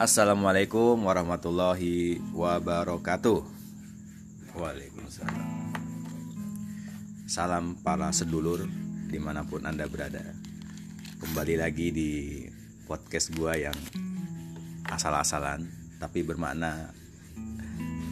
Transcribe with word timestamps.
Assalamualaikum 0.00 0.96
warahmatullahi 1.04 2.24
wabarakatuh. 2.32 3.44
Waalaikumsalam. 4.56 5.48
Salam 7.28 7.76
para 7.84 8.08
sedulur 8.08 8.64
di 9.12 9.20
mana 9.20 9.44
pun 9.44 9.60
anda 9.60 9.84
berada. 9.84 10.24
Kembali 11.20 11.60
lagi 11.60 11.92
di 11.92 12.12
podcast 12.88 13.28
gua 13.36 13.60
yang 13.60 13.76
asal-asalan 14.88 15.68
tapi 16.00 16.24
bermakna 16.24 16.96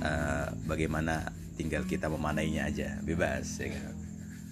uh, 0.05 0.53
bagaimana 0.69 1.33
tinggal 1.57 1.89
kita 1.89 2.13
memanainya 2.13 2.69
aja 2.69 3.01
bebas 3.01 3.65
ya 3.65 3.73
kan 3.73 3.97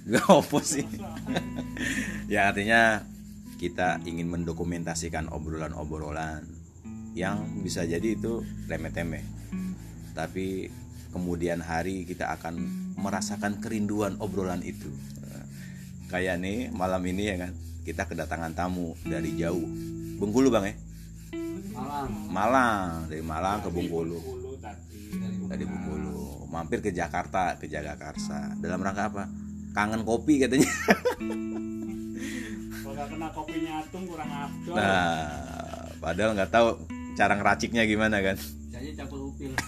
gak 0.09 0.25
apa 0.25 0.59
sih 0.65 0.89
ya 2.33 2.49
artinya 2.49 3.05
kita 3.61 4.01
ingin 4.09 4.25
mendokumentasikan 4.33 5.29
obrolan-obrolan 5.29 6.66
yang 7.17 7.65
bisa 7.65 7.89
jadi 7.89 8.13
itu 8.13 8.45
remeh-temeh. 8.69 9.25
Tapi 10.13 10.69
kemudian 11.17 11.65
hari 11.65 12.05
kita 12.05 12.29
akan 12.37 12.61
merasakan 13.01 13.65
kerinduan 13.65 14.21
obrolan 14.21 14.61
itu. 14.61 14.93
Kayak 16.13 16.39
nih 16.45 16.69
malam 16.71 17.01
ini 17.09 17.33
ya 17.33 17.37
kan 17.49 17.53
kita 17.89 18.05
kedatangan 18.05 18.53
tamu 18.53 18.93
dari 19.01 19.33
jauh. 19.41 19.65
Bengkulu 20.21 20.53
bang 20.53 20.71
ya? 20.71 20.75
Malang. 21.73 22.09
Malang 22.29 22.89
dari 23.09 23.25
Malang 23.25 23.59
ke 23.65 23.69
Bengkulu. 23.73 24.21
Dari 25.49 25.65
Bengkulu. 25.65 26.47
Mampir 26.53 26.85
ke 26.85 26.93
Jakarta 26.93 27.57
ke 27.57 27.65
Jagakarsa. 27.67 28.61
Dalam 28.61 28.85
rangka 28.85 29.09
apa? 29.09 29.25
Kangen 29.73 30.05
kopi 30.05 30.41
katanya. 30.41 30.69
Kalau 32.85 33.05
kena 33.13 33.29
kopinya 33.29 33.73
atung 33.85 34.05
kurang 34.09 34.31
afdol. 34.31 34.73
nah 34.73 35.29
padahal 36.01 36.33
nggak 36.33 36.49
tahu 36.49 36.96
cara 37.17 37.35
ngeraciknya 37.35 37.89
gimana 37.89 38.21
kan 38.21 38.37
Jadi 38.77 38.93
campur 38.93 39.33
upil. 39.33 39.57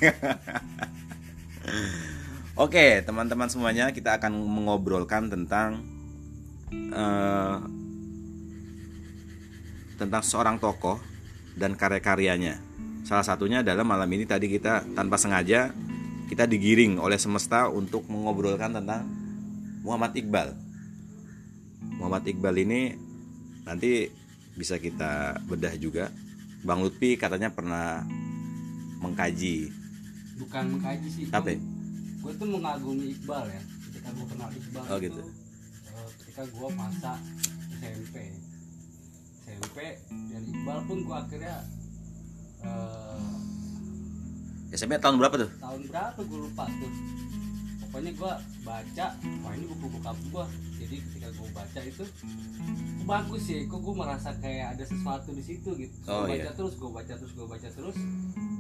Oke, 2.59 3.01
teman-teman 3.07 3.49
semuanya, 3.49 3.89
kita 3.95 4.21
akan 4.21 4.35
mengobrolkan 4.35 5.33
tentang 5.33 5.81
uh, 6.93 7.63
tentang 9.97 10.23
seorang 10.27 10.61
tokoh 10.61 11.01
dan 11.57 11.73
karya-karyanya. 11.73 12.61
Salah 13.07 13.25
satunya 13.25 13.65
adalah 13.65 13.87
malam 13.87 14.11
ini 14.13 14.29
tadi 14.29 14.51
kita 14.53 14.85
tanpa 14.93 15.17
sengaja 15.17 15.73
kita 16.29 16.45
digiring 16.45 17.01
oleh 17.01 17.17
semesta 17.17 17.73
untuk 17.73 18.05
mengobrolkan 18.13 18.77
tentang 18.77 19.09
Muhammad 19.81 20.13
Iqbal. 20.13 20.53
Muhammad 21.97 22.29
Iqbal 22.29 22.57
ini 22.69 22.93
nanti 23.65 24.13
bisa 24.53 24.77
kita 24.77 25.41
bedah 25.49 25.73
juga. 25.81 26.13
Bang 26.61 26.81
Lutfi 26.81 27.15
katanya 27.15 27.49
pernah 27.49 28.03
mengkaji 28.99 29.71
Bukan 30.37 30.65
mengkaji 30.71 31.09
sih. 31.09 31.25
apa? 31.29 31.49
ya? 31.49 31.59
Gue 32.19 32.33
tuh 32.33 32.47
mengagumi 32.49 33.11
Iqbal 33.13 33.45
ya. 33.49 33.63
Ketika 33.85 34.09
gue 34.11 34.27
kenal 34.29 34.49
Iqbal 34.53 34.83
Oh, 34.85 34.97
itu, 34.97 35.05
gitu. 35.05 35.23
eh, 35.89 36.09
ketika 36.17 36.43
gue 36.45 36.69
masa 36.73 37.13
SMP. 37.75 38.17
SMP 39.45 39.79
dan 40.09 40.43
Iqbal 40.45 40.79
pun 40.85 40.99
gue 41.01 41.17
akhirnya 41.17 41.57
eh, 42.61 43.37
SMP 44.71 44.95
tahun 44.97 45.17
berapa 45.17 45.37
tuh? 45.39 45.51
tahun 45.57 45.81
berapa 45.87 46.21
gue 46.21 46.39
lupa 46.41 46.65
tuh 46.69 46.91
pokoknya 47.89 48.13
gue 48.15 48.33
baca 48.63 49.07
wah 49.17 49.53
ini 49.57 49.65
buku 49.67 49.87
bokap 49.99 50.19
gue 50.29 50.45
jadi 50.79 50.97
ketika 51.03 51.29
gue 51.35 51.49
baca 51.53 51.81
itu 51.83 52.05
bagus 53.09 53.43
sih. 53.49 53.65
Kok 53.65 53.81
gue 53.81 53.95
merasa 53.97 54.31
kayak 54.37 54.77
ada 54.77 54.85
sesuatu 54.85 55.33
di 55.33 55.41
situ 55.41 55.71
gitu. 55.81 55.97
Oh, 56.05 56.29
gue 56.29 56.37
baca 56.37 56.45
iya. 56.45 56.53
terus 56.53 56.75
gue 56.77 56.91
baca 56.93 57.13
terus 57.17 57.33
gue 57.33 57.47
baca 57.49 57.69
terus. 57.73 57.97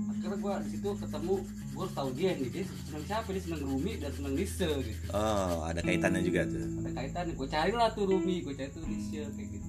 Akhirnya 0.09 0.39
gue 0.41 0.53
di 0.65 0.69
situ 0.73 0.89
ketemu 0.97 1.35
gue 1.77 1.87
tahu 1.93 2.09
dia 2.17 2.31
nih. 2.35 2.49
Dia 2.51 2.65
seneng 2.89 3.05
siapa? 3.05 3.29
Dia 3.31 3.43
seneng 3.45 3.61
Rumi 3.69 3.93
dan 4.01 4.11
seneng 4.17 4.35
Lise 4.35 4.71
gitu. 4.81 5.05
Oh, 5.13 5.61
ada 5.69 5.81
kaitannya 5.85 6.21
juga 6.25 6.41
tuh. 6.49 6.65
ada 6.65 6.91
kaitannya. 6.97 7.33
Gue 7.37 7.49
carilah 7.53 7.89
tuh 7.93 8.05
Rumi 8.09 8.37
gue 8.41 8.55
cari 8.57 8.71
tuh 8.73 8.83
Lise 8.89 9.23
kayak 9.37 9.49
gitu. 9.53 9.69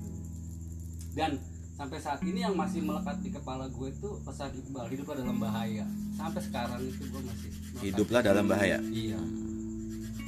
Dan 1.13 1.31
sampai 1.75 2.00
saat 2.00 2.19
ini 2.23 2.44
yang 2.44 2.55
masih 2.55 2.84
melekat 2.84 3.19
di 3.19 3.29
kepala 3.31 3.67
gue 3.67 3.88
itu 3.91 4.09
pesan 4.23 4.51
Iqbal 4.55 4.88
hiduplah 4.88 5.16
dalam 5.19 5.38
bahaya. 5.38 5.85
Sampai 6.16 6.41
sekarang 6.44 6.81
itu 6.88 7.03
gue 7.03 7.22
masih. 7.22 7.51
Hiduplah 7.84 8.22
dalam 8.23 8.47
bahaya. 8.47 8.79
iya 8.89 9.19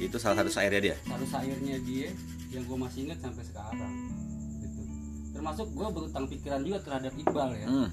Itu 0.02 0.16
salah 0.16 0.36
satu 0.36 0.50
syairnya 0.50 0.80
dia. 0.82 0.96
satu 1.02 1.24
syairnya 1.24 1.76
dia 1.80 2.10
yang 2.48 2.62
gue 2.62 2.76
masih 2.76 3.06
ingat 3.06 3.18
sampai 3.18 3.44
sekarang 3.44 3.92
gitu 4.58 4.80
termasuk 5.32 5.66
gue 5.68 5.88
berutang 5.88 6.24
pikiran 6.26 6.60
juga 6.60 6.78
terhadap 6.80 7.12
Iqbal 7.14 7.50
ya 7.54 7.66
Hmm, 7.66 7.88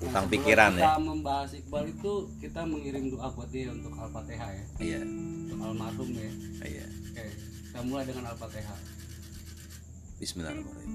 Nah, 0.00 0.08
utang 0.08 0.24
sebelum 0.24 0.34
pikiran 0.34 0.72
kita 0.72 0.82
ya. 0.82 0.96
membahas 0.98 1.50
Iqbal 1.52 1.84
itu 1.86 2.12
kita 2.38 2.60
mengirim 2.64 3.04
doa 3.08 3.28
buat 3.28 3.48
dia 3.48 3.68
untuk 3.68 3.92
Al-Fatihah 3.92 4.50
ya 4.50 4.64
Iya, 4.80 5.00
untuk 5.04 5.58
almarhum 5.60 6.08
ya 6.10 6.30
iya. 6.62 6.84
oke 7.06 7.24
kita 7.62 7.78
mulai 7.82 8.04
dengan 8.04 8.24
Al-Fatihah 8.26 8.78
Bismillahirrahmanirrahim. 10.18 10.92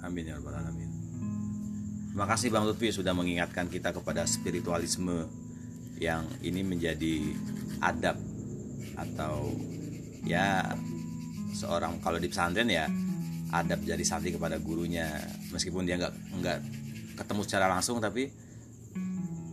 Amin 0.00 0.24
ya 0.24 0.34
rabbal 0.34 0.54
alamin. 0.56 0.90
Terima 2.08 2.26
kasih 2.26 2.48
Bang 2.48 2.64
Lutfi 2.64 2.88
sudah 2.88 3.10
mengingatkan 3.12 3.66
kita 3.66 3.90
kepada 3.90 4.22
spiritualisme 4.24 5.26
yang 5.98 6.26
ini 6.42 6.62
menjadi 6.62 7.34
adab 7.82 8.18
atau 8.98 9.54
ya 10.26 10.74
seorang 11.54 12.02
kalau 12.02 12.18
di 12.18 12.26
pesantren 12.30 12.70
ya 12.70 12.86
adab 13.54 13.80
jadi 13.82 14.04
santri 14.04 14.34
kepada 14.34 14.58
gurunya. 14.60 15.08
Meskipun 15.54 15.88
dia 15.88 15.96
nggak 15.96 16.14
nggak 16.42 16.58
ketemu 17.18 17.40
secara 17.42 17.66
langsung 17.66 17.98
tapi 17.98 18.30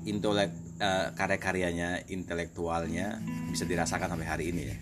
intelek 0.06 0.54
eh, 0.78 1.08
karya-karyanya 1.18 2.06
intelektualnya 2.14 3.18
bisa 3.50 3.66
dirasakan 3.66 4.14
sampai 4.14 4.28
hari 4.28 4.46
ini 4.54 4.64
ya. 4.70 4.78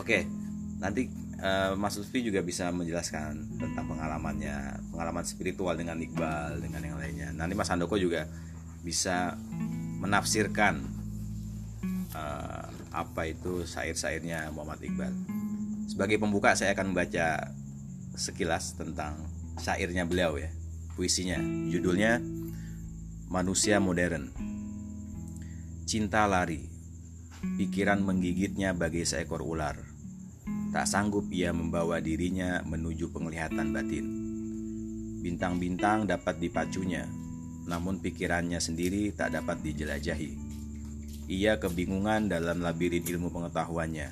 Oke 0.00 0.24
nanti 0.80 1.08
eh, 1.40 1.72
Mas 1.76 1.96
Lutfi 2.00 2.24
juga 2.24 2.40
bisa 2.40 2.72
menjelaskan 2.72 3.60
tentang 3.60 3.84
pengalamannya 3.84 4.88
pengalaman 4.94 5.24
spiritual 5.26 5.76
dengan 5.76 6.00
Iqbal 6.00 6.62
dengan 6.62 6.80
yang 6.80 6.96
lainnya. 6.96 7.28
Nanti 7.36 7.52
Mas 7.52 7.68
Handoko 7.68 7.98
juga 8.00 8.24
bisa 8.84 9.36
menafsirkan 10.04 10.84
eh, 12.12 12.66
apa 12.92 13.22
itu 13.24 13.64
syair-syairnya 13.64 14.52
Muhammad 14.52 14.84
Iqbal. 14.84 15.12
Sebagai 15.88 16.20
pembuka 16.20 16.52
saya 16.52 16.76
akan 16.76 16.92
membaca 16.92 17.56
sekilas 18.12 18.76
tentang 18.76 19.16
syairnya 19.56 20.04
beliau 20.04 20.36
ya 20.36 20.52
puisinya. 20.94 21.40
Judulnya 21.72 22.20
Manusia 23.32 23.80
Modern. 23.80 24.30
Cinta 25.88 26.28
lari. 26.28 26.70
Pikiran 27.44 28.00
menggigitnya 28.00 28.72
bagai 28.72 29.04
seekor 29.04 29.44
ular. 29.44 29.76
Tak 30.72 30.86
sanggup 30.88 31.28
ia 31.32 31.52
membawa 31.52 32.00
dirinya 32.00 32.60
menuju 32.64 33.12
penglihatan 33.12 33.72
batin. 33.72 34.06
Bintang-bintang 35.20 36.08
dapat 36.08 36.40
dipacunya 36.40 37.04
Namun 37.64 38.00
pikirannya 38.04 38.60
sendiri 38.60 39.12
tak 39.16 39.32
dapat 39.32 39.64
dijelajahi 39.64 40.30
Ia 41.32 41.56
kebingungan 41.56 42.28
dalam 42.28 42.60
labirin 42.60 43.04
ilmu 43.04 43.32
pengetahuannya 43.32 44.08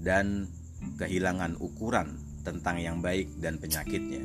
Dan 0.00 0.48
kehilangan 0.96 1.60
ukuran 1.60 2.16
tentang 2.40 2.80
yang 2.80 3.04
baik 3.04 3.36
dan 3.36 3.60
penyakitnya 3.60 4.24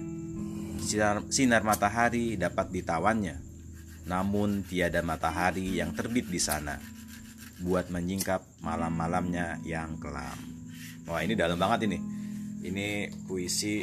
Sinar, 0.80 1.28
sinar 1.28 1.68
matahari 1.68 2.40
dapat 2.40 2.72
ditawannya 2.72 3.56
namun 4.06 4.62
tiada 4.62 5.02
matahari 5.02 5.82
yang 5.82 5.90
terbit 5.98 6.30
di 6.30 6.38
sana 6.38 6.78
buat 7.66 7.90
menyingkap 7.90 8.46
malam-malamnya 8.62 9.58
yang 9.66 9.98
kelam. 9.98 10.38
Wah 11.10 11.22
ini 11.26 11.34
dalam 11.34 11.58
banget 11.58 11.90
ini. 11.90 11.98
Ini 12.66 13.10
puisi 13.26 13.82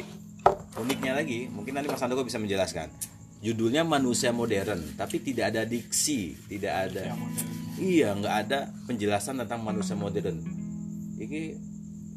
uniknya 0.79 1.19
lagi. 1.19 1.47
Mungkin 1.51 1.75
nanti 1.75 1.91
Mas 1.91 2.03
Andoko 2.03 2.23
bisa 2.23 2.39
menjelaskan. 2.39 2.87
Judulnya 3.43 3.83
manusia 3.83 4.31
modern, 4.31 4.95
tapi 4.95 5.19
tidak 5.19 5.51
ada 5.51 5.67
diksi, 5.67 6.31
tidak 6.47 6.87
ada. 6.87 7.11
Iya, 7.75 8.15
nggak 8.15 8.35
ada 8.47 8.71
penjelasan 8.87 9.43
tentang 9.43 9.67
manusia 9.67 9.99
modern. 9.99 10.39
Ini 11.19 11.59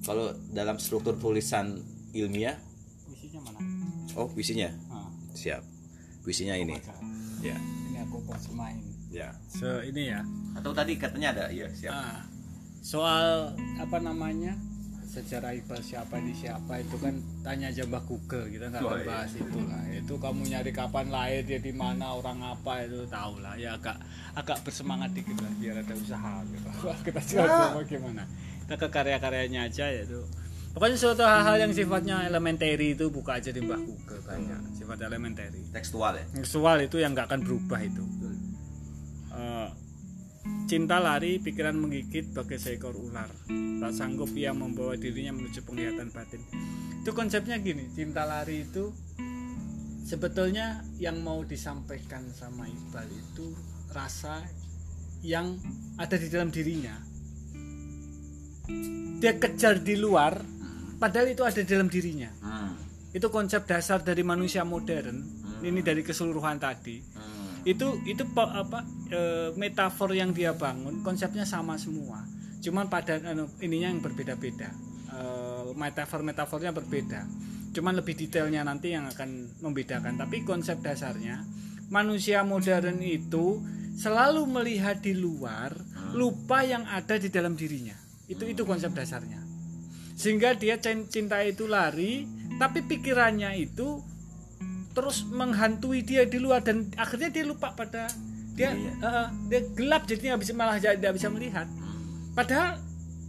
kalau 0.06 0.30
dalam 0.54 0.78
struktur 0.78 1.18
tulisan 1.18 1.82
ilmiah, 2.14 2.54
puisinya 3.10 3.42
mana 3.42 3.58
oh 4.14 4.30
puisinya, 4.30 4.70
nah, 4.86 5.10
siap. 5.34 5.66
Puisinya 6.22 6.54
ini, 6.54 6.78
ya, 7.42 7.58
ini 7.58 7.98
aku 8.06 8.22
main 8.54 8.86
ya. 9.10 9.32
So 9.50 9.82
ini 9.82 10.12
ya. 10.12 10.20
Atau 10.54 10.70
tadi 10.76 10.94
katanya 10.94 11.34
ada, 11.34 11.44
iya 11.50 11.66
siap. 11.72 11.92
Ah, 11.94 12.22
soal 12.84 13.56
apa 13.80 13.98
namanya? 13.98 14.54
Secara 15.16 15.48
Iqbal 15.50 15.80
siapa 15.80 16.20
di 16.20 16.30
siapa 16.30 16.76
itu 16.76 16.92
kan 16.96 17.16
tanya 17.40 17.66
aja 17.66 17.82
Mbah 17.82 18.04
Google 18.04 18.44
kita 18.46 18.68
nggak 18.68 18.80
Oh, 18.80 18.90
akan 18.90 19.00
iya. 19.00 19.08
bahas 19.08 19.32
itu 19.32 19.58
lah. 19.62 19.82
Itu 19.90 20.14
kamu 20.14 20.40
nyari 20.46 20.70
kapan 20.70 21.06
lahir 21.08 21.40
dia 21.42 21.56
di 21.58 21.72
mana 21.72 22.12
orang 22.12 22.36
apa 22.42 22.84
itu 22.84 23.00
tahu 23.06 23.40
lah. 23.40 23.56
Ya 23.56 23.74
agak 23.74 23.96
agak 24.34 24.60
bersemangat 24.60 25.10
dikit 25.10 25.34
lah 25.36 25.48
biar 25.56 25.76
ada 25.78 25.94
usaha 25.94 26.44
gitu. 26.44 26.68
Wah, 26.84 26.98
kita 27.00 27.20
juga 27.22 27.42
Ah. 27.42 27.72
coba 27.72 27.80
gimana. 27.82 28.22
Kita 28.60 28.74
ke 28.76 28.88
karya-karyanya 28.90 29.60
aja 29.64 29.88
yaitu 29.88 30.20
pokoknya 30.70 30.98
suatu 30.98 31.24
hal-hal 31.24 31.56
yang 31.58 31.72
sifatnya 31.72 32.16
elementary 32.22 32.92
itu 32.92 33.08
buka 33.08 33.40
aja 33.40 33.48
di 33.48 33.64
Mbah 33.64 33.80
Google 33.80 34.20
banyak 34.20 34.60
sifat 34.76 34.98
elementary 35.00 35.64
tekstual 35.72 36.12
ya 36.12 36.24
seksual 36.36 36.76
itu 36.78 37.00
yang 37.00 37.16
nggak 37.16 37.32
akan 37.32 37.40
berubah 37.40 37.80
itu 37.80 38.04
cinta 40.66 40.98
lari 40.98 41.38
pikiran 41.38 41.78
menggigit 41.78 42.34
bagai 42.34 42.58
seekor 42.58 42.98
ular. 42.98 43.30
Tak 43.78 43.92
sanggup 43.94 44.34
ia 44.34 44.50
membawa 44.50 44.98
dirinya 44.98 45.38
menuju 45.38 45.62
penglihatan 45.62 46.10
batin. 46.10 46.42
Itu 47.06 47.14
konsepnya 47.14 47.62
gini 47.62 47.86
cinta 47.94 48.26
lari 48.26 48.66
itu 48.66 48.90
sebetulnya 50.02 50.82
yang 50.98 51.22
mau 51.22 51.46
disampaikan 51.46 52.26
sama 52.34 52.66
Iqbal 52.66 53.06
itu 53.06 53.54
rasa 53.94 54.42
yang 55.22 55.54
ada 56.02 56.18
di 56.18 56.26
dalam 56.26 56.50
dirinya. 56.50 56.98
Dia 59.22 59.38
kejar 59.38 59.86
di 59.86 59.94
luar 59.94 60.42
padahal 60.98 61.30
itu 61.30 61.46
ada 61.46 61.62
di 61.62 61.68
dalam 61.70 61.86
dirinya. 61.86 62.30
Hmm. 62.42 62.74
itu 63.16 63.32
konsep 63.32 63.64
dasar 63.64 64.04
dari 64.04 64.20
manusia 64.20 64.60
modern 64.60 65.24
ini 65.64 65.80
dari 65.80 66.04
keseluruhan 66.04 66.60
tadi. 66.60 67.00
Hmm. 67.00 67.64
itu 67.64 68.02
itu 68.04 68.28
apa 68.36 68.84
e, 69.10 69.52
metafor 69.54 70.12
yang 70.12 70.30
dia 70.30 70.54
bangun 70.54 71.02
konsepnya 71.02 71.46
sama 71.46 71.78
semua. 71.78 72.24
Cuman 72.62 72.90
pada 72.90 73.20
anu, 73.22 73.46
ininya 73.62 73.92
yang 73.92 74.02
berbeda-beda. 74.02 74.70
E, 75.10 75.20
metafor 75.74 76.22
metafornya 76.26 76.74
berbeda. 76.74 77.26
Cuman 77.72 77.98
lebih 77.98 78.16
detailnya 78.16 78.64
nanti 78.64 78.94
yang 78.94 79.06
akan 79.10 79.60
membedakan. 79.60 80.16
Tapi 80.16 80.42
konsep 80.42 80.80
dasarnya 80.80 81.44
manusia 81.90 82.42
modern 82.42 82.98
itu 83.02 83.62
selalu 83.96 84.44
melihat 84.44 85.00
di 85.00 85.16
luar 85.16 85.72
lupa 86.12 86.62
yang 86.66 86.84
ada 86.86 87.16
di 87.16 87.32
dalam 87.32 87.54
dirinya. 87.54 87.94
Itu 88.26 88.44
itu 88.44 88.66
konsep 88.66 88.92
dasarnya. 88.92 89.40
Sehingga 90.16 90.56
dia 90.56 90.80
cin- 90.80 91.08
cinta 91.08 91.40
itu 91.44 91.68
lari 91.68 92.24
tapi 92.56 92.84
pikirannya 92.84 93.52
itu 93.60 94.00
terus 94.96 95.28
menghantui 95.28 96.00
dia 96.00 96.24
di 96.24 96.40
luar 96.40 96.64
dan 96.64 96.88
akhirnya 96.96 97.28
dia 97.28 97.44
lupa 97.44 97.76
pada 97.76 98.08
dia 98.56 98.72
Iya, 98.72 98.92
eh, 99.04 99.26
dia 99.52 99.60
gelap 99.76 100.02
jadinya 100.08 100.34
nggak 100.34 100.42
bisa 100.42 100.54
malah 100.56 100.76
jadi 100.80 100.96
tidak 100.96 101.14
bisa 101.20 101.28
melihat. 101.28 101.68
Padahal 102.32 102.80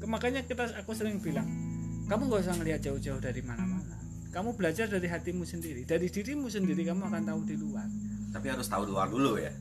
makanya 0.07 0.41
kita 0.47 0.71
aku 0.79 0.95
sering 0.95 1.19
bilang 1.19 1.45
kamu 2.07 2.31
nggak 2.31 2.41
usah 2.47 2.55
melihat 2.55 2.79
jauh-jauh 2.87 3.19
dari 3.19 3.43
mana-mana. 3.43 3.99
Kamu 4.31 4.55
belajar 4.55 4.87
dari 4.87 5.11
hatimu 5.11 5.43
sendiri. 5.43 5.83
Dari 5.83 6.07
dirimu 6.07 6.47
sendiri 6.47 6.87
kamu 6.87 7.11
akan 7.11 7.23
tahu 7.27 7.41
di 7.43 7.55
luar. 7.59 7.87
Tapi 8.31 8.47
harus 8.47 8.67
tahu 8.71 8.87
luar 8.87 9.11
dulu 9.11 9.35
ya. 9.35 9.51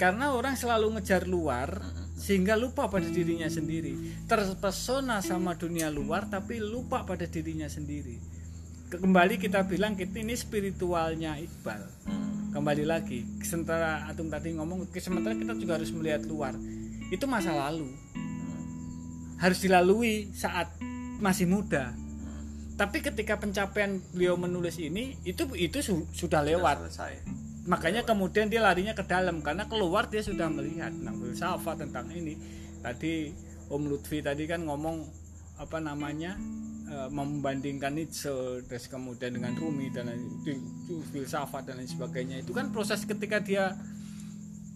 Karena 0.00 0.32
orang 0.32 0.56
selalu 0.56 0.96
ngejar 0.96 1.28
luar 1.28 1.68
sehingga 2.16 2.56
lupa 2.56 2.88
pada 2.88 3.04
dirinya 3.04 3.46
sendiri. 3.52 4.24
Terpesona 4.24 5.20
sama 5.20 5.60
dunia 5.60 5.92
luar 5.92 6.32
tapi 6.32 6.56
lupa 6.56 7.04
pada 7.04 7.28
dirinya 7.28 7.68
sendiri 7.68 8.31
kembali 8.98 9.40
kita 9.40 9.64
bilang 9.64 9.96
kita 9.96 10.20
ini 10.20 10.36
spiritualnya 10.36 11.40
Iqbal. 11.40 11.82
Hmm. 12.04 12.52
kembali 12.52 12.84
lagi 12.84 13.24
sementara 13.40 14.04
Atung 14.12 14.28
tadi 14.28 14.52
ngomong 14.52 14.84
sementara 15.00 15.32
kita 15.32 15.56
juga 15.56 15.80
harus 15.80 15.88
melihat 15.96 16.20
luar. 16.28 16.52
Itu 17.08 17.24
masa 17.24 17.56
lalu. 17.56 17.88
Harus 19.40 19.64
dilalui 19.64 20.28
saat 20.36 20.68
masih 21.16 21.48
muda. 21.48 21.96
Tapi 22.76 23.00
ketika 23.00 23.40
pencapaian 23.40 24.00
beliau 24.12 24.36
menulis 24.36 24.76
ini 24.76 25.16
itu 25.24 25.48
itu 25.56 25.80
su- 25.80 26.08
sudah 26.12 26.44
lewat. 26.44 26.84
Sudah 26.84 26.92
selesai. 26.92 27.14
Makanya 27.64 28.02
kemudian 28.04 28.52
dia 28.52 28.60
larinya 28.60 28.92
ke 28.92 29.06
dalam 29.06 29.40
karena 29.40 29.64
keluar 29.64 30.12
dia 30.12 30.20
sudah 30.20 30.52
melihat. 30.52 30.92
Tentang 30.92 31.16
filsafat 31.16 31.88
tentang 31.88 32.12
ini. 32.12 32.36
Tadi 32.84 33.32
Om 33.72 33.82
Lutfi 33.88 34.20
tadi 34.20 34.44
kan 34.44 34.68
ngomong 34.68 35.21
apa 35.62 35.78
namanya 35.78 36.34
eh, 36.90 37.08
membandingkan 37.14 37.94
Nietzsche 37.94 38.66
terus 38.66 38.90
kemudian 38.90 39.38
dengan 39.38 39.54
Rumi 39.54 39.94
dan 39.94 40.10
lain 40.10 40.42
itu, 40.42 40.58
filsafat 41.14 41.70
dan 41.70 41.78
lain 41.78 41.86
sebagainya. 41.86 42.42
Itu 42.42 42.50
kan 42.50 42.74
proses 42.74 43.06
ketika 43.06 43.38
dia 43.38 43.78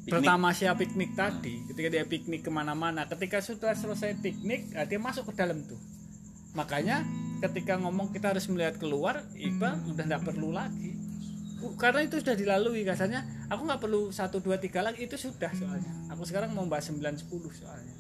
Piknik. 0.06 0.22
pertama 0.22 0.54
siap 0.54 0.78
piknik 0.78 1.18
tadi 1.18 1.66
ketika 1.66 1.88
dia 1.90 2.04
piknik 2.06 2.46
ke 2.46 2.50
mana-mana. 2.54 3.10
Ketika 3.10 3.42
sudah 3.42 3.74
selesai 3.74 4.22
piknik 4.22 4.78
ah, 4.78 4.86
dia 4.86 5.02
masuk 5.02 5.34
ke 5.34 5.34
dalam 5.34 5.66
tuh. 5.66 5.78
Makanya 6.54 7.02
ketika 7.42 7.76
ngomong 7.76 8.14
kita 8.14 8.32
harus 8.32 8.46
melihat 8.46 8.78
keluar 8.78 9.26
Iqbal 9.34 9.90
udah 9.90 10.04
nggak 10.06 10.22
perlu 10.22 10.54
lagi. 10.54 10.94
Karena 11.76 12.06
itu 12.06 12.22
sudah 12.22 12.38
dilalui 12.38 12.86
kasarnya. 12.86 13.50
Aku 13.50 13.66
nggak 13.66 13.82
perlu 13.82 14.14
satu 14.14 14.38
dua 14.38 14.62
tiga 14.62 14.86
lagi 14.86 15.04
itu 15.10 15.18
sudah 15.18 15.50
soalnya. 15.52 15.90
Aku 16.14 16.22
sekarang 16.22 16.54
mau 16.54 16.64
bahas 16.70 16.86
9 16.88 17.02
10 17.02 17.26
soalnya. 17.52 17.94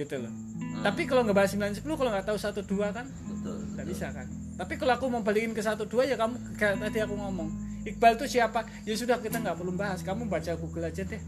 Gitu 0.00 0.16
loh. 0.16 0.32
Tapi 0.80 1.04
kalau 1.04 1.28
nggak 1.28 1.36
bahas 1.36 1.52
9 1.52 1.76
10 1.76 1.84
kalau 1.84 2.10
nggak 2.10 2.26
tahu 2.26 2.38
satu 2.40 2.64
dua 2.64 2.88
kan 2.88 3.04
betul 3.04 3.56
nggak 3.76 3.86
bisa 3.86 4.06
kan. 4.10 4.26
Tapi 4.56 4.74
kalau 4.80 4.92
aku 4.96 5.04
mau 5.12 5.20
balikin 5.20 5.52
ke 5.52 5.60
satu 5.60 5.84
dua 5.84 6.08
ya 6.08 6.16
kamu 6.16 6.36
kayak 6.56 6.80
tadi 6.80 6.98
aku 7.04 7.14
ngomong. 7.16 7.48
Iqbal 7.80 8.16
itu 8.20 8.40
siapa? 8.40 8.64
Ya 8.84 8.92
sudah 8.96 9.20
kita 9.20 9.40
nggak 9.40 9.56
perlu 9.56 9.72
bahas. 9.76 10.00
Kamu 10.04 10.28
baca 10.28 10.52
Google 10.56 10.88
aja 10.88 11.04
deh. 11.04 11.20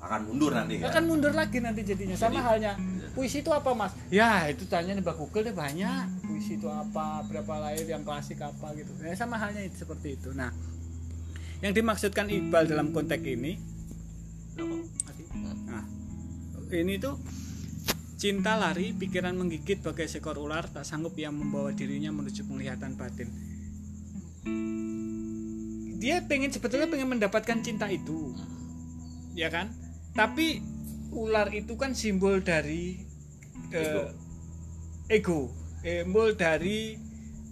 Akan 0.00 0.24
mundur 0.32 0.56
nanti 0.56 0.80
kan 0.80 0.88
akan 0.96 1.04
mundur 1.04 1.32
lagi 1.36 1.60
nanti 1.60 1.84
jadinya. 1.84 2.16
Sama 2.16 2.40
halnya 2.40 2.76
puisi 3.12 3.44
itu 3.44 3.52
apa 3.52 3.76
mas? 3.76 3.92
Ya 4.08 4.48
itu 4.48 4.64
tanya 4.64 4.96
nih 4.96 5.04
Mbak 5.04 5.16
Google 5.20 5.52
deh 5.52 5.56
banyak. 5.56 6.24
Puisi 6.24 6.56
itu 6.56 6.68
apa 6.68 7.20
berapa 7.28 7.52
layer 7.68 7.84
yang 7.84 8.04
klasik 8.04 8.40
apa 8.40 8.72
gitu. 8.76 8.88
Ya 9.04 9.12
sama 9.12 9.36
halnya 9.36 9.60
itu 9.60 9.84
seperti 9.84 10.16
itu. 10.16 10.32
Nah 10.32 10.48
yang 11.60 11.76
dimaksudkan 11.76 12.28
Iqbal 12.28 12.72
dalam 12.72 12.92
konteks 12.92 13.24
ini 13.24 13.60
nah 15.68 15.84
ini 16.72 16.96
tuh 16.96 17.16
cinta 18.20 18.60
lari 18.60 18.92
pikiran 18.92 19.32
menggigit 19.32 19.80
bagai 19.80 20.04
seekor 20.04 20.36
ular 20.36 20.68
tak 20.68 20.84
sanggup 20.84 21.16
yang 21.16 21.32
membawa 21.32 21.72
dirinya 21.72 22.12
menuju 22.12 22.44
penglihatan 22.44 22.92
batin. 23.00 23.32
Dia 25.96 26.20
pengen 26.28 26.52
sebetulnya 26.52 26.84
pengen 26.92 27.16
mendapatkan 27.16 27.64
cinta 27.64 27.88
itu. 27.88 28.36
Ya 29.32 29.48
kan? 29.48 29.72
Tapi 30.12 30.60
ular 31.16 31.48
itu 31.56 31.80
kan 31.80 31.96
simbol 31.96 32.44
dari 32.44 33.00
eh, 33.72 34.12
ego. 35.08 35.48
Simbol 35.80 36.36
dari 36.36 37.00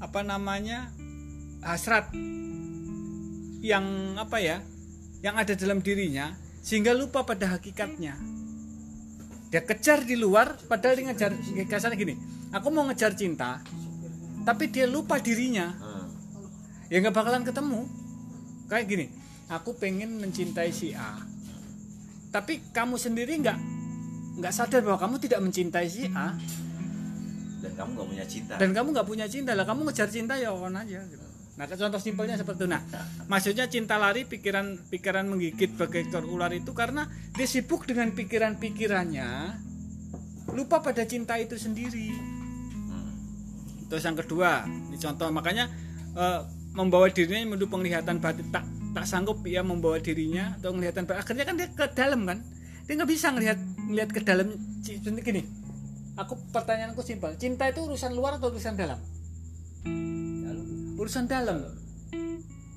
apa 0.05 0.21
namanya 0.21 0.93
hasrat 1.65 2.13
yang 3.65 4.15
apa 4.21 4.37
ya 4.37 4.61
yang 5.25 5.35
ada 5.41 5.57
dalam 5.57 5.81
dirinya 5.81 6.37
sehingga 6.61 6.93
lupa 6.93 7.25
pada 7.25 7.57
hakikatnya 7.57 8.38
dia 9.49 9.65
kejar 9.65 10.05
di 10.05 10.17
luar 10.17 10.61
padahal 10.69 10.97
dia 11.01 11.05
ngejar 11.13 11.33
kasarnya 11.69 11.97
gini. 11.97 12.15
Aku 12.53 12.69
mau 12.73 12.85
ngejar 12.89 13.17
cinta 13.17 13.61
tapi 14.45 14.73
dia 14.73 14.89
lupa 14.89 15.21
dirinya. 15.21 15.73
Hmm. 15.77 16.07
ya 16.89 17.01
nggak 17.05 17.17
bakalan 17.17 17.45
ketemu. 17.45 17.85
Kayak 18.69 18.85
gini 18.89 19.07
aku 19.49 19.73
pengen 19.77 20.21
mencintai 20.21 20.69
si 20.69 20.93
A 20.93 21.25
tapi 22.29 22.61
kamu 22.77 23.01
sendiri 23.01 23.41
nggak 23.41 23.59
nggak 24.39 24.53
sadar 24.53 24.85
bahwa 24.85 25.01
kamu 25.01 25.17
tidak 25.19 25.41
mencintai 25.43 25.89
si 25.89 26.07
A. 26.13 26.37
Dan 27.59 27.75
kamu 27.75 27.91
gak 27.99 28.07
punya 28.07 28.27
cinta. 28.29 28.55
Dan 28.55 28.71
kamu 28.71 28.89
nggak 28.95 29.09
punya 29.09 29.27
cinta 29.27 29.51
lah 29.59 29.67
kamu 29.67 29.91
ngejar 29.91 30.09
cinta 30.15 30.39
ya 30.39 30.55
on 30.55 30.79
aja 30.79 31.03
gitu. 31.11 31.27
Nah 31.59 31.67
contoh 31.67 31.99
simpelnya 31.99 32.39
seperti 32.39 32.65
itu 32.65 32.69
nah 32.71 32.81
maksudnya 33.27 33.67
cinta 33.67 33.99
lari 33.99 34.23
pikiran 34.23 34.79
pikiran 34.87 35.27
menggigit 35.27 35.75
bagai 35.75 36.07
ekor 36.07 36.23
ular 36.23 36.55
itu 36.55 36.71
karena 36.71 37.11
dia 37.35 37.51
sibuk 37.51 37.83
dengan 37.83 38.15
pikiran-pikirannya 38.15 39.59
lupa 40.53 40.81
pada 40.81 41.05
cinta 41.05 41.37
itu 41.37 41.61
sendiri. 41.61 42.13
Terus 43.89 44.05
yang 44.05 44.17
kedua, 44.17 44.65
ini 44.69 44.97
contoh 45.01 45.29
makanya 45.33 45.69
eh, 46.17 46.41
membawa 46.77 47.09
dirinya 47.09 47.57
menuju 47.57 47.67
penglihatan 47.69 48.21
batin 48.21 48.49
tak 48.53 48.65
tak 48.93 49.05
sanggup 49.05 49.45
ia 49.45 49.61
membawa 49.61 50.01
dirinya 50.01 50.57
atau 50.61 50.73
penglihatan 50.77 51.05
batin. 51.09 51.21
Akhirnya 51.21 51.45
kan 51.49 51.55
dia 51.57 51.69
ke 51.73 51.87
dalam 51.93 52.21
kan. 52.29 52.39
Dia 52.89 52.93
nggak 52.97 53.11
bisa 53.11 53.27
ngelihat 53.33 53.59
ngelihat 53.89 54.11
ke 54.13 54.21
dalam. 54.25 54.47
Gini. 54.85 55.43
Aku 56.19 56.35
pertanyaanku 56.51 57.01
simpel. 57.05 57.37
Cinta 57.39 57.69
itu 57.69 57.85
urusan 57.85 58.13
luar 58.17 58.41
atau 58.41 58.51
urusan 58.51 58.75
dalam? 58.75 58.99
Urusan 60.99 61.31
dalam. 61.31 61.63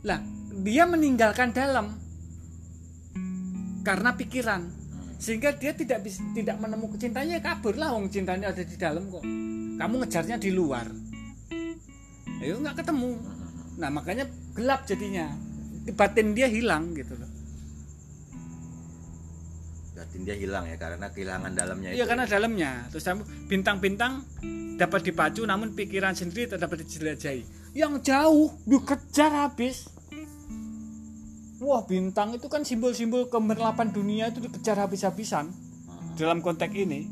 Lah, 0.06 0.22
dia 0.62 0.86
meninggalkan 0.86 1.50
dalam 1.50 1.98
karena 3.82 4.14
pikiran. 4.14 4.62
Sehingga 5.22 5.54
dia 5.58 5.74
tidak 5.74 6.06
bisa 6.06 6.22
tidak 6.34 6.58
menemukan 6.58 6.98
cintanya 6.98 7.38
kabur 7.42 7.78
lah 7.78 7.94
wong 7.94 8.10
cintanya 8.10 8.54
ada 8.54 8.62
di 8.62 8.78
dalam 8.78 9.10
kok. 9.10 9.26
Kamu 9.78 9.94
ngejarnya 10.06 10.38
di 10.38 10.50
luar. 10.54 10.86
Ayo 12.42 12.58
nggak 12.62 12.82
ketemu. 12.82 13.22
Nah 13.78 13.90
makanya 13.90 14.26
gelap 14.54 14.86
jadinya. 14.86 15.30
Batin 15.94 16.34
dia 16.34 16.50
hilang 16.50 16.94
gitu 16.98 17.14
loh. 17.18 17.30
Batin 19.94 20.22
dia 20.26 20.38
hilang 20.38 20.66
ya 20.66 20.78
karena 20.78 21.10
kehilangan 21.14 21.54
dalamnya 21.54 21.90
iya 21.94 22.06
itu. 22.06 22.10
karena 22.10 22.26
dalamnya. 22.26 22.72
Terus 22.90 23.06
bintang-bintang 23.46 24.26
dapat 24.78 25.06
dipacu 25.06 25.46
namun 25.46 25.78
pikiran 25.78 26.18
sendiri 26.18 26.50
tak 26.50 26.66
dapat 26.66 26.82
dijelajahi 26.82 27.61
yang 27.72 28.00
jauh 28.04 28.52
dikejar 28.68 29.32
habis. 29.32 29.88
Wah 31.62 31.86
bintang 31.86 32.34
itu 32.34 32.50
kan 32.50 32.66
simbol-simbol 32.66 33.30
kemerlapan 33.30 33.94
dunia 33.94 34.34
itu 34.34 34.42
dikejar 34.42 34.82
habis-habisan 34.82 35.54
dalam 36.18 36.42
konteks 36.42 36.74
ini. 36.74 37.08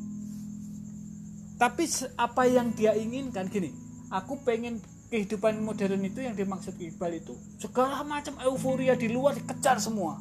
Tapi 1.60 1.86
apa 2.16 2.44
yang 2.48 2.72
dia 2.74 2.96
inginkan 2.96 3.52
gini 3.52 3.70
aku 4.10 4.42
pengen 4.42 4.80
kehidupan 5.12 5.60
modern 5.62 6.02
itu 6.06 6.24
yang 6.24 6.34
dimaksud 6.34 6.78
Iqbal 6.78 7.20
itu 7.20 7.34
segala 7.62 8.02
macam 8.02 8.38
euforia 8.42 8.98
di 8.98 9.10
luar 9.12 9.38
dikejar 9.38 9.78
semua. 9.78 10.18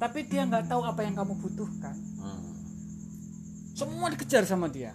Tapi 0.00 0.24
dia 0.24 0.48
nggak 0.48 0.72
tahu 0.72 0.80
apa 0.80 1.04
yang 1.04 1.14
kamu 1.14 1.36
butuhkan. 1.38 1.94
Hmm. 2.20 2.48
semua 3.76 4.12
dikejar 4.12 4.44
sama 4.44 4.68
dia 4.68 4.92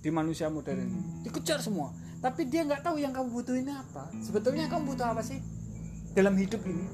di 0.00 0.08
manusia 0.12 0.48
modern 0.52 0.84
ini. 0.84 1.00
Dikejar 1.28 1.60
semua 1.60 1.92
tapi 2.22 2.46
dia 2.46 2.62
nggak 2.62 2.86
tahu 2.86 3.02
yang 3.02 3.10
kamu 3.10 3.34
butuhin 3.34 3.66
apa. 3.66 4.06
Sebetulnya 4.22 4.70
kamu 4.70 4.94
butuh 4.94 5.10
apa 5.10 5.26
sih 5.26 5.42
dalam 6.14 6.38
hidup 6.38 6.62
ini? 6.62 6.86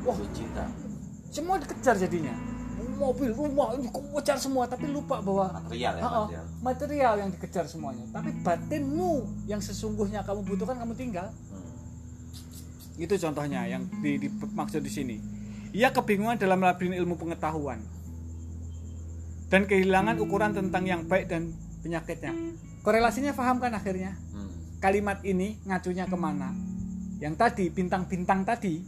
Wah 0.00 0.16
cinta. 0.32 0.64
semua 1.28 1.60
dikejar 1.60 2.00
jadinya. 2.00 2.32
Mobil 2.96 3.28
rumah 3.36 3.76
ini 3.76 3.92
kejar 3.92 4.40
semua. 4.40 4.64
Tapi 4.64 4.88
lupa 4.88 5.20
bahwa 5.20 5.60
material 5.60 5.92
ya 6.00 6.04
material. 6.08 6.44
material 6.64 7.14
yang 7.20 7.30
dikejar 7.36 7.68
semuanya. 7.68 8.08
Tapi 8.08 8.32
batinmu 8.40 9.44
yang 9.44 9.60
sesungguhnya 9.60 10.24
kamu 10.24 10.40
butuhkan 10.48 10.80
kamu 10.80 10.96
tinggal. 10.96 11.28
Hmm. 11.28 11.68
itu 12.96 13.12
contohnya 13.20 13.68
yang 13.68 13.84
di, 14.00 14.16
dimaksud 14.16 14.80
di 14.80 14.88
sini. 14.88 15.16
Ia 15.76 15.92
kebingungan 15.92 16.40
dalam 16.40 16.64
labirin 16.64 16.96
ilmu 16.96 17.20
pengetahuan 17.20 17.84
dan 19.52 19.68
kehilangan 19.68 20.16
ukuran 20.16 20.56
tentang 20.56 20.88
yang 20.88 21.04
baik 21.04 21.28
dan 21.28 21.52
penyakitnya 21.84 22.32
korelasinya 22.86 23.34
paham 23.34 23.58
kan 23.58 23.74
akhirnya? 23.74 24.14
Hmm. 24.30 24.46
kalimat 24.78 25.18
ini 25.26 25.58
ngacunya 25.66 26.06
ke 26.06 26.14
mana? 26.14 26.54
Yang 27.18 27.34
tadi 27.34 27.64
bintang-bintang 27.74 28.46
tadi. 28.46 28.78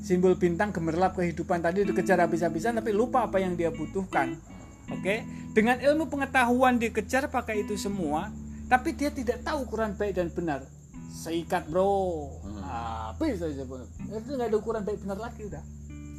Simbol 0.00 0.40
bintang 0.40 0.72
gemerlap 0.72 1.18
kehidupan 1.20 1.60
tadi 1.60 1.84
dikejar 1.84 2.16
habis-habisan 2.24 2.80
tapi 2.80 2.96
lupa 2.96 3.28
apa 3.28 3.36
yang 3.44 3.60
dia 3.60 3.68
butuhkan. 3.68 4.40
Oke? 4.88 5.26
Dengan 5.52 5.76
ilmu 5.82 6.08
pengetahuan 6.08 6.80
dikejar 6.80 7.28
pakai 7.28 7.68
itu 7.68 7.76
semua 7.76 8.32
tapi 8.72 8.96
dia 8.96 9.12
tidak 9.12 9.44
tahu 9.44 9.68
ukuran 9.68 9.92
baik 9.92 10.16
dan 10.16 10.32
benar. 10.32 10.64
Seikat 11.12 11.68
bro. 11.68 12.40
Hmm. 12.40 12.64
habis 12.64 13.36
saja 13.36 13.68
bro. 13.68 13.84
itu 13.84 14.32
nggak 14.32 14.48
ada 14.48 14.56
ukuran 14.56 14.80
baik 14.80 15.04
benar 15.04 15.20
lagi 15.20 15.44
udah. 15.44 15.60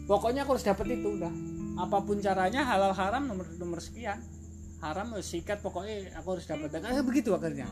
Pokoknya 0.06 0.46
aku 0.46 0.54
harus 0.54 0.68
dapat 0.68 1.02
itu 1.02 1.18
udah. 1.18 1.34
Apa 1.82 1.98
pun 2.06 2.22
caranya 2.22 2.62
halal 2.62 2.94
haram 2.94 3.26
nomor 3.26 3.48
nomor 3.58 3.82
sekian 3.82 4.22
haram 4.82 5.08
harus 5.14 5.28
sikat 5.28 5.60
pokoknya 5.62 6.14
aku 6.18 6.38
harus 6.38 6.46
dapat 6.46 6.70
Kayak 6.78 7.06
begitu 7.06 7.30
akhirnya. 7.34 7.68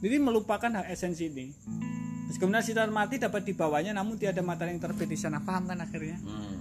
Jadi 0.00 0.16
melupakan 0.20 0.70
hak 0.82 0.86
esensi 0.92 1.28
ini. 1.28 1.52
Terus 2.28 2.36
kemudian 2.42 2.64
sinar 2.64 2.90
mati 2.90 3.16
dapat 3.16 3.46
dibawanya 3.46 3.94
namun 3.96 4.18
tiada 4.18 4.42
matahari 4.42 4.76
yang 4.76 4.82
terbit 4.82 5.08
di 5.08 5.18
sana. 5.18 5.40
Paham 5.40 5.68
kan 5.70 5.78
akhirnya? 5.80 6.18
Hmm. 6.20 6.54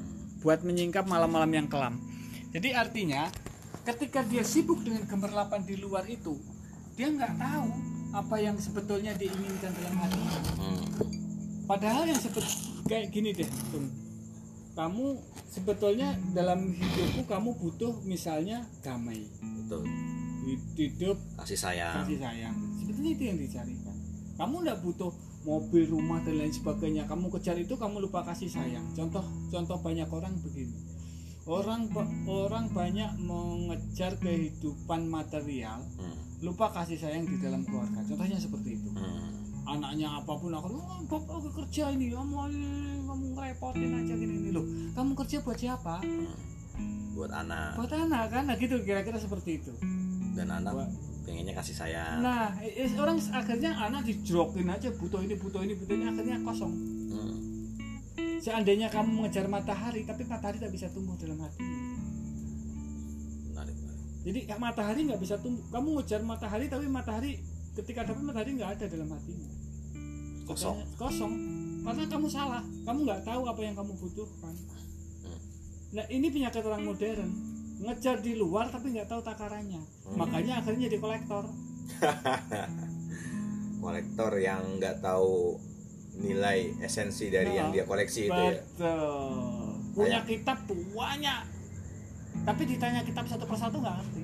buat 0.45 0.61
menyingkap 0.61 1.09
malam-malam 1.09 1.49
yang 1.49 1.65
kelam. 1.65 1.97
Jadi 2.53 2.69
artinya 2.77 3.25
ketika 3.81 4.21
dia 4.25 4.41
sibuk 4.41 4.81
dengan 4.81 5.05
gemerlapan 5.05 5.61
di 5.61 5.77
luar 5.77 6.05
itu 6.09 6.37
dia 6.93 7.09
nggak 7.09 7.33
tahu 7.37 7.69
apa 8.17 8.35
yang 8.41 8.57
sebetulnya 8.57 9.13
diinginkan 9.13 9.73
dalam 9.77 9.95
hatinya 10.01 10.37
Hmm. 10.57 10.85
padahal 11.69 12.09
yang 12.09 12.17
sebet 12.17 12.45
kayak 12.89 13.13
gini 13.13 13.35
deh 13.35 13.49
Tung. 13.69 13.89
Kamu 14.75 15.15
sebetulnya 15.47 16.19
dalam 16.35 16.67
hidupku 16.75 17.23
kamu 17.25 17.55
butuh 17.55 17.95
misalnya 18.03 18.67
damai. 18.83 19.23
Betul. 19.39 19.87
Hidup 20.75 21.17
kasih 21.41 21.57
sayang. 21.57 22.03
kasih 22.03 22.19
sayang. 22.19 22.55
Sebetulnya 22.83 23.11
itu 23.15 23.23
yang 23.23 23.37
dicarikan. 23.39 23.95
Kamu 24.35 24.55
nggak 24.67 24.79
butuh 24.83 25.11
mobil 25.47 25.87
rumah 25.87 26.19
dan 26.27 26.43
lain 26.43 26.51
sebagainya. 26.51 27.07
Kamu 27.07 27.31
kejar 27.39 27.55
itu 27.55 27.73
kamu 27.79 28.03
lupa 28.03 28.27
kasih 28.27 28.51
sayang. 28.51 28.83
Contoh 28.91 29.23
contoh 29.47 29.79
banyak 29.79 30.11
orang 30.11 30.35
begini. 30.43 30.75
Orang 31.45 31.93
orang 32.25 32.73
banyak 32.73 33.21
mengejar 33.21 34.17
kehidupan 34.17 35.05
material 35.07 35.77
Hmm. 35.95 36.17
lupa 36.43 36.73
kasih 36.73 36.99
sayang 36.99 37.23
di 37.25 37.39
dalam 37.39 37.63
keluarga. 37.63 38.03
Contohnya 38.03 38.35
seperti 38.35 38.75
itu. 38.81 38.89
Hmm. 38.91 39.34
Anaknya 39.65 40.07
apa 40.21 40.33
pun 40.37 40.53
aku 40.53 40.77
oh, 40.77 41.01
bapak 41.09 41.33
aku 41.41 41.49
kerja 41.63 41.89
ini 41.93 42.13
kamu 42.13 42.35
eh, 42.53 42.97
kamu 43.01 43.23
ngerepotin 43.33 43.91
aja 43.97 44.13
gini 44.13 44.33
ini 44.45 44.49
loh 44.53 44.65
kamu 44.93 45.11
kerja 45.17 45.37
buat 45.41 45.57
siapa 45.57 46.05
buat 47.17 47.31
anak 47.33 47.79
buat 47.79 47.91
anak 47.91 48.23
kan 48.29 48.43
nah 48.45 48.55
gitu 48.55 48.77
kira-kira 48.85 49.17
seperti 49.17 49.63
itu 49.63 49.73
dan 50.35 50.51
anak 50.51 50.73
Buat- 50.77 51.15
pengennya 51.25 51.57
kasih 51.57 51.75
sayang 51.75 52.21
Nah, 52.21 52.53
orang 53.01 53.17
akhirnya 53.17 53.73
anak 53.73 54.05
dijrokin 54.05 54.69
aja 54.69 54.93
butuh 54.93 55.25
ini 55.25 55.33
butuh 55.33 55.65
ini 55.65 55.73
butuh 55.73 55.95
ini 55.97 56.05
akhirnya 56.05 56.37
kosong. 56.45 56.73
Hmm. 57.09 57.35
Seandainya 58.37 58.93
kamu 58.93 59.09
mengejar 59.09 59.49
matahari, 59.49 60.05
tapi 60.05 60.21
matahari 60.29 60.61
tak 60.61 60.69
bisa 60.69 60.85
tumbuh 60.93 61.17
dalam 61.17 61.41
hati. 61.41 61.65
menarik 63.49 63.73
menarik 63.73 64.05
Jadi 64.21 64.39
ya, 64.45 64.55
matahari 64.61 64.99
nggak 65.09 65.17
bisa 65.17 65.35
tumbuh. 65.41 65.65
Kamu 65.73 65.97
ngejar 65.97 66.21
matahari, 66.21 66.69
tapi 66.69 66.85
matahari 66.85 67.41
ketika 67.73 68.05
dapat 68.05 68.21
matahari 68.21 68.49
nggak 68.61 68.71
ada 68.77 68.85
dalam 68.85 69.09
hatimu. 69.09 69.45
Kosong. 70.45 70.77
Katanya, 70.77 70.97
Kosong. 71.01 71.33
Karena 71.85 72.03
kamu 72.09 72.27
salah. 72.29 72.63
Kamu 72.85 72.99
nggak 73.05 73.21
tahu 73.25 73.41
apa 73.45 73.61
yang 73.61 73.75
kamu 73.77 73.93
butuhkan. 73.97 74.53
Hmm. 75.25 75.39
Nah 75.93 76.05
ini 76.09 76.27
penyakit 76.29 76.63
orang 76.65 76.83
modern. 76.85 77.29
Ngejar 77.75 78.23
di 78.23 78.33
luar 78.39 78.69
tapi 78.69 78.93
nggak 78.93 79.09
tahu 79.09 79.21
takarannya. 79.25 79.81
Hmm. 79.81 80.17
Makanya 80.21 80.61
akhirnya 80.61 80.89
jadi 80.89 80.97
kolektor. 81.01 81.43
kolektor 83.83 84.31
yang 84.41 84.81
nggak 84.81 85.01
tahu 85.01 85.57
nilai 86.15 86.71
esensi 86.79 87.27
dari 87.27 87.51
Nah, 87.51 87.57
yang 87.59 87.67
dia 87.75 87.83
koleksi 87.83 88.31
itu 88.31 88.31
ya 88.31 88.55
Betul. 88.55 89.35
Punya 89.93 90.19
kitab 90.23 90.57
banyak. 90.69 91.39
Tapi 92.45 92.61
ditanya 92.67 93.01
kitab 93.03 93.25
satu 93.25 93.45
persatu 93.45 93.81
nggak 93.81 93.95
ngerti. 94.01 94.21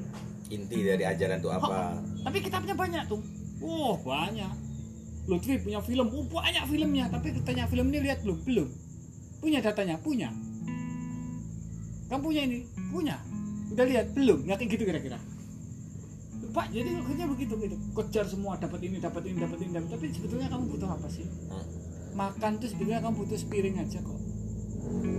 inti 0.51 0.84
dari 0.84 1.08
ajaran 1.08 1.40
itu 1.40 1.48
apa 1.48 1.96
Tapi 2.28 2.38
kitabnya 2.44 2.75
banyak 2.75 3.04
tuh. 3.08 3.24
Wah 3.63 3.96
banyak. 4.04 4.51
Lutfi 5.32 5.56
punya 5.64 5.80
film, 5.80 6.12
oh 6.12 6.28
banyak 6.28 6.68
filmnya. 6.68 7.08
Tapi 7.08 7.32
ditanya 7.40 7.64
film 7.72 7.88
ini 7.88 8.04
lihat 8.04 8.20
belum? 8.20 8.38
Belum. 8.44 8.68
Punya 9.40 9.64
datanya? 9.64 9.96
Punya. 9.96 10.28
Kamu 12.12 12.20
punya 12.20 12.44
ini? 12.44 12.68
Punya. 12.92 13.16
Udah 13.72 13.86
lihat? 13.88 14.12
Belum. 14.12 14.44
Nggak 14.44 14.60
kayak 14.60 14.72
gitu 14.76 14.84
kira-kira. 14.84 15.20
Pak, 16.52 16.68
jadi 16.76 17.00
akhirnya 17.00 17.32
begitu 17.32 17.56
gitu. 17.56 17.80
Kejar 17.96 18.28
semua, 18.28 18.60
dapat 18.60 18.84
ini, 18.84 19.00
dapat 19.00 19.24
ini, 19.24 19.40
dapat 19.40 19.58
ini, 19.64 19.72
dapat. 19.72 19.90
Tapi 19.96 20.06
sebetulnya 20.12 20.52
kamu 20.52 20.64
butuh 20.76 20.90
apa 20.92 21.08
sih? 21.08 21.24
Hmm. 21.48 21.64
Makan 22.12 22.60
tuh 22.60 22.68
sebetulnya 22.68 23.00
kamu 23.00 23.24
butuh 23.24 23.40
sepiring 23.40 23.80
aja 23.80 24.04
kok. 24.04 24.20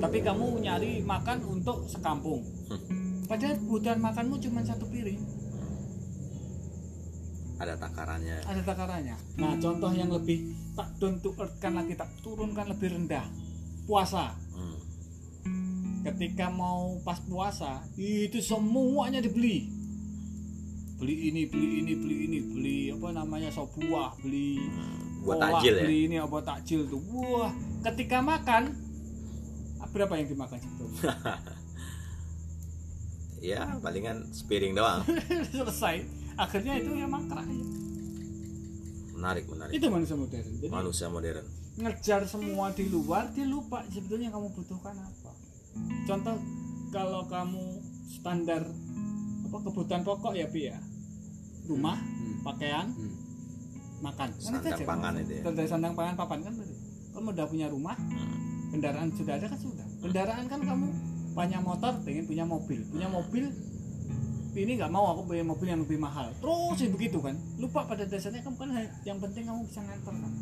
Tapi 0.05 0.19
kamu 0.21 0.61
nyari 0.61 1.01
makan 1.01 1.41
untuk 1.49 1.89
sekampung. 1.89 2.45
Padahal 3.25 3.57
kebutuhan 3.57 3.97
makanmu 4.05 4.37
cuma 4.45 4.61
satu 4.61 4.85
piring. 4.93 5.42
Ada 7.63 7.79
takarannya 7.79 8.43
ada 8.43 8.63
takarannya. 8.67 9.17
Nah, 9.39 9.55
contoh 9.63 9.95
yang 9.95 10.11
lebih 10.11 10.51
tak 10.75 10.99
down 10.99 11.23
to 11.23 11.31
earth 11.39 11.55
kan 11.63 11.79
lagi 11.79 11.95
tak 11.95 12.11
turunkan 12.21 12.67
lebih 12.75 12.91
rendah. 12.99 13.23
Puasa. 13.87 14.35
Hmm. 14.55 14.79
Ketika 16.03 16.51
mau 16.51 16.99
pas 17.07 17.23
puasa, 17.23 17.87
itu 17.95 18.43
semuanya 18.43 19.23
dibeli. 19.23 19.71
Beli 20.99 21.31
ini, 21.31 21.47
beli 21.47 21.83
ini, 21.83 21.93
beli 21.95 22.17
ini, 22.27 22.39
beli 22.43 22.79
apa 22.91 23.09
namanya 23.15 23.51
sop 23.51 23.75
buah, 23.79 24.19
beli 24.23 24.59
buat 25.23 25.39
kolak, 25.39 25.63
takjil 25.63 25.75
ya 25.75 25.83
beli 25.87 25.99
ini 26.11 26.17
apa 26.19 26.39
takjil 26.43 26.81
tuh. 26.91 27.03
Wah, 27.11 27.55
ketika 27.87 28.19
makan 28.19 28.75
berapa 29.93 30.13
yang 30.17 30.29
dimakan 30.33 30.59
sebetulnya? 30.59 30.99
ya 33.53 33.61
palingan 33.83 34.31
sepiring 34.33 34.73
doang 34.73 35.05
Selesai. 35.53 36.22
Akhirnya 36.35 36.75
itu 36.77 36.91
ya 36.93 37.07
mangkrak. 37.07 37.47
menarik 39.13 39.45
menarik 39.47 39.73
Itu 39.73 39.87
manusia 39.87 40.17
modern. 40.17 40.45
Jadi 40.51 40.67
manusia 40.69 41.07
modern 41.07 41.47
ngejar 41.73 42.21
semua 42.27 42.69
di 42.71 42.85
luar 42.85 43.31
dia 43.31 43.47
lupa 43.47 43.81
sebetulnya 43.89 44.29
kamu 44.29 44.53
butuhkan 44.53 44.93
apa 44.93 45.33
contoh 46.05 46.37
kalau 46.91 47.25
kamu 47.25 47.81
standar 48.07 48.61
apa 49.43 49.57
kebutuhan 49.59 50.03
pokok 50.03 50.37
ya 50.37 50.45
Pi 50.47 50.69
ya 50.69 50.77
rumah 51.65 51.97
Hmm. 51.97 52.45
pakaian 52.45 52.93
Hmm. 52.93 53.15
makan 54.01 54.29
Kan 54.29 54.43
Sandang 54.61 54.69
aja, 54.69 54.85
pangan 54.85 55.13
kan? 55.15 55.23
itu 55.23 55.33
ya. 55.33 55.43
Tanda 55.43 55.63
sandang 55.65 55.95
pangan 55.95 56.15
papan 56.15 56.39
kan 56.43 56.53
berarti 56.53 56.77
kamu 57.09 57.27
udah 57.31 57.47
punya 57.49 57.67
rumah 57.71 57.97
Hmm. 57.97 58.37
kendaraan 58.69 59.09
sudah 59.11 59.33
ada 59.33 59.47
kan 59.49 59.57
sudah 59.57 59.87
kendaraan 60.03 60.45
kan 60.45 60.61
kamu 60.61 60.87
punya 61.33 61.59
motor 61.59 61.93
pengen 62.05 62.25
punya 62.27 62.45
mobil 62.45 62.85
punya 62.85 63.09
mobil 63.09 63.49
ini 64.53 64.77
nggak 64.77 64.93
mau 64.93 65.17
aku 65.17 65.33
punya 65.33 65.45
mobil 65.45 65.69
yang 65.73 65.81
lebih 65.81 65.97
mahal. 65.97 66.29
Terus 66.37 66.77
ya 66.77 66.89
begitu 66.93 67.19
kan. 67.25 67.35
Lupa 67.57 67.89
pada 67.89 68.05
dasarnya 68.05 68.45
kamu 68.45 68.57
kan 68.61 68.69
yang 69.09 69.19
penting 69.19 69.49
kamu 69.49 69.61
bisa 69.65 69.81
nganter 69.81 70.13
kan? 70.13 70.33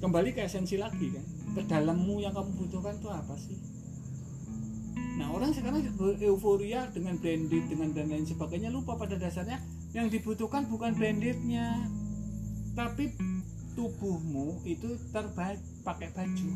Kembali 0.00 0.30
ke 0.32 0.40
esensi 0.48 0.80
lagi 0.80 1.12
kan. 1.12 1.24
Ke 1.52 1.62
dalammu 1.68 2.24
yang 2.24 2.32
kamu 2.32 2.50
butuhkan 2.56 2.96
itu 2.96 3.08
apa 3.12 3.34
sih? 3.36 3.58
Nah 5.20 5.28
orang 5.36 5.52
sekarang 5.52 5.84
euforia 6.24 6.88
dengan 6.88 7.20
branded 7.20 7.68
dengan 7.68 7.92
dan 7.92 8.08
lain 8.08 8.24
sebagainya. 8.24 8.72
Lupa 8.72 8.96
pada 8.96 9.20
dasarnya 9.20 9.60
yang 9.92 10.08
dibutuhkan 10.08 10.64
bukan 10.72 10.96
brandednya. 10.96 11.84
Tapi 12.72 13.12
tubuhmu 13.76 14.64
itu 14.64 14.96
terbaik 15.12 15.60
pakai 15.84 16.08
baju. 16.16 16.48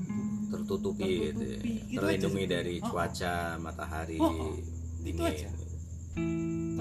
Tertutupi, 0.57 1.05
gitu 1.05 1.43
ya. 1.45 1.57
Tertutupi, 1.61 1.73
gitu 1.93 2.01
terlindungi 2.01 2.45
dari 2.49 2.75
Oh, 2.81 2.85
oh. 2.85 2.91
cuaca 2.93 3.35
matahari 3.61 4.17
Oh, 4.21 4.29
oh. 4.29 4.55
Itu 5.05 5.21
dingin. 5.21 5.29
aja. 5.29 5.49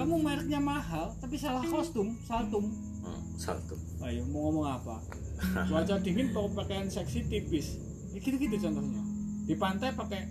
Kamu 0.04 0.16
mereknya 0.20 0.60
mahal 0.60 1.14
tapi 1.22 1.36
salah 1.38 1.64
kostum 1.66 2.18
saltum. 2.26 2.70
Hmm, 3.04 3.22
satu 3.38 3.78
ayo 4.06 4.26
mau 4.30 4.50
ngomong 4.50 4.68
apa? 4.68 5.00
Cuaca 5.70 5.96
dingin 6.02 6.34
pakai 6.36 6.52
pakaian 6.54 6.88
seksi 6.90 7.30
tipis. 7.30 7.80
Ya 8.14 8.20
gitu 8.22 8.36
gitu 8.38 8.56
contohnya. 8.58 9.02
Di 9.48 9.56
pantai 9.58 9.96
pakai 9.96 10.28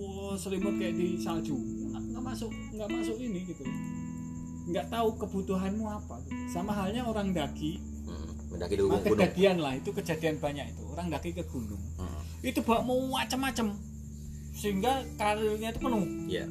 oh, 0.00 0.34
selimut 0.34 0.76
kayak 0.76 0.98
di 0.98 1.20
salju. 1.20 1.56
Nggak, 1.56 2.02
nggak 2.10 2.24
masuk 2.26 2.50
nggak 2.74 2.88
masuk 2.90 3.16
ini 3.20 3.40
gitu. 3.48 3.62
Nggak 4.72 4.86
tahu 4.92 5.08
kebutuhanmu 5.20 5.84
apa. 5.88 6.16
Sama 6.48 6.72
halnya 6.74 7.04
orang 7.04 7.30
daki. 7.30 7.80
Hmm, 8.08 8.28
mendaki 8.50 8.74
di 8.76 8.82
gunung 8.82 8.98
gunung. 8.98 9.14
kejadian 9.14 9.56
lah 9.60 9.72
itu 9.76 9.90
kejadian 9.92 10.36
banyak 10.40 10.66
itu. 10.74 10.82
Orang 10.90 11.06
daki 11.12 11.30
ke 11.36 11.44
gunung. 11.48 11.80
Hmm, 12.00 12.20
itu 12.42 12.60
bawa 12.66 12.82
mau 12.82 12.98
macam-macam 13.14 13.78
sehingga 14.54 15.06
karirnya 15.20 15.70
itu 15.70 15.80
penuh. 15.82 16.04
Iya 16.30 16.46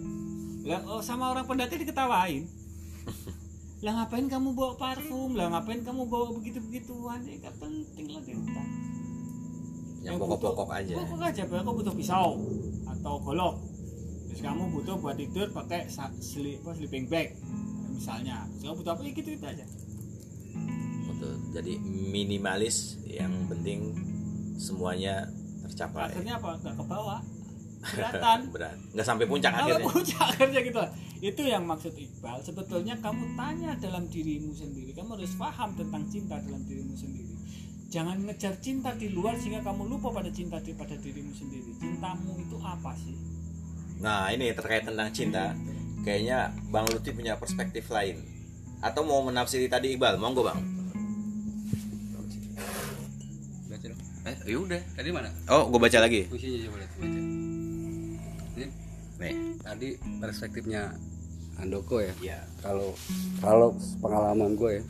lah 0.63 0.79
oh, 0.87 1.03
sama 1.03 1.31
orang 1.35 1.43
pendaki 1.43 1.75
diketawain. 1.83 2.47
Lah 3.83 3.99
ngapain 3.99 4.31
kamu 4.31 4.55
bawa 4.55 4.79
parfum? 4.79 5.35
Lah 5.35 5.51
ngapain 5.51 5.83
kamu 5.83 6.07
bawa 6.07 6.31
begitu 6.31 6.63
begituan 6.63 7.19
ya 7.27 7.35
gak 7.43 7.59
penting 7.59 8.15
lah 8.15 8.23
yang 10.03 10.19
pokok-pokok 10.19 10.67
aja. 10.75 10.99
pokok 10.99 11.23
aja 11.23 11.43
kamu 11.47 11.71
butuh 11.79 11.95
pisau 11.95 12.29
atau 12.83 13.13
golok. 13.23 13.55
Terus 14.27 14.41
kamu 14.43 14.63
butuh 14.75 14.95
buat 14.99 15.15
tidur 15.15 15.47
pakai 15.55 15.87
apa, 15.87 16.71
sleeping 16.75 17.07
bag 17.07 17.39
misalnya. 17.95 18.43
Terus 18.51 18.61
kamu 18.67 18.75
butuh 18.83 18.91
apa? 18.99 19.01
Ya 19.07 19.11
gitu 19.15 19.29
gitu 19.31 19.47
aja. 19.47 19.65
Betul. 21.07 21.39
jadi 21.55 21.73
minimalis 22.11 22.99
yang 23.07 23.31
penting 23.47 23.95
semuanya 24.59 25.31
tercapai. 25.63 26.11
Akhirnya 26.11 26.35
apa? 26.35 26.59
Nggak 26.59 26.75
ke 26.75 26.83
kelihatan 27.83 28.39
berat 28.55 28.77
nggak 28.95 29.05
sampai 29.05 29.25
puncak 29.27 29.51
Kalau 29.51 29.63
akhirnya. 29.67 29.85
puncak 29.85 30.23
akhirnya 30.23 30.61
gitu. 30.63 30.79
Itu 31.23 31.41
yang 31.43 31.63
maksud 31.63 31.93
Iqbal. 31.95 32.39
Sebetulnya 32.43 32.95
kamu 32.99 33.35
tanya 33.35 33.71
dalam 33.79 34.07
dirimu 34.07 34.51
sendiri. 34.51 34.91
Kamu 34.91 35.15
harus 35.15 35.35
paham 35.35 35.71
tentang 35.75 36.03
cinta 36.11 36.35
dalam 36.35 36.59
dirimu 36.67 36.91
sendiri. 36.91 37.31
Jangan 37.87 38.25
ngejar 38.25 38.57
cinta 38.59 38.91
di 38.91 39.13
luar 39.13 39.37
sehingga 39.37 39.61
kamu 39.61 39.87
lupa 39.87 40.11
pada 40.11 40.27
cinta 40.33 40.59
di 40.59 40.75
pada 40.75 40.97
dirimu 40.97 41.31
sendiri. 41.31 41.71
Cintamu 41.79 42.35
itu 42.41 42.57
apa 42.59 42.91
sih? 42.99 43.15
Nah 44.01 44.27
ini 44.35 44.51
terkait 44.51 44.83
tentang 44.83 45.07
cinta. 45.15 45.55
Kayaknya 46.03 46.51
bang 46.67 46.85
Lutfi 46.91 47.15
punya 47.15 47.39
perspektif 47.39 47.87
lain. 47.87 48.19
Atau 48.83 49.07
mau 49.07 49.23
menafsiri 49.23 49.71
tadi 49.71 49.95
Iqbal? 49.95 50.19
Monggo 50.19 50.43
bang. 50.43 50.59
Baca 53.71 53.85
dong. 53.87 54.01
Eh 54.27 54.35
ya 54.43 54.57
udah. 54.59 54.81
Tadi 54.91 55.09
mana? 55.15 55.29
Oh 55.47 55.71
gue 55.71 55.79
baca 55.79 55.97
lagi. 56.03 56.27
Puisinya 56.27 56.67
coba 56.67 56.77
lihat 56.83 56.91
baca 56.99 57.19
nih. 59.23 59.35
Tadi 59.63 59.89
perspektifnya 60.19 60.91
Andoko 61.63 62.03
ya. 62.03 62.13
Ya 62.19 62.39
kalau 62.59 62.91
kalau 63.39 63.71
pengalaman 64.03 64.59
gue 64.59 64.81
ya 64.81 64.83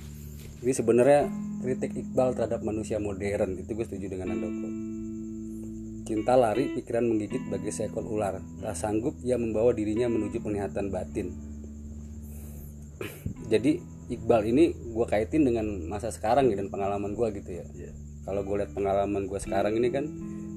ini 0.63 0.71
sebenarnya 0.71 1.27
kritik 1.59 1.91
Iqbal 1.93 2.35
terhadap 2.39 2.63
manusia 2.63 2.97
modern 2.97 3.59
itu 3.59 3.75
gue 3.75 3.85
setuju 3.85 4.17
dengan 4.17 4.33
Andoko 4.33 4.93
cinta 6.03 6.35
lari 6.35 6.67
pikiran 6.75 7.07
menggigit 7.07 7.47
bagi 7.47 7.71
seekor 7.71 8.03
ular. 8.03 8.37
Tak 8.59 8.75
sanggup 8.75 9.15
ia 9.23 9.39
membawa 9.39 9.71
dirinya 9.71 10.11
menuju 10.11 10.43
penglihatan 10.43 10.91
batin. 10.91 11.31
Jadi 13.51 13.79
Iqbal 14.11 14.51
ini 14.51 14.75
gue 14.75 15.05
kaitin 15.07 15.47
dengan 15.47 15.63
masa 15.87 16.11
sekarang 16.11 16.51
ya 16.51 16.59
dan 16.59 16.67
pengalaman 16.67 17.15
gue 17.15 17.27
gitu 17.39 17.51
ya. 17.55 17.65
Iya. 17.73 17.91
kalau 18.23 18.39
gue 18.39 18.55
lihat 18.55 18.71
pengalaman 18.71 19.27
gue 19.27 19.35
sekarang 19.35 19.75
ini 19.75 19.91
kan 19.91 20.07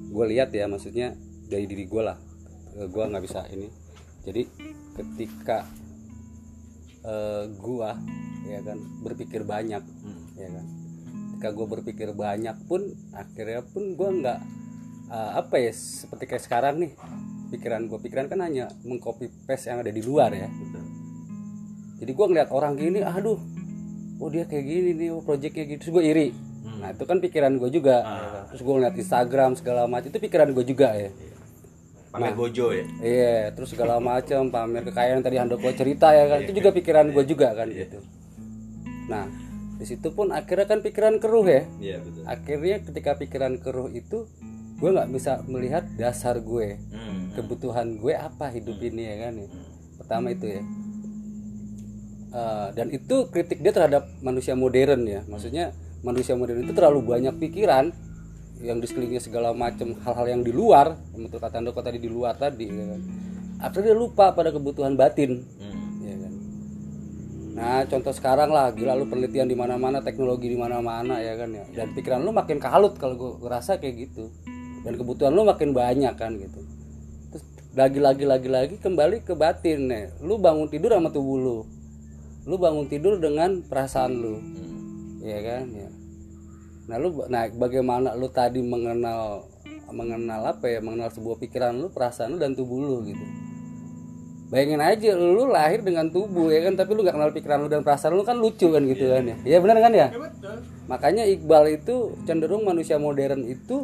gue 0.07 0.25
lihat 0.31 0.55
ya 0.55 0.71
maksudnya 0.71 1.19
dari 1.51 1.67
diri 1.67 1.83
gue 1.83 1.99
lah 1.99 2.15
gue 2.75 3.03
nggak 3.07 3.23
bisa 3.23 3.47
ini. 3.49 3.69
Jadi 4.27 4.43
ketika 4.97 5.63
eh, 7.07 7.43
gua 7.55 7.95
ya 8.43 8.59
kan 8.63 8.77
berpikir 9.03 9.47
banyak 9.47 9.79
Hmm. 9.79 10.23
ya 10.35 10.49
kan. 10.51 10.65
Ketika 11.31 11.49
gue 11.53 11.67
berpikir 11.69 12.09
banyak 12.11 12.57
pun 12.67 12.81
akhirnya 13.13 13.61
pun 13.63 13.95
gua 13.95 14.09
nggak 14.11 14.39
eh, 15.07 15.31
apa 15.37 15.55
ya 15.61 15.71
seperti 15.71 16.23
kayak 16.27 16.43
sekarang 16.43 16.75
nih 16.83 16.91
pikiran 17.47 17.87
gue 17.87 17.95
pikiran 18.03 18.27
kan 18.27 18.43
hanya 18.43 18.67
mengcopy 18.83 19.31
paste 19.47 19.71
yang 19.71 19.79
ada 19.79 19.91
di 19.93 20.03
luar 20.03 20.35
ya. 20.35 20.51
Jadi 21.97 22.11
gua 22.11 22.25
ngeliat 22.27 22.49
orang 22.51 22.75
gini 22.75 22.99
aduh 23.01 23.39
oh 24.17 24.29
dia 24.33 24.49
kayak 24.49 24.65
gini 24.65 24.91
nih 24.97 25.09
oh 25.13 25.21
projectnya 25.23 25.63
gitu. 25.63 25.87
Terus 25.87 25.93
gue 25.93 26.03
iri. 26.03 26.27
Hmm. 26.67 26.83
nah 26.83 26.89
itu 26.91 27.07
kan 27.07 27.23
pikiran 27.23 27.55
gue 27.55 27.69
juga 27.71 28.03
ya 28.03 28.27
kan. 28.27 28.43
terus 28.51 28.61
gue 28.61 28.73
ngeliat 28.75 28.95
Instagram 28.99 29.55
segala 29.55 29.87
macam 29.87 30.11
itu 30.11 30.19
pikiran 30.19 30.51
gue 30.51 30.65
juga 30.67 30.91
ya 30.93 31.09
pamer 32.19 32.33
bojo 32.33 32.65
ya 32.69 32.85
Iya, 32.99 33.37
terus 33.51 33.69
segala 33.69 33.97
macam 33.97 34.47
pamer 34.47 34.83
kekayaan 34.83 35.21
tadi 35.21 35.37
Handoko 35.37 35.69
cerita 35.71 36.11
ya 36.11 36.25
kan, 36.27 36.41
itu 36.41 36.51
juga 36.53 36.69
pikiran 36.71 37.05
gue 37.09 37.23
juga 37.23 37.53
kan 37.53 37.69
gitu. 37.69 38.01
Nah, 39.05 39.25
di 39.77 39.85
situ 39.85 40.09
pun 40.09 40.29
akhirnya 40.29 40.65
kan 40.65 40.81
pikiran 40.81 41.15
keruh 41.17 41.45
ya. 41.45 41.63
iya 41.77 41.97
betul 41.97 42.25
Akhirnya 42.25 42.77
ketika 42.81 43.11
pikiran 43.15 43.55
keruh 43.57 43.87
itu, 43.89 44.25
gue 44.75 44.89
nggak 44.89 45.09
bisa 45.09 45.45
melihat 45.45 45.85
dasar 45.95 46.37
gue, 46.37 46.81
Hmm. 46.89 47.31
kebutuhan 47.33 47.95
gue 47.95 48.11
apa 48.11 48.49
hidup 48.49 48.77
ini 48.79 49.05
ya 49.05 49.15
kan 49.23 49.33
ya. 49.37 49.47
Pertama 49.95 50.27
itu 50.29 50.45
ya. 50.49 50.61
Eh, 52.27 52.67
dan 52.73 52.91
itu 52.91 53.31
kritik 53.31 53.63
dia 53.63 53.71
terhadap 53.71 54.03
manusia 54.19 54.53
modern 54.53 55.07
ya, 55.07 55.23
maksudnya 55.25 55.71
manusia 56.03 56.35
modern 56.35 56.59
itu 56.59 56.75
terlalu 56.75 56.99
banyak 57.07 57.33
pikiran 57.39 57.95
yang 58.61 58.81
di 58.81 58.85
sekelilingnya 58.89 59.21
segala 59.21 59.53
macam 59.53 59.93
hal-hal 60.01 60.25
yang 60.27 60.41
di 60.41 60.49
luar, 60.49 60.97
betul 61.13 61.37
kata 61.37 61.61
Handoko 61.61 61.81
tadi 61.85 62.01
di 62.01 62.09
luar 62.09 62.33
tadi 62.37 62.65
ya 62.65 62.85
kan. 62.89 63.01
Akhirnya 63.57 63.93
dia 63.93 63.97
lupa 63.97 64.33
pada 64.33 64.49
kebutuhan 64.53 64.93
batin 64.97 65.41
Hmm. 65.57 66.05
ya 66.05 66.15
kan. 66.17 66.33
Nah, 67.57 67.79
contoh 67.89 68.13
sekarang 68.13 68.53
lah, 68.53 68.69
gila 68.69 68.93
lu 68.93 69.09
penelitian 69.09 69.49
di 69.49 69.57
mana-mana, 69.57 70.01
teknologi 70.05 70.53
di 70.53 70.57
mana-mana 70.57 71.17
ya 71.17 71.33
kan 71.37 71.49
ya. 71.49 71.65
Dan 71.73 71.97
pikiran 71.97 72.21
lu 72.21 72.29
makin 72.29 72.61
kalut 72.61 72.97
kalau 73.01 73.17
gue 73.17 73.31
ngerasa 73.41 73.81
kayak 73.81 73.95
gitu. 74.09 74.29
Dan 74.85 74.93
kebutuhan 74.93 75.33
lu 75.33 75.41
makin 75.41 75.73
banyak 75.73 76.13
kan 76.13 76.37
gitu. 76.37 76.61
Terus 77.33 77.43
lagi-lagi 77.73 78.29
lagi-lagi 78.29 78.75
kembali 78.77 79.25
ke 79.25 79.33
batin 79.33 79.89
nih. 79.89 80.05
Lu 80.21 80.37
bangun 80.37 80.69
tidur 80.69 80.93
sama 80.93 81.09
tubuh 81.09 81.37
lu. 81.37 81.57
Lu 82.45 82.61
bangun 82.61 82.85
tidur 82.85 83.17
dengan 83.17 83.65
perasaan 83.65 84.13
lu. 84.13 84.37
Hmm. 84.37 85.25
Ya 85.25 85.41
kan 85.41 85.65
ya. 85.73 85.89
Nah, 86.87 86.95
lu 86.95 87.27
nah 87.27 87.43
bagaimana 87.51 88.15
lu 88.15 88.31
tadi 88.31 88.63
mengenal 88.63 89.43
mengenal 89.91 90.55
apa 90.55 90.71
ya? 90.71 90.79
Mengenal 90.79 91.11
sebuah 91.11 91.35
pikiran 91.39 91.75
lu, 91.75 91.91
perasaan 91.91 92.35
lu 92.35 92.37
dan 92.39 92.55
tubuh 92.55 92.79
lu 92.79 93.03
gitu? 93.03 93.23
Bayangin 94.47 94.79
aja 94.79 95.11
lu 95.19 95.51
lahir 95.51 95.83
dengan 95.83 96.07
tubuh 96.07 96.47
ya 96.47 96.63
kan? 96.63 96.79
Tapi 96.79 96.95
lu 96.95 97.03
nggak 97.03 97.15
kenal 97.19 97.31
pikiran 97.35 97.59
lu 97.59 97.67
dan 97.67 97.83
perasaan 97.83 98.15
lu 98.15 98.23
kan 98.23 98.39
lucu 98.39 98.71
kan 98.71 98.79
gitu 98.87 99.11
kan 99.11 99.23
ya? 99.27 99.35
Ya 99.43 99.57
benar 99.59 99.77
kan 99.83 99.91
ya? 99.91 100.07
Betul. 100.15 100.63
Makanya 100.87 101.23
Iqbal 101.27 101.75
itu 101.75 102.15
cenderung 102.23 102.63
manusia 102.63 102.95
modern 102.95 103.43
itu 103.43 103.83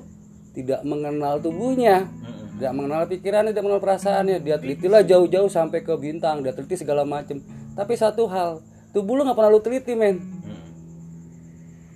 tidak 0.56 0.80
mengenal 0.88 1.44
tubuhnya 1.44 2.08
tidak 2.54 2.80
mengenal 2.80 3.04
pikirannya 3.10 3.52
tidak 3.52 3.64
mengenal 3.66 3.84
perasaannya. 3.84 4.38
Dia 4.40 4.56
telitilah 4.62 5.02
jauh-jauh 5.04 5.50
sampai 5.50 5.82
ke 5.82 5.92
bintang 6.00 6.46
dia 6.46 6.54
teliti 6.56 6.80
segala 6.80 7.04
macem. 7.04 7.42
Tapi 7.74 7.94
satu 7.98 8.30
hal 8.30 8.64
tubuh 8.94 9.20
lu 9.20 9.28
nggak 9.28 9.36
pernah 9.36 9.52
lu 9.52 9.60
teliti 9.60 9.98
men. 9.98 10.22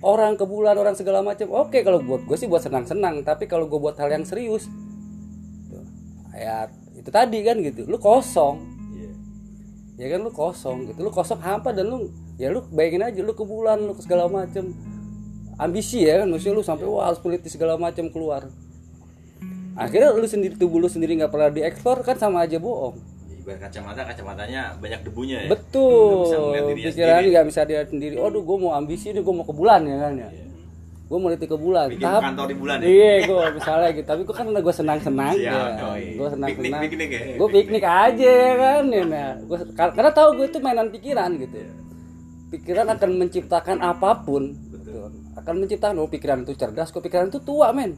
Orang 0.02 0.38
ke 0.38 0.44
bulan 0.46 0.78
orang 0.78 0.94
segala 0.94 1.22
macam. 1.24 1.50
Oke 1.50 1.82
kalau 1.82 2.02
buat 2.02 2.22
gue 2.26 2.36
sih 2.38 2.46
buat 2.46 2.62
senang-senang 2.62 3.26
tapi 3.26 3.50
kalau 3.50 3.66
gue 3.66 3.78
buat 3.78 3.98
hal 3.98 4.10
yang 4.14 4.24
serius 4.26 4.70
ya 6.38 6.70
itu 6.94 7.10
tadi 7.10 7.42
kan 7.42 7.58
gitu. 7.58 7.82
Lu 7.90 7.98
kosong. 7.98 8.62
Iya. 8.94 9.10
ya 9.98 10.06
kan 10.14 10.20
lu 10.22 10.30
kosong 10.30 10.92
gitu. 10.92 10.98
Lu 11.02 11.10
kosong 11.10 11.42
hampa 11.42 11.74
dan 11.74 11.90
lu 11.90 12.10
ya 12.38 12.54
lu 12.54 12.62
bayangin 12.70 13.02
aja 13.02 13.20
lu 13.22 13.34
ke 13.34 13.42
bulan 13.42 13.82
lu 13.82 13.92
ke 13.98 14.02
segala 14.06 14.30
macam. 14.30 14.70
Ambisi 15.58 16.06
ya 16.06 16.22
kan 16.22 16.30
maksudnya 16.30 16.54
lu 16.54 16.62
sampai 16.62 16.86
wah 16.86 17.10
harus 17.10 17.18
peneliti 17.18 17.50
segala 17.50 17.74
macam 17.74 18.06
keluar. 18.14 18.46
Akhirnya 19.74 20.14
lu 20.14 20.26
sendiri 20.26 20.54
tubuh 20.54 20.78
lu 20.78 20.86
sendiri 20.86 21.18
nggak 21.18 21.30
pernah 21.34 21.50
dieksplor 21.50 22.06
kan 22.06 22.14
sama 22.14 22.46
aja 22.46 22.62
bohong 22.62 23.17
ibarat 23.48 23.64
kacamata 23.64 24.04
kacamatanya 24.04 24.76
banyak 24.76 25.00
debunya 25.08 25.48
ya 25.48 25.48
betul 25.48 26.52
pikiran 26.76 27.24
nggak 27.24 27.46
bisa 27.48 27.60
dia 27.64 27.80
sendiri 27.88 28.20
aduh 28.20 28.44
gue 28.44 28.56
mau 28.60 28.76
ambisi 28.76 29.08
nih 29.08 29.24
gue 29.24 29.32
mau 29.32 29.48
ke 29.48 29.56
bulan 29.56 29.88
ya 29.88 29.96
kan 29.96 30.12
ya 30.20 30.28
gue 31.08 31.16
mau 31.16 31.32
ke 31.32 31.56
bulan 31.56 31.88
bikin 31.88 32.04
Tahap- 32.04 32.20
kantor 32.20 32.46
di 32.52 32.56
bulan 32.60 32.76
ya 32.84 32.86
Iya, 32.92 33.12
gue 33.24 33.42
misalnya 33.56 33.88
gitu. 33.96 34.06
Tapi 34.12 34.20
gue 34.28 34.36
kan 34.36 34.44
gue 34.52 34.74
senang-senang 34.76 35.34
Siap, 35.40 35.48
ya. 35.48 36.12
Gue 36.20 36.28
senang-senang. 36.28 36.80
Piknik- 36.84 36.92
piknik 36.92 37.08
ya? 37.08 37.20
Gue 37.40 37.48
piknik 37.48 37.84
aja 37.88 38.28
ya 38.28 38.52
kan. 38.60 38.82
Ya, 38.92 39.02
nah. 39.08 39.30
Gua, 39.40 39.58
kar- 39.72 39.94
karena 39.96 40.12
tahu 40.12 40.28
gue 40.36 40.46
itu 40.52 40.58
mainan 40.60 40.92
pikiran 40.92 41.32
gitu. 41.40 41.56
Pikiran 42.52 42.92
akan 42.92 43.10
menciptakan 43.24 43.80
apa 43.80 44.20
pun. 44.20 44.52
Betul. 44.68 45.08
Akan 45.32 45.54
menciptakan. 45.56 45.96
Oh 45.96 46.12
pikiran 46.12 46.44
itu 46.44 46.52
cerdas. 46.52 46.92
Kok 46.92 47.00
pikiran 47.00 47.32
itu 47.32 47.40
tua 47.40 47.72
men. 47.72 47.96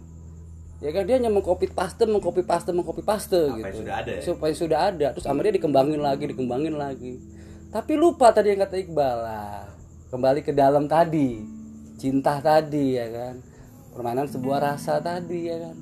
Ya 0.81 0.91
kan 0.97 1.05
dia 1.05 1.21
hanya 1.21 1.29
mengcopy 1.29 1.69
paste, 1.77 2.09
mengcopy 2.09 2.41
paste, 2.41 2.73
mengcopy 2.73 3.05
paste 3.05 3.37
Apa 3.37 3.57
gitu. 3.61 3.69
yang 3.69 3.79
sudah 3.85 3.95
ada 4.01 4.11
ya? 4.17 4.23
Supaya 4.25 4.53
sudah 4.57 4.79
ada. 4.89 5.07
Terus 5.13 5.25
sama 5.29 5.45
dia 5.45 5.53
dikembangin 5.53 6.01
lagi, 6.01 6.25
dikembangin 6.25 6.75
lagi. 6.81 7.21
Tapi 7.69 7.93
lupa 8.01 8.33
tadi 8.33 8.57
yang 8.57 8.65
kata 8.65 8.81
Iqbal 8.81 9.17
lah. 9.21 9.69
Kembali 10.09 10.41
ke 10.41 10.57
dalam 10.57 10.89
tadi. 10.89 11.37
Cinta 12.01 12.41
tadi 12.41 12.97
ya 12.97 13.07
kan. 13.13 13.45
Permainan 13.93 14.25
sebuah 14.25 14.73
rasa 14.73 15.05
tadi 15.05 15.53
ya 15.53 15.69
kan. 15.69 15.77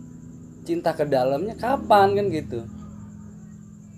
Cinta 0.67 0.91
ke 0.93 1.07
dalamnya 1.07 1.55
kapan 1.55 2.19
kan 2.19 2.27
gitu. 2.29 2.61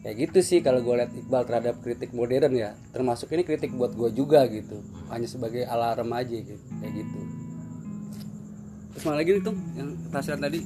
kayak 0.01 0.17
gitu 0.17 0.41
sih 0.41 0.59
kalau 0.65 0.81
gue 0.81 0.97
lihat 0.97 1.13
Iqbal 1.13 1.45
terhadap 1.45 1.77
kritik 1.85 2.17
modern 2.17 2.57
ya 2.57 2.73
termasuk 2.89 3.29
ini 3.37 3.45
kritik 3.45 3.69
buat 3.77 3.93
gue 3.93 4.09
juga 4.17 4.49
gitu 4.49 4.81
hanya 5.13 5.29
sebagai 5.29 5.69
alarm 5.69 6.09
aja 6.17 6.41
gitu 6.41 6.57
kayak 6.81 7.05
gitu 7.05 7.21
terus 8.95 9.05
mana 9.07 9.17
lagi 9.23 9.31
nih 9.39 9.43
tuh 9.43 9.57
yang 9.79 9.89
perasaan 10.11 10.41
tadi 10.43 10.61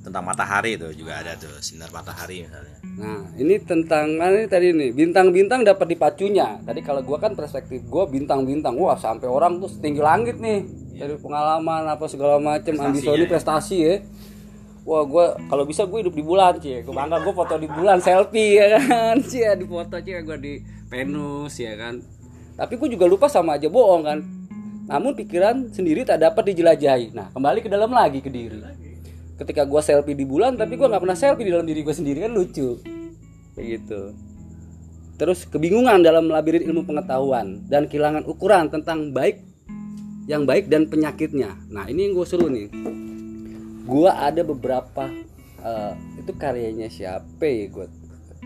tentang 0.00 0.24
matahari 0.24 0.80
itu 0.80 0.88
juga 0.96 1.20
ada 1.20 1.36
tuh 1.36 1.52
sinar 1.60 1.92
matahari 1.92 2.48
misalnya 2.48 2.80
Nah, 3.00 3.32
ini 3.40 3.56
tentang 3.64 4.12
mana 4.20 4.44
ini 4.44 4.48
tadi 4.50 4.76
nih 4.76 4.92
bintang-bintang 4.92 5.64
dapat 5.64 5.96
dipacunya. 5.96 6.60
Tadi 6.60 6.84
kalau 6.84 7.00
gua 7.00 7.16
kan 7.16 7.32
perspektif 7.32 7.80
gua 7.88 8.04
bintang-bintang, 8.04 8.76
wah 8.76 8.92
sampai 8.92 9.24
orang 9.24 9.56
tuh 9.56 9.72
setinggi 9.72 10.04
langit 10.04 10.36
nih 10.36 10.68
dari 11.00 11.16
pengalaman 11.16 11.88
apa 11.88 12.04
segala 12.12 12.36
macam 12.36 12.76
ambisoni 12.76 13.24
prestasi 13.24 13.76
ya. 13.80 13.94
Wah, 14.84 15.04
gua 15.08 15.32
kalau 15.48 15.64
bisa 15.64 15.88
gue 15.88 16.04
hidup 16.04 16.12
di 16.12 16.24
bulan 16.24 16.60
sih. 16.60 16.84
Gue 16.84 16.92
bangga 16.92 17.20
gue 17.20 17.32
foto 17.36 17.56
di 17.60 17.68
bulan 17.68 18.00
selfie 18.00 18.60
ya 18.60 18.80
kan. 18.80 19.16
Cie 19.24 19.52
di 19.56 19.64
foto 19.68 19.96
cie 20.00 20.20
gue 20.24 20.36
di 20.40 20.54
Venus 20.88 21.56
ya 21.56 21.76
kan. 21.76 22.00
Tapi 22.56 22.76
gue 22.80 22.88
juga 22.96 23.04
lupa 23.08 23.28
sama 23.28 23.60
aja 23.60 23.68
bohong 23.68 24.02
kan. 24.04 24.18
Namun 24.90 25.14
pikiran 25.14 25.70
sendiri 25.70 26.02
tak 26.02 26.26
dapat 26.26 26.50
dijelajahi. 26.50 27.14
Nah, 27.14 27.30
kembali 27.30 27.62
ke 27.62 27.70
dalam 27.70 27.94
lagi 27.94 28.18
ke 28.18 28.26
diri. 28.26 28.58
Ketika 29.38 29.62
gua 29.64 29.80
selfie 29.80 30.18
di 30.18 30.26
bulan 30.26 30.58
tapi 30.58 30.74
gua 30.74 30.90
nggak 30.90 31.02
pernah 31.06 31.18
selfie 31.18 31.46
di 31.46 31.52
dalam 31.54 31.64
diri 31.64 31.80
gue 31.86 31.94
sendiri 31.94 32.26
kan 32.26 32.34
lucu. 32.34 32.76
Kayak 33.54 33.66
gitu 33.78 34.12
terus 35.20 35.44
kebingungan 35.44 36.00
dalam 36.00 36.32
labirin 36.32 36.64
ilmu 36.64 36.88
pengetahuan 36.88 37.60
dan 37.68 37.84
kehilangan 37.84 38.24
ukuran 38.24 38.72
tentang 38.72 39.12
baik 39.12 39.44
yang 40.24 40.48
baik 40.48 40.72
dan 40.72 40.88
penyakitnya. 40.88 41.60
Nah 41.68 41.84
ini 41.92 42.08
yang 42.08 42.16
gue 42.16 42.24
seru 42.24 42.48
nih. 42.48 42.72
Gua 43.84 44.16
ada 44.16 44.40
beberapa 44.40 45.12
eh, 45.60 45.92
itu 46.16 46.32
karyanya 46.32 46.88
siapa 46.88 47.44
ya 47.44 47.68
gue 47.68 47.86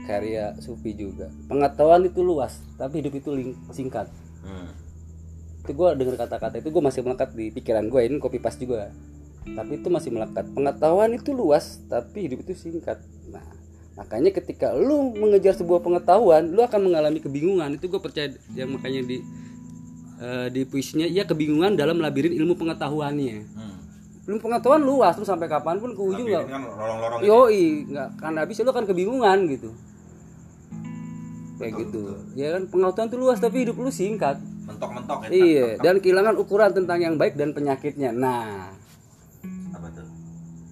karya 0.03 0.45
Sufi 0.59 0.99
juga. 0.99 1.31
Pengetahuan 1.47 2.11
itu 2.11 2.27
luas 2.27 2.59
tapi 2.75 3.07
hidup 3.07 3.23
itu 3.23 3.55
singkat. 3.71 4.11
Hmm. 4.43 4.75
Itu 5.65 5.73
gue 5.73 5.89
dengar 5.97 6.29
kata-kata 6.29 6.61
itu 6.61 6.69
gue 6.69 6.83
masih 6.85 7.01
melekat 7.01 7.33
di 7.33 7.49
pikiran 7.49 7.89
gue 7.89 8.01
ini 8.05 8.21
copy 8.21 8.37
paste 8.37 8.69
juga. 8.69 8.93
Tapi 9.49 9.81
itu 9.81 9.89
masih 9.89 10.13
melekat. 10.13 10.45
Pengetahuan 10.53 11.17
itu 11.17 11.33
luas 11.33 11.81
tapi 11.89 12.29
hidup 12.29 12.45
itu 12.45 12.53
singkat. 12.53 13.01
Nah 13.33 13.41
makanya 13.97 14.29
ketika 14.37 14.77
lu 14.77 15.17
mengejar 15.17 15.57
sebuah 15.57 15.81
pengetahuan 15.81 16.53
lu 16.53 16.61
akan 16.61 16.85
mengalami 16.85 17.25
kebingungan. 17.25 17.81
Itu 17.81 17.89
gue 17.89 17.97
percaya 17.97 18.29
yang 18.53 18.77
makanya 18.77 19.09
di 19.09 19.25
eh, 20.21 20.47
di 20.53 20.69
puisinya 20.69 21.09
ia 21.09 21.25
kebingungan 21.25 21.81
dalam 21.81 21.97
labirin 21.97 22.37
ilmu 22.37 22.61
pengetahuannya. 22.61 23.39
Hmm. 23.57 23.73
ilmu 24.25 24.41
pengetahuan 24.41 24.81
luas 24.81 25.21
lu 25.21 25.25
sampai 25.29 25.53
kapan 25.53 25.77
pun 25.77 25.93
ke 25.93 26.01
ujung 26.01 26.25
nggak 26.25 26.49
kan 26.49 26.65
lorong-lorong 26.65 27.21
yoi 27.29 27.85
nggak 27.93 28.09
kan 28.17 28.33
habis 28.41 28.57
lu 28.61 28.73
akan 28.73 28.85
kebingungan 28.89 29.39
gitu. 29.53 29.69
Kayak 31.61 31.73
gitu. 31.89 32.01
ya 32.37 32.57
kan 32.57 32.69
pengetahuan 32.73 33.09
itu 33.13 33.19
luas 33.21 33.39
tapi 33.41 33.69
hidup 33.69 33.77
lu 33.77 33.93
singkat 33.93 34.41
mentok-mentok 34.65 35.19
ya 35.25 35.29
Iya, 35.29 35.67
dan 35.79 36.01
kehilangan 36.01 36.35
ukuran 36.41 36.71
tentang 36.73 36.99
yang 37.01 37.15
baik 37.21 37.37
dan 37.37 37.53
penyakitnya. 37.53 38.11
Nah, 38.17 38.73
apa 39.77 39.87
tuh 39.93 40.09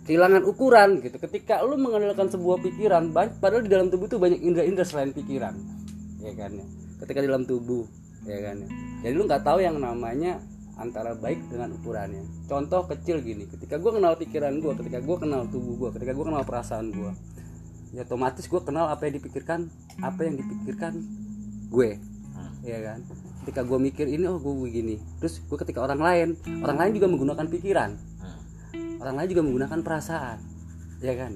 kehilangan 0.08 0.42
ukuran 0.48 0.98
gitu. 1.04 1.16
Ketika 1.20 1.60
lu 1.62 1.76
mengandalkan 1.78 2.26
sebuah 2.26 2.58
pikiran, 2.64 3.12
ba- 3.12 3.30
padahal 3.30 3.62
di 3.62 3.70
dalam 3.70 3.92
tubuh 3.92 4.08
itu 4.08 4.16
banyak 4.16 4.40
indera-indera 4.40 4.86
selain 4.88 5.12
pikiran, 5.12 5.54
ya 6.24 6.32
kan 6.34 6.50
ya. 6.56 6.66
Ketika 7.04 7.18
di 7.20 7.28
dalam 7.28 7.44
tubuh, 7.44 7.84
ya 8.24 8.38
kan 8.40 8.56
ya. 8.64 8.68
Jadi 9.06 9.14
lu 9.14 9.22
nggak 9.28 9.42
tahu 9.44 9.58
yang 9.60 9.76
namanya 9.78 10.40
antara 10.80 11.12
baik 11.12 11.52
dengan 11.52 11.76
ukurannya. 11.76 12.24
Contoh 12.48 12.88
kecil 12.88 13.20
gini, 13.20 13.44
ketika 13.44 13.76
gua 13.76 13.92
kenal 13.94 14.16
pikiran 14.16 14.56
gua, 14.58 14.72
ketika 14.74 14.98
gua 14.98 15.16
kenal 15.20 15.44
tubuh 15.46 15.74
gua, 15.76 15.90
ketika 15.92 16.16
gua 16.16 16.32
kenal 16.32 16.42
perasaan 16.48 16.90
gua, 16.90 17.12
ya 17.92 18.02
otomatis 18.02 18.48
gua 18.48 18.64
kenal 18.64 18.88
apa 18.88 19.04
yang 19.04 19.20
dipikirkan, 19.20 19.68
apa 20.00 20.20
yang 20.24 20.34
dipikirkan 20.34 20.92
gue, 21.68 21.96
ya 22.62 22.78
kan. 22.84 23.00
Ketika 23.42 23.66
gua 23.66 23.82
mikir 23.82 24.06
ini, 24.06 24.22
oh 24.30 24.38
gue 24.38 24.54
begini. 24.54 25.02
Terus 25.18 25.42
gua 25.50 25.58
ketika 25.58 25.82
orang 25.82 25.98
lain, 25.98 26.28
orang 26.62 26.78
lain 26.78 26.92
juga 26.94 27.06
menggunakan 27.10 27.46
pikiran. 27.50 27.90
Hmm. 28.22 29.02
orang 29.02 29.18
lain 29.18 29.28
juga 29.34 29.42
menggunakan 29.42 29.78
perasaan. 29.82 30.38
Ya 31.02 31.18
kan? 31.18 31.34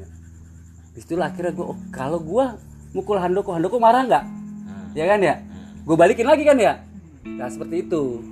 Di 0.94 1.02
situlah 1.02 1.34
akhirnya 1.34 1.50
gue 1.52 1.66
oh, 1.66 1.76
kalau 1.90 2.22
gue 2.22 2.46
mukul 2.94 3.18
handoko 3.18 3.52
handoko 3.52 3.82
marah 3.82 4.06
nggak? 4.06 4.24
Hmm. 4.24 4.88
ya 4.94 5.04
kan 5.10 5.18
ya? 5.18 5.34
Gue 5.82 5.98
balikin 5.98 6.30
lagi 6.30 6.46
kan 6.46 6.56
ya? 6.56 6.78
Nah 7.26 7.50
seperti 7.50 7.84
itu. 7.84 8.22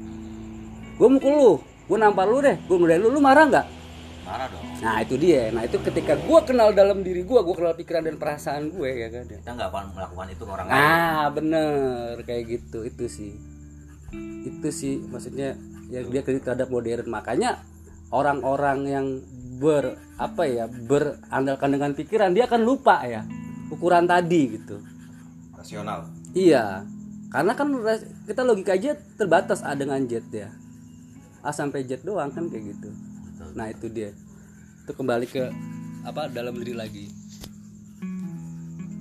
Gue 0.95 1.09
mukul 1.11 1.33
lu 1.35 1.53
gue 1.91 1.99
nampar 1.99 2.31
lu 2.31 2.39
deh. 2.41 2.55
Gue 2.71 2.79
ngedain 2.79 3.03
lu 3.03 3.11
lu 3.11 3.21
marah 3.21 3.45
nggak? 3.51 3.67
Marah 4.25 4.47
dong. 4.49 4.65
Nah 4.81 4.97
itu 5.03 5.15
dia. 5.19 5.51
Nah 5.51 5.67
itu 5.67 5.77
ketika 5.83 6.15
gue 6.15 6.39
kenal 6.47 6.71
dalam 6.71 7.03
diri 7.03 7.27
gue 7.27 7.41
gue 7.43 7.55
kenal 7.59 7.75
pikiran 7.75 8.07
dan 8.07 8.17
perasaan 8.17 8.71
gue 8.71 8.89
ya 8.89 9.09
kan 9.11 9.25
ya? 9.29 9.39
Kita 9.43 9.51
nggak 9.51 9.69
akan 9.69 9.85
melakukan 9.99 10.27
itu 10.31 10.43
ke 10.47 10.53
orang 10.55 10.67
lain. 10.71 10.79
ah 10.79 11.25
bener. 11.35 12.13
Kayak 12.23 12.43
gitu. 12.49 12.87
Itu 12.87 13.11
sih 13.11 13.54
itu 14.45 14.69
sih 14.69 15.01
maksudnya 15.09 15.57
ya 15.89 16.01
dia 16.05 16.23
kritik 16.25 16.45
terhadap 16.45 16.69
modern. 16.69 17.09
Makanya 17.09 17.65
orang-orang 18.13 18.79
yang 18.87 19.07
ber 19.55 19.99
apa 20.19 20.47
ya 20.47 20.67
berandalkan 20.67 21.71
dengan 21.75 21.91
pikiran 21.95 22.35
dia 22.35 22.51
akan 22.51 22.63
lupa 22.63 23.03
ya 23.07 23.23
ukuran 23.71 24.07
tadi 24.07 24.59
gitu. 24.59 24.79
Rasional. 25.55 26.11
Iya. 26.35 26.85
Karena 27.35 27.59
kan 27.59 27.67
kita 28.31 28.47
logika 28.47 28.79
aja 28.79 28.95
terbatas 29.19 29.67
A 29.67 29.75
dengan 29.75 29.99
Z 30.07 30.31
ya. 30.31 30.55
A 31.43 31.51
sampai 31.51 31.83
Z 31.83 32.07
doang 32.07 32.31
kan 32.31 32.47
kayak 32.47 32.79
gitu. 32.79 32.91
Nah 33.59 33.71
itu 33.71 33.91
dia. 33.91 34.15
Itu 34.85 34.93
kembali 34.95 35.27
ke 35.27 35.51
apa 36.05 36.31
dalam 36.31 36.55
diri 36.61 36.75
lagi. 36.77 37.07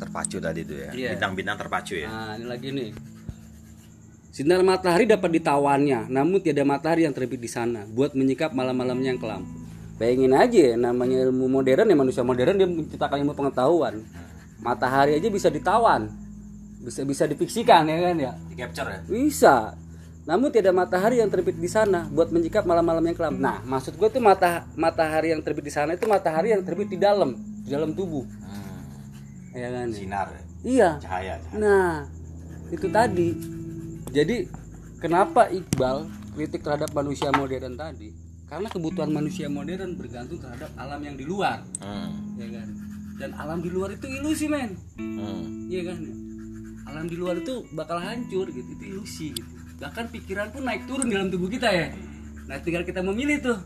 Terpacu 0.02 0.38
tadi 0.42 0.66
itu 0.66 0.76
ya. 0.76 0.90
Iya. 0.92 1.10
bintang-bintang 1.16 1.58
terpacu 1.62 1.94
ya. 1.96 2.10
Nah, 2.10 2.34
ini 2.36 2.46
lagi 2.50 2.68
nih. 2.74 2.90
Sinar 4.34 4.66
matahari 4.66 5.06
dapat 5.06 5.30
ditawannya, 5.30 6.10
namun 6.10 6.42
tiada 6.42 6.66
matahari 6.66 7.06
yang 7.06 7.14
terbit 7.14 7.38
di 7.38 7.46
sana 7.46 7.86
buat 7.86 8.18
menyikap 8.18 8.50
malam-malamnya 8.50 9.14
yang 9.14 9.22
kelam. 9.22 9.46
Bayangin 10.02 10.34
aja 10.34 10.74
ya, 10.74 10.76
namanya 10.76 11.30
ilmu 11.30 11.46
modern 11.46 11.86
ya 11.86 11.94
manusia 11.94 12.26
modern 12.26 12.58
dia 12.58 12.66
menciptakan 12.66 13.22
ilmu 13.22 13.38
pengetahuan. 13.38 14.02
Matahari 14.58 15.22
aja 15.22 15.30
bisa 15.30 15.54
ditawan. 15.54 16.10
Bisa 16.82 17.06
bisa 17.06 17.30
difiksikan 17.30 17.86
ya 17.86 18.10
kan 18.10 18.16
ya? 18.18 18.34
di 18.50 18.56
capture 18.58 18.90
ya 18.90 19.00
Bisa. 19.06 19.78
Namun 20.26 20.50
tiada 20.50 20.74
matahari 20.74 21.22
yang 21.22 21.30
terbit 21.30 21.54
di 21.54 21.70
sana 21.70 22.10
buat 22.10 22.34
menyikap 22.34 22.66
malam-malam 22.66 23.06
yang 23.06 23.14
kelam. 23.14 23.38
Nah, 23.38 23.62
maksud 23.62 24.02
gue 24.02 24.10
tuh 24.10 24.18
mata 24.18 24.66
matahari 24.74 25.30
yang 25.30 25.46
terbit 25.46 25.62
di 25.62 25.74
sana 25.78 25.94
itu 25.94 26.10
matahari 26.10 26.58
yang 26.58 26.66
terbit 26.66 26.90
di 26.90 26.98
dalam, 26.98 27.38
di 27.38 27.70
dalam 27.70 27.94
tubuh. 27.94 28.26
Hmm. 28.26 28.82
Ya 29.54 29.70
kan? 29.70 29.94
ya? 29.94 29.94
sinar 29.94 30.28
ya. 30.34 30.42
Iya. 30.66 30.90
cahaya 31.06 31.34
cahaya. 31.38 31.60
Nah, 31.62 32.10
itu 32.74 32.90
tadi. 32.90 33.62
Jadi, 34.14 34.46
kenapa 35.02 35.50
Iqbal 35.50 36.06
kritik 36.38 36.62
terhadap 36.62 36.94
manusia 36.94 37.34
modern 37.34 37.74
tadi? 37.74 38.14
Karena 38.46 38.70
kebutuhan 38.70 39.10
manusia 39.10 39.50
modern 39.50 39.98
bergantung 39.98 40.38
terhadap 40.38 40.70
alam 40.78 41.02
yang 41.02 41.18
di 41.18 41.26
luar, 41.26 41.66
Hmm. 41.82 42.38
ya 42.38 42.46
kan? 42.54 42.68
Dan 43.18 43.34
alam 43.34 43.66
di 43.66 43.74
luar 43.74 43.98
itu 43.98 44.06
ilusi, 44.06 44.46
men. 44.46 44.78
Hmm. 45.02 45.66
Iya 45.66 45.90
kan? 45.90 45.98
Alam 46.94 47.10
di 47.10 47.18
luar 47.18 47.42
itu 47.42 47.66
bakal 47.74 47.98
hancur 47.98 48.54
gitu, 48.54 48.70
itu 48.78 48.84
ilusi 48.94 49.26
gitu. 49.34 49.50
Bahkan 49.82 50.14
pikiran 50.14 50.54
pun 50.54 50.62
naik 50.62 50.86
turun 50.86 51.10
dalam 51.10 51.34
tubuh 51.34 51.50
kita 51.50 51.74
ya. 51.74 51.90
Nah, 52.46 52.62
tinggal 52.62 52.86
kita 52.86 53.02
memilih 53.02 53.42
tuh. 53.42 53.58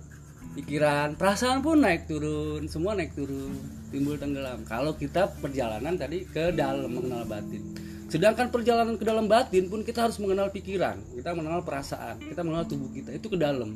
Pikiran, 0.56 1.20
perasaan 1.20 1.60
pun 1.60 1.84
naik 1.84 2.08
turun, 2.08 2.72
semua 2.72 2.96
naik 2.96 3.12
turun, 3.14 3.52
timbul 3.92 4.16
tenggelam. 4.16 4.64
Kalau 4.64 4.96
kita 4.96 5.28
perjalanan 5.44 6.00
tadi 6.00 6.24
ke 6.24 6.56
dalam 6.56 6.88
mengenal 6.88 7.28
batin. 7.28 7.62
Sedangkan 8.08 8.48
perjalanan 8.48 8.96
ke 8.96 9.04
dalam 9.04 9.28
batin 9.28 9.68
pun 9.68 9.84
kita 9.84 10.08
harus 10.08 10.16
mengenal 10.18 10.48
pikiran, 10.52 11.00
kita 11.12 11.36
mengenal 11.36 11.62
perasaan, 11.64 12.24
kita 12.24 12.40
mengenal 12.44 12.64
tubuh 12.64 12.88
kita 12.92 13.12
itu 13.12 13.28
ke 13.28 13.36
dalam. 13.36 13.76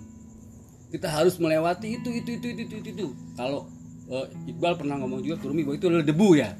Kita 0.92 1.08
harus 1.08 1.40
melewati 1.40 2.00
itu 2.00 2.10
itu 2.12 2.40
itu 2.40 2.48
itu 2.52 2.62
itu 2.64 2.76
itu. 2.80 2.90
itu. 2.96 3.08
Kalau 3.36 3.68
eh, 4.12 4.52
Iqbal 4.52 4.80
pernah 4.80 5.00
ngomong 5.00 5.24
juga 5.24 5.40
ke 5.40 5.52
bahwa 5.52 5.76
itu 5.76 5.86
adalah 5.88 6.06
debu 6.08 6.30
ya. 6.40 6.56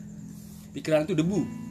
Pikiran 0.72 1.04
itu 1.08 1.16
debu 1.16 1.62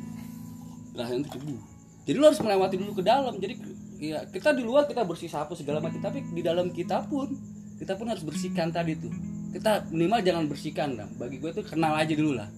perasaan 1.01 1.25
itu 1.25 1.31
debu 1.41 1.57
jadi 2.05 2.17
lu 2.21 2.25
harus 2.27 2.41
melewati 2.43 2.77
dulu 2.77 2.93
ke 3.01 3.03
dalam 3.05 3.35
jadi 3.41 3.55
ya 4.01 4.19
kita 4.29 4.53
di 4.53 4.63
luar 4.65 4.85
kita 4.85 5.07
bersih 5.09 5.33
sapu 5.33 5.57
segala 5.57 5.81
macam 5.81 6.01
tapi 6.05 6.25
di 6.29 6.43
dalam 6.45 6.69
kita 6.73 7.07
pun 7.09 7.33
kita 7.81 7.97
pun 7.97 8.13
harus 8.13 8.21
bersihkan 8.21 8.69
tadi 8.69 9.01
tuh 9.01 9.13
kita 9.57 9.89
minimal 9.89 10.21
jangan 10.21 10.45
bersihkan 10.45 10.89
dong 11.01 11.11
bagi 11.17 11.41
gue 11.41 11.51
tuh 11.57 11.65
kenal 11.65 11.97
aja 11.97 12.13
dulu 12.13 12.37
lah 12.37 12.49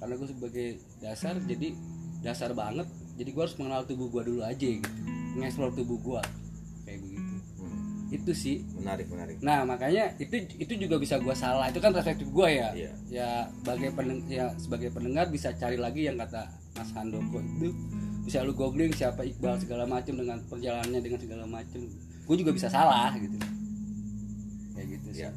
karena 0.00 0.14
gue 0.16 0.28
sebagai 0.28 0.68
dasar 1.00 1.36
jadi 1.44 1.72
dasar 2.20 2.52
banget 2.52 2.86
jadi 3.16 3.30
gue 3.32 3.42
harus 3.42 3.56
mengenal 3.56 3.84
tubuh 3.84 4.08
gue 4.08 4.22
dulu 4.32 4.40
aja 4.44 4.60
gitu 4.60 4.88
mengeksplor 5.36 5.72
tubuh 5.72 5.98
gue 6.00 6.22
kayak 6.84 7.00
begitu 7.00 7.28
Hmm. 7.60 8.08
itu 8.08 8.32
sih 8.32 8.56
menarik 8.72 9.04
menarik 9.12 9.36
Nah 9.44 9.68
makanya 9.68 10.16
itu 10.16 10.32
itu 10.56 10.72
juga 10.80 10.96
bisa 10.96 11.20
gua 11.20 11.36
salah 11.36 11.68
itu 11.68 11.76
kan 11.76 11.92
perspektif 11.92 12.24
gua 12.32 12.48
ya. 12.48 12.72
Iya. 12.72 12.92
Ya 13.12 13.30
sebagai 13.60 13.92
pendeng 13.92 14.24
ya 14.32 14.48
sebagai 14.56 14.88
pendengar 14.88 15.28
bisa 15.28 15.52
cari 15.52 15.76
lagi 15.76 16.08
yang 16.08 16.16
kata 16.16 16.48
Mas 16.72 16.88
Handoko 16.96 17.36
itu 17.36 17.68
bisa 18.24 18.40
lu 18.40 18.56
googling 18.56 18.96
siapa 18.96 19.28
Iqbal 19.28 19.60
segala 19.60 19.84
macam 19.84 20.16
dengan 20.16 20.40
perjalanannya 20.48 21.00
dengan 21.04 21.20
segala 21.20 21.44
macam. 21.44 21.84
Gue 22.24 22.36
juga 22.40 22.56
bisa 22.56 22.72
salah 22.72 23.12
gitu. 23.14 23.36
Kayak 24.72 24.86
gitu 24.96 25.08
sih. 25.12 25.20
Iya. 25.20 25.30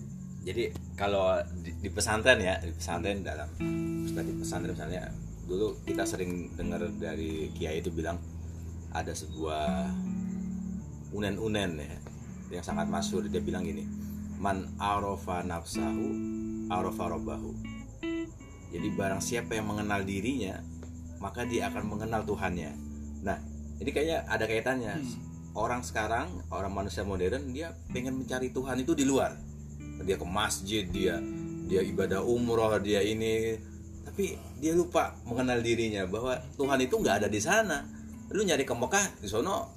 jadi 0.44 0.64
kalau 0.96 1.44
di, 1.60 1.72
di 1.76 1.90
pesantren 1.92 2.40
ya 2.40 2.56
di 2.64 2.72
pesantren 2.72 3.20
dalam 3.20 3.48
di 3.60 4.34
pesantren 4.40 4.72
misalnya 4.76 5.12
dulu 5.44 5.76
kita 5.84 6.08
sering 6.08 6.56
dengar 6.56 6.88
dari 6.96 7.52
kiai 7.52 7.84
itu 7.84 7.92
bilang 7.92 8.20
ada 8.94 9.12
sebuah 9.12 9.92
unen-unen 11.14 11.72
ya 11.82 11.98
yang 12.60 12.64
sangat 12.64 12.86
masyhur. 12.88 13.26
Dia 13.28 13.42
bilang 13.42 13.66
gini 13.66 13.86
man 14.40 14.68
arofa 14.76 15.42
nafsahu 15.44 16.08
arofa 16.68 17.12
robbahu 17.12 17.74
jadi 18.74 18.88
barang 18.98 19.22
siapa 19.22 19.54
yang 19.54 19.70
mengenal 19.70 20.02
dirinya 20.02 20.58
maka 21.22 21.46
dia 21.48 21.72
akan 21.72 21.88
mengenal 21.88 22.28
Tuhannya. 22.28 22.74
Nah 23.24 23.38
ini 23.80 23.90
kayaknya 23.94 24.28
ada 24.28 24.44
kaitannya. 24.50 25.00
Orang 25.54 25.86
sekarang 25.86 26.42
orang 26.50 26.74
manusia 26.74 27.06
modern 27.06 27.54
dia 27.54 27.78
pengen 27.94 28.18
mencari 28.18 28.50
Tuhan 28.50 28.82
itu 28.82 28.98
di 28.98 29.06
luar. 29.06 29.38
Dia 30.04 30.18
ke 30.18 30.26
masjid 30.26 30.84
dia 30.90 31.22
dia 31.70 31.86
ibadah 31.86 32.26
umroh 32.26 32.76
dia 32.82 33.06
ini 33.06 33.56
tapi 34.14 34.38
dia 34.62 34.78
lupa 34.78 35.18
mengenal 35.26 35.58
dirinya 35.66 36.06
bahwa 36.06 36.38
Tuhan 36.54 36.86
itu 36.86 37.02
nggak 37.02 37.26
ada 37.26 37.28
di 37.34 37.42
sana. 37.42 37.82
Lu 38.30 38.46
nyari 38.46 38.62
ke 38.62 38.70
Mekah 38.70 39.18
di 39.18 39.26
sono 39.26 39.74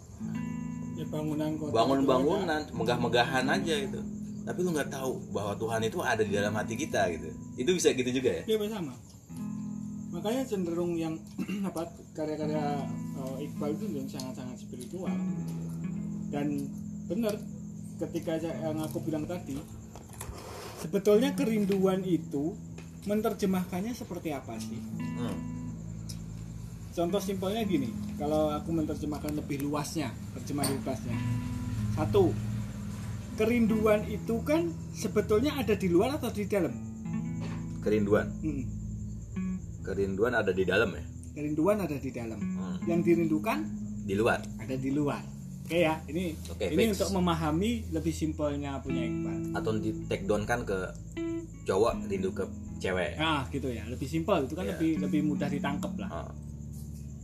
ya 0.93 1.05
bangunan 1.09 1.57
kota 1.57 1.73
bangun 1.73 2.01
bangunan 2.05 2.61
megah-megahan 2.73 3.45
aja 3.49 3.75
itu 3.81 4.01
tapi 4.45 4.61
lu 4.61 4.77
nggak 4.77 4.93
tahu 4.93 5.21
bahwa 5.33 5.57
Tuhan 5.57 5.81
itu 5.89 5.99
ada 6.05 6.21
di 6.21 6.33
dalam 6.37 6.53
hati 6.53 6.77
kita 6.77 7.09
gitu. 7.17 7.33
Itu 7.57 7.71
bisa 7.73 7.97
gitu 7.97 8.13
juga 8.13 8.45
ya? 8.45 8.45
Ya 8.45 8.61
sama. 8.69 8.93
Makanya 10.13 10.45
cenderung 10.45 10.93
yang 11.01 11.17
apa 11.73 11.89
karya-karya 12.13 12.85
eh, 13.17 13.45
Iqbal 13.49 13.73
itu 13.73 13.85
yang 13.89 14.05
sangat-sangat 14.05 14.61
spiritual. 14.61 15.17
Dan 16.29 16.69
benar 17.09 17.41
ketika 18.05 18.37
yang 18.37 18.77
aku 18.85 19.01
bilang 19.01 19.25
tadi 19.25 19.57
sebetulnya 20.85 21.33
kerinduan 21.33 22.05
itu 22.05 22.53
menerjemahkannya 23.07 23.95
seperti 23.95 24.35
apa 24.35 24.59
sih 24.59 24.79
Hmm. 25.17 25.39
Contoh 26.93 27.21
simpelnya 27.21 27.61
gini, 27.65 27.93
kalau 28.17 28.49
aku 28.49 28.73
menerjemahkan 28.73 29.37
lebih 29.37 29.69
luasnya, 29.69 30.13
terjemahan 30.33 30.81
bebasnya. 30.81 31.13
Satu, 31.93 32.33
kerinduan 33.37 34.05
itu 34.09 34.41
kan 34.41 34.73
sebetulnya 34.97 35.61
ada 35.61 35.77
di 35.77 35.93
luar 35.93 36.17
atau 36.17 36.33
di 36.33 36.49
dalam? 36.49 36.73
kerinduan 37.81 38.27
Hmm, 38.43 38.67
kerinduan 39.87 40.35
ada 40.35 40.51
di 40.51 40.67
dalam 40.67 40.91
ya 40.91 41.05
kerinduan 41.39 41.79
ada 41.79 41.95
di 41.95 42.11
dalam. 42.11 42.41
Hmm. 42.41 42.77
Yang 42.89 43.01
dirindukan 43.13 43.59
di 44.03 44.15
luar 44.19 44.41
ada 44.59 44.75
di 44.75 44.91
luar. 44.91 45.23
Oke 45.67 45.83
ya, 45.83 45.99
ini 46.11 46.35
Oke, 46.51 46.67
ini 46.71 46.91
fix. 46.91 46.99
untuk 46.99 47.19
memahami 47.23 47.91
lebih 47.95 48.15
simpelnya 48.15 48.79
punya 48.83 49.03
Iqbal. 49.03 49.55
atau 49.55 49.71
di 49.79 49.91
take 50.11 50.27
down 50.27 50.43
kan 50.47 50.63
ke 50.63 50.75
cowok 51.63 52.07
rindu 52.07 52.31
ke 52.35 52.43
cewek. 52.79 53.17
Nah, 53.17 53.49
gitu 53.49 53.69
ya, 53.69 53.85
lebih 53.87 54.05
simpel 54.05 54.45
itu 54.45 54.55
kan 54.55 54.65
Iya. 54.65 54.77
lebih 54.77 54.91
lebih 55.03 55.21
mudah 55.25 55.49
ditangkap 55.49 55.93
lah. 55.97 56.11
Ah, 56.11 56.31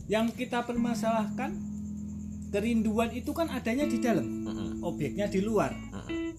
Yang 0.05 0.35
kita 0.35 0.67
permasalahkan 0.67 1.55
kerinduan 2.51 3.09
itu 3.09 3.31
kan 3.31 3.47
adanya 3.47 3.87
di 3.87 3.97
dalam, 3.97 4.45
mm-mm, 4.45 4.69
objeknya 4.83 5.25
di 5.25 5.39
luar. 5.41 5.71
mm-mm. 5.71 6.35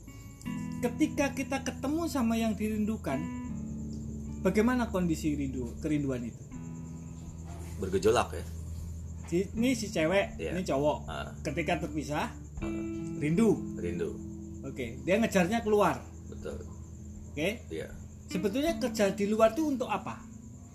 ketika 0.84 1.32
kita 1.32 1.64
ketemu 1.64 2.04
sama 2.04 2.36
yang 2.36 2.52
dirindukan 2.52 3.16
bagaimana 4.44 4.92
kondisi 4.92 5.32
rindu 5.32 5.72
kerinduan 5.80 6.28
itu? 6.28 6.36
Bergejolak 7.80 8.36
ya? 8.36 8.44
Si, 9.24 9.48
ini 9.56 9.72
si 9.72 9.88
cewek 9.88 10.36
Iya. 10.36 10.52
ini 10.52 10.60
cowok. 10.60 10.98
Ah, 11.08 11.32
ketika 11.40 11.80
terpisah 11.80 12.28
ah, 12.60 12.68
rindu. 13.16 13.56
Rindu. 13.80 14.12
Oke 14.60 15.00
dia 15.02 15.16
ngejarnya 15.16 15.64
keluar. 15.64 16.04
Betul. 16.28 16.60
Oke? 17.32 17.64
Iya 17.72 17.88
sebetulnya 18.34 18.74
kerja 18.82 19.14
di 19.14 19.30
luar 19.30 19.54
itu 19.54 19.62
untuk 19.62 19.86
apa? 19.86 20.18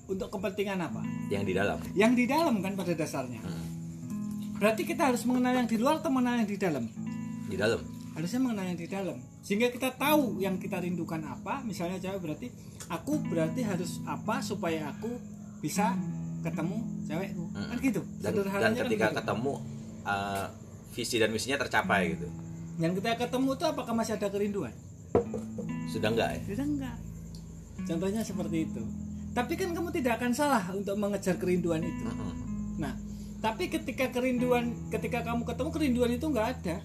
Untuk 0.08 0.32
kepentingan 0.32 0.80
apa? 0.80 1.04
Yang 1.28 1.44
di 1.52 1.54
dalam. 1.60 1.78
Yang 1.92 2.14
di 2.16 2.26
dalam 2.32 2.56
kan 2.64 2.74
pada 2.80 2.96
dasarnya. 2.96 3.44
Hmm. 3.44 3.68
berarti 4.60 4.84
kita 4.84 5.08
harus 5.08 5.24
mengenal 5.24 5.56
yang 5.56 5.68
di 5.72 5.80
luar 5.80 6.04
atau 6.04 6.12
mengenal 6.12 6.44
yang 6.44 6.50
di 6.52 6.60
dalam? 6.60 6.84
Di 7.48 7.56
dalam. 7.56 7.80
Harusnya 8.12 8.40
mengenal 8.44 8.66
yang 8.68 8.80
di 8.80 8.88
dalam. 8.92 9.18
Sehingga 9.40 9.72
kita 9.72 9.96
tahu 9.96 10.44
yang 10.44 10.60
kita 10.60 10.84
rindukan 10.84 11.24
apa. 11.24 11.64
Misalnya 11.64 11.96
cewek 11.96 12.20
berarti 12.20 12.48
aku 12.92 13.24
berarti 13.24 13.64
harus 13.64 14.04
apa 14.04 14.44
supaya 14.44 14.92
aku 14.92 15.16
bisa 15.64 15.96
ketemu 16.44 16.76
cewekku 17.08 17.46
kan 17.56 17.78
gitu. 17.80 18.02
Dan, 18.20 18.32
dan 18.36 18.48
kan 18.48 18.72
ketika 18.88 19.08
begitu. 19.12 19.20
ketemu 19.24 19.54
uh, 20.04 20.46
visi 20.92 21.16
dan 21.20 21.30
misinya 21.32 21.58
tercapai 21.60 22.20
gitu. 22.20 22.28
Yang 22.84 23.00
kita 23.00 23.16
ketemu 23.16 23.50
itu 23.56 23.66
apakah 23.68 23.94
masih 23.96 24.20
ada 24.20 24.28
kerinduan? 24.28 24.76
Sudah 25.88 26.12
enggak 26.12 26.36
ya? 26.36 26.40
Tidak 26.52 26.68
enggak 26.68 26.96
contohnya 27.88 28.22
seperti 28.26 28.68
itu. 28.68 28.84
Tapi 29.30 29.54
kan 29.56 29.72
kamu 29.72 29.94
tidak 29.94 30.20
akan 30.20 30.32
salah 30.34 30.64
untuk 30.74 30.98
mengejar 30.98 31.38
kerinduan 31.38 31.86
itu. 31.86 32.06
Nah 32.82 32.98
tapi 33.40 33.72
ketika 33.72 34.12
kerinduan 34.12 34.76
ketika 34.92 35.24
kamu 35.24 35.48
ketemu 35.48 35.70
kerinduan 35.72 36.12
itu 36.12 36.26
nggak 36.28 36.48
ada. 36.60 36.78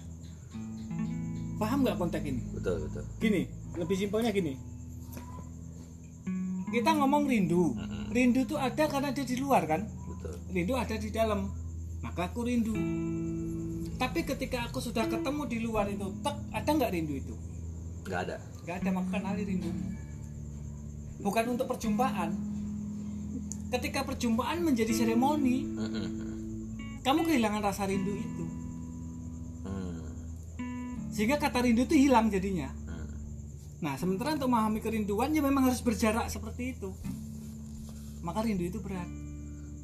Paham 1.55 1.87
nggak 1.87 1.97
konteks 1.99 2.25
ini? 2.27 2.41
Betul 2.53 2.87
betul. 2.87 3.03
Gini 3.19 3.41
lebih 3.75 3.95
simpelnya 3.97 4.31
gini. 4.31 4.55
Kita 6.71 6.91
ngomong 6.95 7.27
rindu. 7.27 7.75
Rindu 8.11 8.43
itu 8.47 8.55
ada 8.55 8.87
karena 8.87 9.11
dia 9.11 9.23
di 9.27 9.35
luar 9.39 9.63
kan? 9.67 9.83
Betul. 9.87 10.35
Rindu 10.51 10.73
ada 10.75 10.95
di 10.95 11.09
dalam. 11.11 11.51
Maka 12.03 12.31
aku 12.31 12.45
rindu. 12.45 12.75
Tapi 13.95 14.27
ketika 14.27 14.67
aku 14.67 14.83
sudah 14.83 15.07
ketemu 15.07 15.41
di 15.47 15.57
luar 15.63 15.87
itu 15.87 16.11
tek 16.19 16.35
ada 16.51 16.69
nggak 16.69 16.91
rindu 16.91 17.13
itu? 17.15 17.35
Nggak 18.07 18.19
ada. 18.27 18.37
Nggak 18.63 18.75
ada 18.83 18.89
maka 18.91 19.09
kenali 19.17 19.43
rindumu 19.47 20.04
bukan 21.25 21.57
untuk 21.57 21.65
perjumpaan 21.65 22.29
ketika 23.73 24.05
perjumpaan 24.05 24.61
menjadi 24.61 24.93
seremoni 24.93 25.65
kamu 27.01 27.25
kehilangan 27.25 27.61
rasa 27.61 27.89
rindu 27.89 28.13
itu 28.13 28.45
sehingga 31.09 31.39
kata 31.39 31.63
rindu 31.63 31.87
itu 31.87 31.95
hilang 31.95 32.27
jadinya. 32.27 32.67
Nah, 33.79 33.95
sementara 33.95 34.35
untuk 34.35 34.51
memahami 34.51 34.83
kerinduan 34.83 35.31
ya 35.31 35.39
memang 35.39 35.63
harus 35.63 35.79
berjarak 35.79 36.27
seperti 36.27 36.75
itu. 36.75 36.91
Maka 38.19 38.43
rindu 38.43 38.67
itu 38.67 38.83
berat 38.83 39.07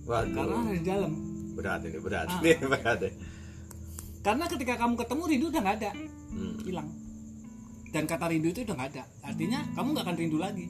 karena 0.04 0.44
waduh 0.44 0.60
ada 0.60 0.74
di 0.76 0.84
dalam. 0.84 1.12
berat 1.56 1.80
ini 1.88 2.00
berat 2.04 2.28
Ah. 2.28 2.42
ini 2.42 2.52
berat 2.74 3.00
ya 3.00 3.12
Karena 4.20 4.44
ketika 4.52 4.74
kamu 4.76 4.94
ketemu 5.00 5.24
rindu 5.24 5.46
udah 5.48 5.62
nggak 5.64 5.78
ada, 5.80 5.92
Mm. 6.36 6.54
hilang. 6.68 6.90
Dan 7.90 8.04
kata 8.04 8.26
rindu 8.28 8.52
itu 8.52 8.60
udah 8.68 8.76
nggak 8.76 8.90
ada. 8.92 9.04
Artinya 9.24 9.60
kamu 9.72 9.88
nggak 9.96 10.04
akan 10.04 10.18
rindu 10.20 10.38
lagi. 10.38 10.66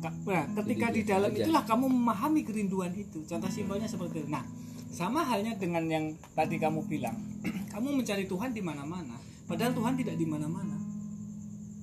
Nah, 0.00 0.44
ketika 0.64 0.86
di 0.88 1.04
biasa 1.04 1.12
dalam 1.12 1.30
aja. 1.30 1.40
itulah 1.44 1.62
kamu 1.68 1.84
memahami 1.92 2.40
kerinduan 2.42 2.92
itu. 2.96 3.20
Contoh 3.28 3.50
simpelnya 3.52 3.84
seperti 3.84 4.24
itu. 4.24 4.28
Nah, 4.32 4.44
sama 4.88 5.22
halnya 5.22 5.54
dengan 5.60 5.84
yang 5.86 6.04
tadi 6.32 6.56
kamu 6.56 6.88
bilang, 6.88 7.14
kamu 7.72 8.00
mencari 8.00 8.24
Tuhan 8.24 8.50
di 8.56 8.62
mana-mana, 8.64 9.20
padahal 9.44 9.76
Tuhan 9.76 9.94
tidak 10.00 10.16
di 10.16 10.26
mana-mana. 10.26 10.76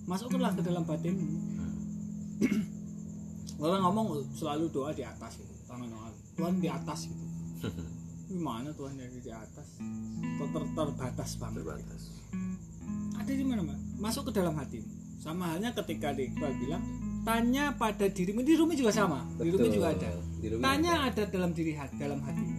Masukkanlah 0.10 0.58
ke 0.58 0.62
dalam 0.65 0.84
batinmu. 0.84 1.30
Orang 3.63 3.82
ngomong 3.89 4.21
selalu 4.34 4.69
doa 4.69 4.93
di 4.93 5.01
atas 5.06 5.38
gitu, 5.38 5.53
tangan 5.65 5.89
doa. 5.89 6.10
Tuhan 6.38 6.62
di 6.62 6.69
atas 6.69 7.10
gitu. 7.10 7.25
Gimana 8.27 8.69
Tuhan 8.75 8.93
yang 8.99 9.13
di 9.17 9.32
atas? 9.32 9.67
Kok 10.38 10.49
ter- 10.51 10.71
terbatas 10.75 11.30
banget. 11.39 11.63
terbatas 11.63 12.03
Ada 13.17 13.32
di 13.34 13.43
mana, 13.47 13.63
Mbak? 13.63 13.80
Masuk 14.03 14.30
ke 14.30 14.32
dalam 14.36 14.53
hatimu. 14.60 14.88
Sama 15.17 15.56
halnya 15.56 15.71
ketika 15.73 16.13
di 16.13 16.32
Iqbal 16.32 16.53
bilang, 16.60 16.84
tanya 17.28 17.76
pada 17.76 18.08
dirimu. 18.08 18.40
Di 18.40 18.56
Rumi 18.56 18.74
juga 18.74 18.90
sama. 18.90 19.28
Di 19.36 19.52
Rumi 19.52 19.68
Betul. 19.68 19.76
juga 19.76 19.88
ada. 19.92 20.10
Di 20.38 20.48
Rumi 20.48 20.62
Tanya 20.62 20.94
ada 21.04 21.24
dalam 21.26 21.52
diri 21.52 21.74
hati, 21.74 21.96
dalam 21.98 22.20
hatimu. 22.22 22.56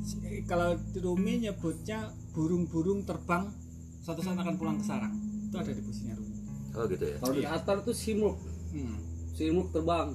Si- 0.00 0.20
Kalau 0.44 0.72
di 0.74 0.98
Rumi 0.98 1.44
nyebutnya 1.44 2.00
burung-burung 2.32 3.04
terbang 3.04 3.52
suatu 4.00 4.20
saat 4.20 4.34
akan 4.34 4.56
pulang 4.56 4.76
ke 4.76 4.84
sarang. 4.84 5.12
Itu 5.44 5.56
ada 5.56 5.68
di 5.68 5.80
posisinya 5.80 6.16
Rumi. 6.16 6.32
oh 6.74 6.90
gitu 6.90 7.06
ya 7.06 7.16
kalau 7.22 7.34
di 7.34 7.46
atar 7.46 7.76
tuh 7.80 7.94
simuk 7.94 8.34
Hmm. 8.74 8.98
simuk 9.30 9.70
terbang 9.70 10.10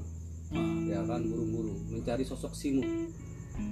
Nah, 0.49 0.59
ya 0.83 0.99
kan 1.07 1.23
burung-burung 1.23 1.87
mencari 1.87 2.27
sosok 2.27 2.51
simuk 2.51 2.83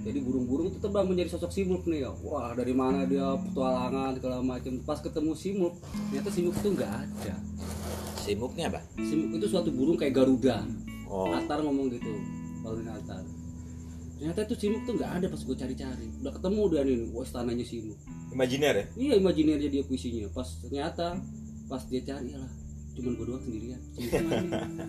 jadi 0.05 0.23
burung-burung 0.23 0.69
itu 0.69 0.79
terbang 0.79 1.03
menjadi 1.03 1.35
sosok 1.35 1.51
simuk 1.51 1.83
nih 1.83 2.07
ya 2.07 2.11
wah 2.17 2.55
dari 2.55 2.71
mana 2.71 3.03
dia 3.03 3.27
petualangan 3.35 4.15
segala 4.15 4.39
macam 4.39 4.71
pas 4.81 5.03
ketemu 5.03 5.35
simuk 5.35 5.73
ternyata 6.07 6.29
simuk 6.29 6.55
itu 6.55 6.69
nggak 6.71 6.91
ada 6.95 7.35
simuknya 8.27 8.65
apa? 8.67 8.79
Simuk 8.99 9.39
itu 9.39 9.47
suatu 9.47 9.71
burung 9.71 9.95
kayak 9.95 10.11
garuda. 10.11 10.67
Oh. 11.07 11.31
Atar 11.31 11.63
ngomong 11.63 11.87
gitu 11.95 12.11
di 12.75 12.89
Atar 12.91 13.23
ternyata 14.17 14.49
itu 14.49 14.55
simuk 14.57 14.81
tuh 14.89 14.97
nggak 14.97 15.11
ada 15.21 15.25
pas 15.29 15.41
gue 15.45 15.55
cari-cari. 15.55 16.07
Udah 16.25 16.33
ketemu 16.33 16.61
dia 16.73 16.81
nih 16.89 16.97
wah 17.13 17.21
istananya 17.21 17.65
simuk. 17.69 17.97
Imajiner 18.33 18.73
ya? 18.73 18.85
Iya 18.97 19.13
imajiner 19.21 19.57
dia 19.61 19.85
puisinya. 19.85 20.25
Pas 20.33 20.49
ternyata 20.57 21.21
pas 21.69 21.85
dia 21.85 22.01
cari 22.01 22.33
lah 22.33 22.49
cuman 22.97 23.13
gue 23.13 23.25
doang 23.29 23.43
sendirian. 23.45 23.81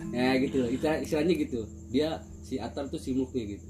Ya 0.09 0.33
gitu 0.43 0.65
loh. 0.65 0.69
Itu 0.73 0.85
istilahnya 1.05 1.33
gitu. 1.37 1.61
Dia 1.93 2.25
si 2.41 2.57
Atar 2.57 2.89
tuh 2.89 2.97
simuknya 2.97 3.53
gitu. 3.53 3.67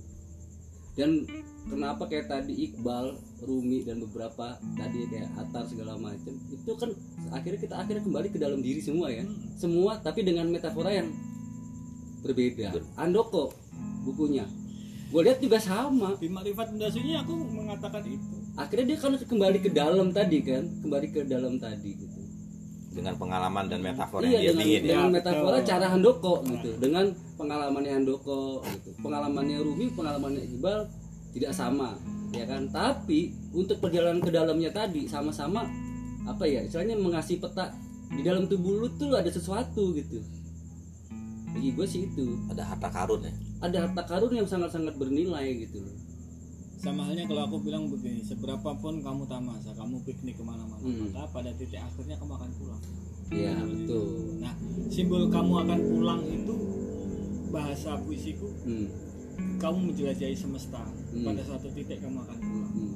Dan 0.95 1.27
kenapa 1.69 2.09
kayak 2.09 2.27
tadi 2.27 2.53
Iqbal 2.67 3.13
Rumi 3.45 3.85
dan 3.85 4.01
beberapa 4.01 4.57
tadi 4.75 5.05
kayak 5.07 5.29
Atar 5.37 5.63
segala 5.69 5.95
macam 5.95 6.33
itu 6.49 6.71
kan 6.75 6.89
akhirnya 7.29 7.59
kita 7.61 7.75
akhirnya 7.77 8.03
kembali 8.03 8.27
ke 8.33 8.39
dalam 8.41 8.59
diri 8.59 8.81
semua 8.81 9.13
ya. 9.13 9.23
Semua 9.55 10.01
tapi 10.01 10.25
dengan 10.25 10.49
metafora 10.49 10.89
yang 10.89 11.13
berbeda. 12.25 12.75
Andoko 12.99 13.53
bukunya. 14.03 14.43
Gue 15.09 15.25
lihat 15.25 15.41
juga 15.41 15.57
sama. 15.57 16.13
Di 16.21 16.29
Makrifat 16.29 16.69
Bunda 16.69 16.89
Sunyi 16.89 17.17
aku 17.17 17.33
mengatakan 17.33 18.05
itu. 18.05 18.35
Akhirnya 18.53 18.85
dia 18.93 18.97
kan 18.99 19.13
kembali 19.17 19.57
ke 19.63 19.69
dalam 19.71 20.11
tadi 20.11 20.37
kan 20.43 20.63
kembali 20.83 21.07
ke 21.09 21.21
dalam 21.25 21.57
tadi 21.57 21.95
gitu. 21.97 22.19
Dengan 22.89 23.15
pengalaman 23.21 23.69
dan 23.69 23.85
metafor 23.85 24.25
iya 24.25 24.49
yang 24.49 24.57
dia 24.59 24.65
dengan, 24.65 24.65
ya. 24.65 24.81
dengan 24.81 25.07
Ya, 25.07 25.13
metafora 25.21 25.57
betul. 25.61 25.69
cara 25.69 25.85
Handoko 25.93 26.33
gitu. 26.45 26.69
Dengan 26.81 27.05
pengalamannya 27.37 27.91
Handoko 28.01 28.65
gitu. 28.65 28.89
Pengalamannya 29.01 29.57
Rumi 29.61 29.85
pengalamannya 29.93 30.41
Iqbal 30.45 30.79
tidak 31.33 31.51
sama 31.53 31.95
ya 32.33 32.45
kan? 32.45 32.69
Tapi 32.69 33.33
untuk 33.53 33.81
perjalanan 33.81 34.21
ke 34.21 34.29
dalamnya 34.29 34.69
tadi 34.69 35.05
sama-sama 35.09 35.65
apa 36.27 36.45
ya 36.45 36.61
istilahnya 36.61 36.93
mengasih 36.99 37.41
peta 37.41 37.73
di 38.09 38.21
dalam 38.21 38.45
tubuh 38.49 38.85
lu 38.85 38.87
tuh 38.97 39.13
ada 39.17 39.29
sesuatu 39.29 39.93
gitu. 39.93 40.21
Bagi 41.49 41.73
gue 41.73 41.87
sih 41.89 42.05
itu. 42.05 42.37
Ada 42.53 42.61
harta 42.73 42.89
karun 42.93 43.25
ya? 43.25 43.33
Ada 43.65 43.77
harta 43.89 44.01
karun 44.05 44.33
yang 44.37 44.45
sangat-sangat 44.45 44.93
bernilai 44.97 45.65
gitu 45.65 45.81
loh. 45.81 45.97
Sama 46.79 47.03
halnya 47.03 47.27
kalau 47.27 47.43
aku 47.49 47.57
bilang 47.65 47.91
begini 47.91 48.23
seberapapun 48.23 49.03
kamu 49.03 49.27
tamasa 49.27 49.75
kamu 49.75 49.99
piknik 50.07 50.39
ke 50.39 50.43
mana-mana 50.45 50.79
Hmm. 50.79 51.11
maka 51.11 51.27
pada 51.35 51.51
titik 51.59 51.81
akhirnya 51.81 52.15
kamu 52.15 52.33
akan 52.39 52.51
pulang. 52.55 52.81
Iya 53.29 53.53
betul. 53.61 54.05
Nah 54.39 54.53
simbol 54.87 55.27
kamu 55.27 55.53
akan 55.67 55.79
pulang 55.91 56.21
itu 56.23 56.55
bahasa 57.49 57.97
puisiku 57.99 58.47
hmm. 58.63 58.87
Kamu 59.57 59.77
menjelajahi 59.91 60.35
semesta. 60.35 60.79
Hmm. 60.79 61.25
pada 61.25 61.41
suatu 61.41 61.67
titik 61.73 61.99
kamu 61.99 62.17
akan 62.21 62.37
pulang. 62.37 62.71
Hmm. 62.73 62.95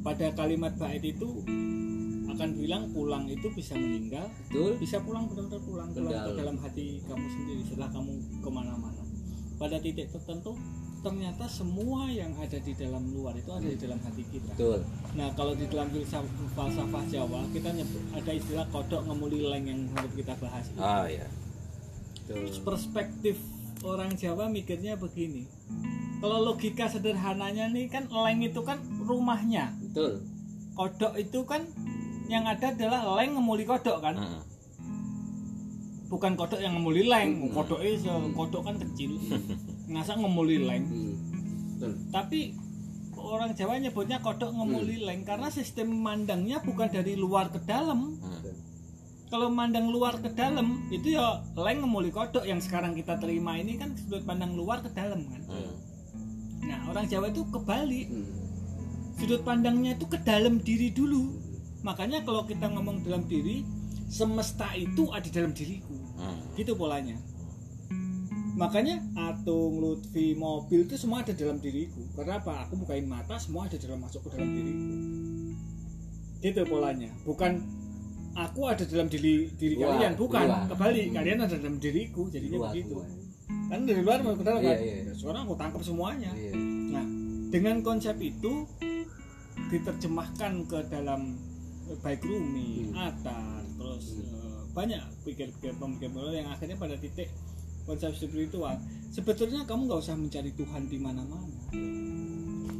pada 0.00 0.26
kalimat 0.32 0.72
bait 0.76 1.02
itu 1.02 1.28
akan 2.30 2.48
bilang 2.56 2.88
pulang 2.94 3.24
itu 3.26 3.50
bisa 3.52 3.74
meninggal 3.74 4.24
betul. 4.48 4.72
bisa 4.78 4.96
pulang 5.02 5.26
benar-benar 5.26 5.60
pulang 5.60 5.88
Ke 5.90 5.98
pulang 6.00 6.24
ke 6.24 6.32
dalam. 6.38 6.56
hati 6.56 6.86
kamu 7.04 7.26
sendiri 7.28 7.62
setelah 7.66 7.90
kamu 7.90 8.12
ke 8.40 8.48
mana-mana. 8.48 9.02
Pada 9.60 9.76
titik 9.76 10.08
tertentu 10.08 10.56
ternyata 11.00 11.44
semua 11.48 12.08
yang 12.08 12.32
ada 12.36 12.56
di 12.56 12.72
dalam 12.76 13.08
luar 13.12 13.32
itu 13.36 13.50
ada 13.50 13.64
di 13.64 13.76
dalam 13.76 14.00
hati 14.00 14.24
kita. 14.30 14.52
Betul. 14.56 14.80
Nah 15.16 15.28
kalau 15.34 15.52
di 15.52 15.64
dalam 15.68 15.88
falsafah 16.54 17.04
Jawa 17.10 17.40
kita 17.50 17.68
nyebut 17.72 18.02
ada 18.14 18.30
istilah 18.32 18.66
kodok 18.72 19.02
ngemuli 19.04 19.40
leng 19.44 19.64
yang 19.66 19.80
harus 19.92 20.12
kita 20.14 20.32
bahas 20.40 20.64
ah 20.80 21.04
ya 21.10 21.26
betul. 22.24 22.46
Perspektif 22.62 23.36
orang 23.84 24.12
Jawa 24.16 24.48
mikirnya 24.48 24.96
begini. 24.96 25.48
Kalau 26.20 26.44
logika 26.44 26.84
sederhananya 26.84 27.72
nih 27.72 27.88
kan 27.88 28.04
leng 28.12 28.44
itu 28.44 28.60
kan 28.60 28.76
rumahnya. 29.00 29.72
Betul. 29.80 30.20
Kodok 30.76 31.16
itu 31.16 31.40
kan 31.48 31.64
yang 32.28 32.44
ada 32.44 32.76
adalah 32.76 33.16
leng 33.18 33.36
ngemuli 33.36 33.64
kodok 33.64 34.04
kan? 34.04 34.16
Mm. 34.16 34.42
bukan 36.10 36.34
kodok 36.34 36.58
yang 36.58 36.74
ngemuli 36.74 37.06
leng. 37.06 37.46
Hmm. 37.46 37.54
kodok 37.54 37.80
itu 37.86 38.10
kodok 38.34 38.66
kan 38.66 38.76
kecil. 38.82 39.14
Ngasa 39.94 40.18
ngemuli 40.18 40.58
leng. 40.60 40.84
Betul. 41.78 41.92
Tapi 42.10 42.40
orang 43.16 43.54
Jawa 43.56 43.80
nyebutnya 43.80 44.18
kodok 44.20 44.52
ngemuli 44.52 45.00
leng 45.00 45.24
karena 45.24 45.48
sistem 45.48 45.94
mandangnya 45.94 46.60
bukan 46.60 46.90
dari 46.90 47.16
luar 47.16 47.48
ke 47.48 47.62
dalam. 47.64 48.20
Mm. 48.20 48.69
Kalau 49.30 49.46
mandang 49.46 49.86
luar 49.94 50.18
ke 50.18 50.26
dalam 50.34 50.90
itu 50.90 51.14
ya 51.14 51.38
leng 51.54 51.86
ngemuli 51.86 52.10
kodok 52.10 52.42
yang 52.42 52.58
sekarang 52.58 52.98
kita 52.98 53.14
terima 53.22 53.54
ini 53.54 53.78
kan 53.78 53.94
sudut 53.94 54.26
pandang 54.26 54.58
luar 54.58 54.82
ke 54.82 54.90
dalam 54.90 55.22
kan. 55.30 55.42
Mm. 55.46 55.74
nah 56.66 56.78
orang 56.90 57.06
Jawa 57.06 57.30
itu 57.30 57.46
kebalik 57.46 58.10
Hmm. 58.10 58.26
sudut 59.16 59.46
pandangnya 59.46 59.94
itu 59.94 60.10
ke 60.10 60.18
dalam 60.26 60.58
diri 60.58 60.90
dulu. 60.90 61.30
Makanya 61.86 62.26
kalau 62.26 62.44
kita 62.44 62.68
ngomong 62.68 63.06
dalam 63.06 63.24
diri 63.30 63.62
semesta 64.10 64.74
itu 64.74 65.08
ada 65.14 65.28
dalam 65.30 65.54
diriku. 65.54 65.94
Mm. 66.18 66.58
gitu 66.58 66.74
polanya. 66.74 67.16
Makanya 68.58 69.00
atung 69.16 69.80
lutfi 69.80 70.36
mobil 70.36 70.84
itu 70.84 70.98
semua 70.98 71.22
ada 71.22 71.32
dalam 71.32 71.62
diriku. 71.62 72.02
Karena 72.18 72.42
apa? 72.42 72.66
Aku 72.66 72.76
bukain 72.82 73.06
mata 73.06 73.38
semua 73.38 73.70
ada 73.70 73.78
dalam 73.78 74.02
masuk 74.02 74.26
ke 74.26 74.36
dalam 74.36 74.50
diriku. 74.52 74.94
Gitu 76.42 76.60
polanya. 76.66 77.08
Bukan 77.24 77.79
aku 78.32 78.60
ada 78.64 78.84
dalam 78.84 79.06
diri 79.06 79.50
diri 79.52 79.74
Luar, 79.74 79.96
kalian 79.96 80.12
bukan 80.14 80.44
luar. 80.44 80.64
kebalik 80.68 81.06
kalian 81.10 81.38
ada 81.40 81.56
dalam 81.56 81.76
diriku 81.76 82.22
jadinya 82.26 82.58
Luar 82.58 82.72
begitu 82.72 82.94
kan 83.66 83.80
dari 83.82 84.00
luar 84.00 84.18
mau 84.20 84.34
ke 84.34 84.42
dalam 84.42 84.60
Iya, 84.60 84.70
kan 84.70 84.78
iya. 84.80 84.96
Ya, 85.00 85.12
sekarang 85.12 85.42
aku 85.44 85.54
tangkap 85.56 85.82
semuanya 85.82 86.30
Iya. 86.32 86.52
Nah, 86.90 87.06
dengan 87.48 87.76
konsep 87.80 88.16
itu 88.18 88.52
diterjemahkan 89.68 90.52
ke 90.64 90.78
dalam 90.88 91.36
eh, 91.86 91.98
baik 91.98 92.22
Rumi, 92.22 92.86
Hmm. 92.86 93.02
Atar, 93.04 93.62
terus 93.72 94.04
Hmm. 94.14 94.30
eh, 94.32 94.60
banyak 94.70 95.02
pikir-pikir 95.24 95.74
pemikir 95.74 96.10
yang 96.32 96.48
akhirnya 96.48 96.76
pada 96.76 96.94
titik 96.94 97.26
konsep 97.82 98.14
spiritual. 98.14 98.78
Sebetulnya 99.10 99.66
kamu 99.66 99.86
nggak 99.86 100.00
usah 100.00 100.14
mencari 100.14 100.54
Tuhan 100.54 100.86
di 100.86 100.98
mana-mana. 100.98 101.42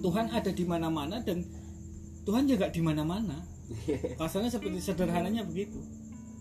Tuhan 0.00 0.26
ada 0.30 0.48
di 0.48 0.64
mana-mana 0.64 1.18
dan 1.20 1.42
Tuhan 2.22 2.46
juga 2.46 2.70
di 2.70 2.78
mana-mana. 2.78 3.42
Kasarnya 4.20 4.50
seperti 4.50 4.78
sederhananya 4.83 5.46
begitu. 5.46 5.78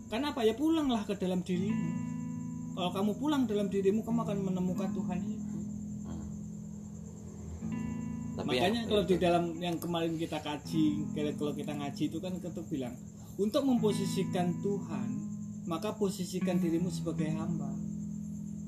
Kenapa 0.09 0.41
ya 0.41 0.57
pulanglah 0.57 1.05
ke 1.05 1.13
dalam 1.13 1.45
dirimu. 1.45 2.17
Kalau 2.73 2.95
kamu 2.95 3.11
pulang 3.19 3.43
dalam 3.43 3.67
dirimu, 3.67 4.01
kamu 4.07 4.23
akan 4.23 4.37
menemukan 4.39 4.89
Tuhan 4.95 5.19
itu. 5.27 5.57
Tapi 8.39 8.55
Makanya 8.55 8.81
ya, 8.81 8.87
kalau 8.87 9.03
di 9.03 9.15
dalam 9.19 9.43
yang 9.59 9.75
kemarin 9.75 10.15
kita 10.15 10.39
kaji, 10.39 11.11
kalau 11.35 11.51
kita 11.51 11.75
ngaji 11.75 12.03
itu 12.07 12.17
kan 12.23 12.39
kita 12.39 12.63
bilang 12.71 12.95
untuk 13.35 13.67
memposisikan 13.67 14.63
Tuhan, 14.63 15.07
maka 15.67 15.91
posisikan 15.99 16.55
dirimu 16.55 16.87
sebagai 16.87 17.27
hamba. 17.35 17.67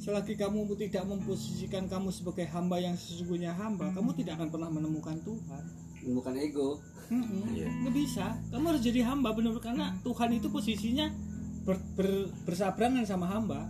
Selagi 0.04 0.36
kamu 0.36 0.68
tidak 0.76 1.08
memposisikan 1.08 1.88
kamu 1.88 2.12
sebagai 2.12 2.52
hamba 2.52 2.84
yang 2.84 3.00
sesungguhnya 3.00 3.56
hamba, 3.56 3.96
kamu 3.96 4.12
tidak 4.20 4.44
akan 4.44 4.50
pernah 4.52 4.70
menemukan 4.76 5.24
Tuhan. 5.24 5.64
Bukan 6.04 6.34
ego 6.36 6.82
Mm-mm, 7.12 7.52
Iya. 7.52 7.68
nggak 7.68 7.92
bisa. 7.92 8.40
Kamu 8.50 8.72
harus 8.72 8.80
jadi 8.80 9.04
hamba 9.04 9.36
benar 9.36 9.52
karena 9.60 9.92
Tuhan 10.00 10.32
itu 10.32 10.48
posisinya 10.48 11.12
ber- 11.62 11.84
ber- 11.94 12.32
bersabarangan 12.48 13.04
sama 13.04 13.28
hamba. 13.28 13.68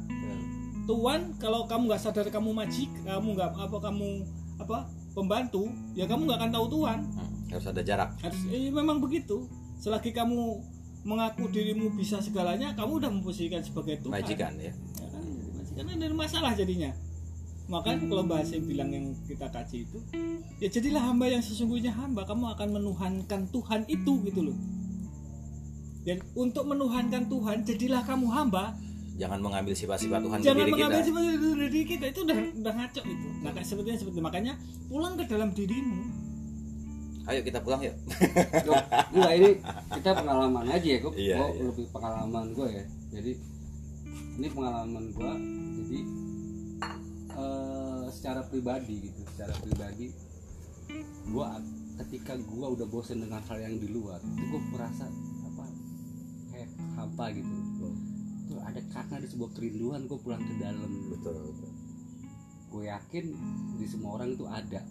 Tuhan 0.82 1.38
kalau 1.38 1.66
kamu 1.66 1.90
nggak 1.90 2.02
sadar 2.02 2.30
kamu 2.30 2.54
majik, 2.54 2.90
kamu 3.02 3.34
nggak 3.34 3.50
apa 3.56 3.78
kamu 3.82 4.10
apa 4.58 4.78
pembantu, 5.12 5.74
ya 5.94 6.06
kamu 6.06 6.30
nggak 6.30 6.38
akan 6.38 6.52
tahu 6.52 6.66
Tuhan. 6.72 7.00
Mm. 7.08 7.30
harus 7.52 7.68
ada 7.68 7.82
jarak 7.82 8.10
Harus 8.22 8.42
eh, 8.48 8.70
memang 8.70 8.98
begitu. 8.98 9.50
Selagi 9.76 10.14
kamu 10.14 10.62
mengaku 11.02 11.50
dirimu 11.50 11.92
bisa 11.92 12.22
segalanya, 12.22 12.72
kamu 12.72 13.02
udah 13.02 13.10
memposisikan 13.10 13.60
sebagai 13.60 14.00
Tuhan. 14.00 14.14
majikan 14.14 14.54
ya 14.56 14.70
Ya 14.70 15.08
kan, 15.10 15.24
majikan 15.58 15.84
kan 15.84 15.98
ada 16.00 16.14
masalah 16.16 16.52
jadinya. 16.54 16.94
Makanya 17.72 18.04
kalau 18.04 18.24
bahasa 18.28 18.60
yang 18.60 18.68
bilang 18.68 18.90
yang 18.92 19.06
kita 19.24 19.48
kaji 19.48 19.88
itu, 19.88 19.98
ya 20.60 20.68
jadilah 20.68 21.08
hamba 21.08 21.32
yang 21.32 21.40
sesungguhnya 21.40 21.96
hamba, 21.96 22.28
kamu 22.28 22.52
akan 22.52 22.68
menuhankan 22.76 23.48
Tuhan 23.48 23.88
itu 23.88 24.14
gitu 24.28 24.52
loh. 24.52 24.58
Dan 26.04 26.20
untuk 26.36 26.68
menuhankan 26.68 27.32
Tuhan, 27.32 27.64
jadilah 27.64 28.04
kamu 28.04 28.28
hamba, 28.28 28.76
jangan 29.16 29.40
mengambil 29.40 29.72
sifat-sifat 29.72 30.20
Tuhan 30.20 30.38
di 30.42 30.44
jangan 30.44 30.66
diri 30.66 30.72
mengambil 30.74 31.00
kita 31.00 31.08
sebagai 31.08 31.34
diri 31.40 31.68
diri 31.72 31.82
kita 31.88 32.06
itu 32.12 32.20
udah 32.26 32.38
udah 32.60 32.74
ngaco 32.76 33.02
itu. 33.08 33.28
Nah, 33.40 33.52
kayak 33.56 33.68
sepertinya 33.70 33.98
seperti 34.02 34.20
makanya 34.20 34.54
pulang 34.92 35.14
ke 35.16 35.24
dalam 35.26 35.50
dirimu. 35.56 36.00
ayo 37.22 37.40
kita 37.46 37.62
pulang 37.62 37.80
yuk 37.86 37.94
enggak 39.14 39.34
ini 39.38 39.50
kita 39.94 40.10
pengalaman 40.10 40.66
aja 40.68 40.88
ya 40.90 41.00
kok 41.00 41.14
Iya, 41.14 41.38
Gua 41.38 41.48
iya. 41.54 41.64
lebih 41.70 41.86
pengalaman 41.94 42.46
gue 42.50 42.68
ya 42.68 42.84
jadi 43.14 43.32
ini 44.42 44.48
pengalaman 44.50 45.04
gue 45.14 45.32
jadi 45.80 46.00
secara 48.12 48.46
pribadi 48.46 49.10
gitu 49.10 49.22
secara 49.32 49.56
pribadi 49.58 50.12
gue 51.32 51.48
ketika 52.04 52.34
gue 52.36 52.68
udah 52.78 52.88
bosen 52.90 53.24
dengan 53.24 53.40
hal 53.46 53.58
yang 53.62 53.76
di 53.80 53.88
luar 53.88 54.20
itu 54.20 54.44
gue 54.52 54.62
merasa 54.74 55.08
apa 55.48 55.66
kayak 56.52 56.70
hampa 57.00 57.26
gitu. 57.32 57.56
Tuh 58.52 58.60
ada 58.60 58.82
karena 58.92 59.16
di 59.24 59.28
sebuah 59.32 59.52
kerinduan 59.56 60.10
gue 60.10 60.20
pulang 60.20 60.44
ke 60.44 60.54
dalam. 60.60 60.92
Betul 61.08 61.36
betul. 61.40 61.72
Gue 62.72 62.84
yakin 62.92 63.26
di 63.80 63.88
semua 63.88 64.20
orang 64.20 64.36
itu 64.36 64.44
ada 64.50 64.82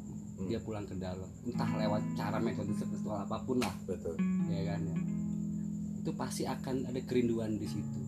Hmm. 0.41 0.49
dia 0.49 0.61
pulang 0.65 0.89
ke 0.89 0.97
dalam. 0.97 1.29
Entah 1.45 1.69
lewat 1.77 2.03
cara 2.17 2.41
metode 2.41 2.73
spiritual 2.73 3.21
apa 3.21 3.45
pun 3.45 3.61
lah. 3.61 3.77
Betul. 3.85 4.17
Ya 4.49 4.73
kan 4.73 4.81
ya. 4.89 4.97
Itu 6.01 6.17
pasti 6.17 6.49
akan 6.49 6.89
ada 6.89 7.01
kerinduan 7.05 7.61
di 7.61 7.69
situ. 7.69 8.01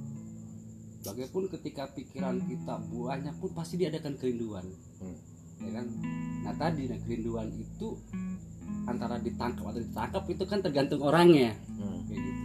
Bagaimanapun 1.02 1.50
ketika 1.58 1.90
pikiran 1.92 2.40
kita 2.46 2.78
banyak 2.88 3.34
pun 3.36 3.50
pasti 3.52 3.74
diadakan 3.76 4.16
kerinduan 4.16 4.64
Hmm. 5.02 5.18
ya 5.66 5.70
kan? 5.74 5.86
Nah 6.46 6.54
tadi 6.54 6.86
nah 6.86 6.98
kerinduan 7.02 7.50
itu 7.50 7.98
antara 8.86 9.18
ditangkap 9.18 9.74
atau 9.74 9.82
ditangkap 9.82 10.24
itu 10.30 10.44
kan 10.46 10.58
tergantung 10.62 11.02
orangnya. 11.02 11.54
Mm. 11.78 11.98
kayak 12.06 12.20
gitu. 12.22 12.42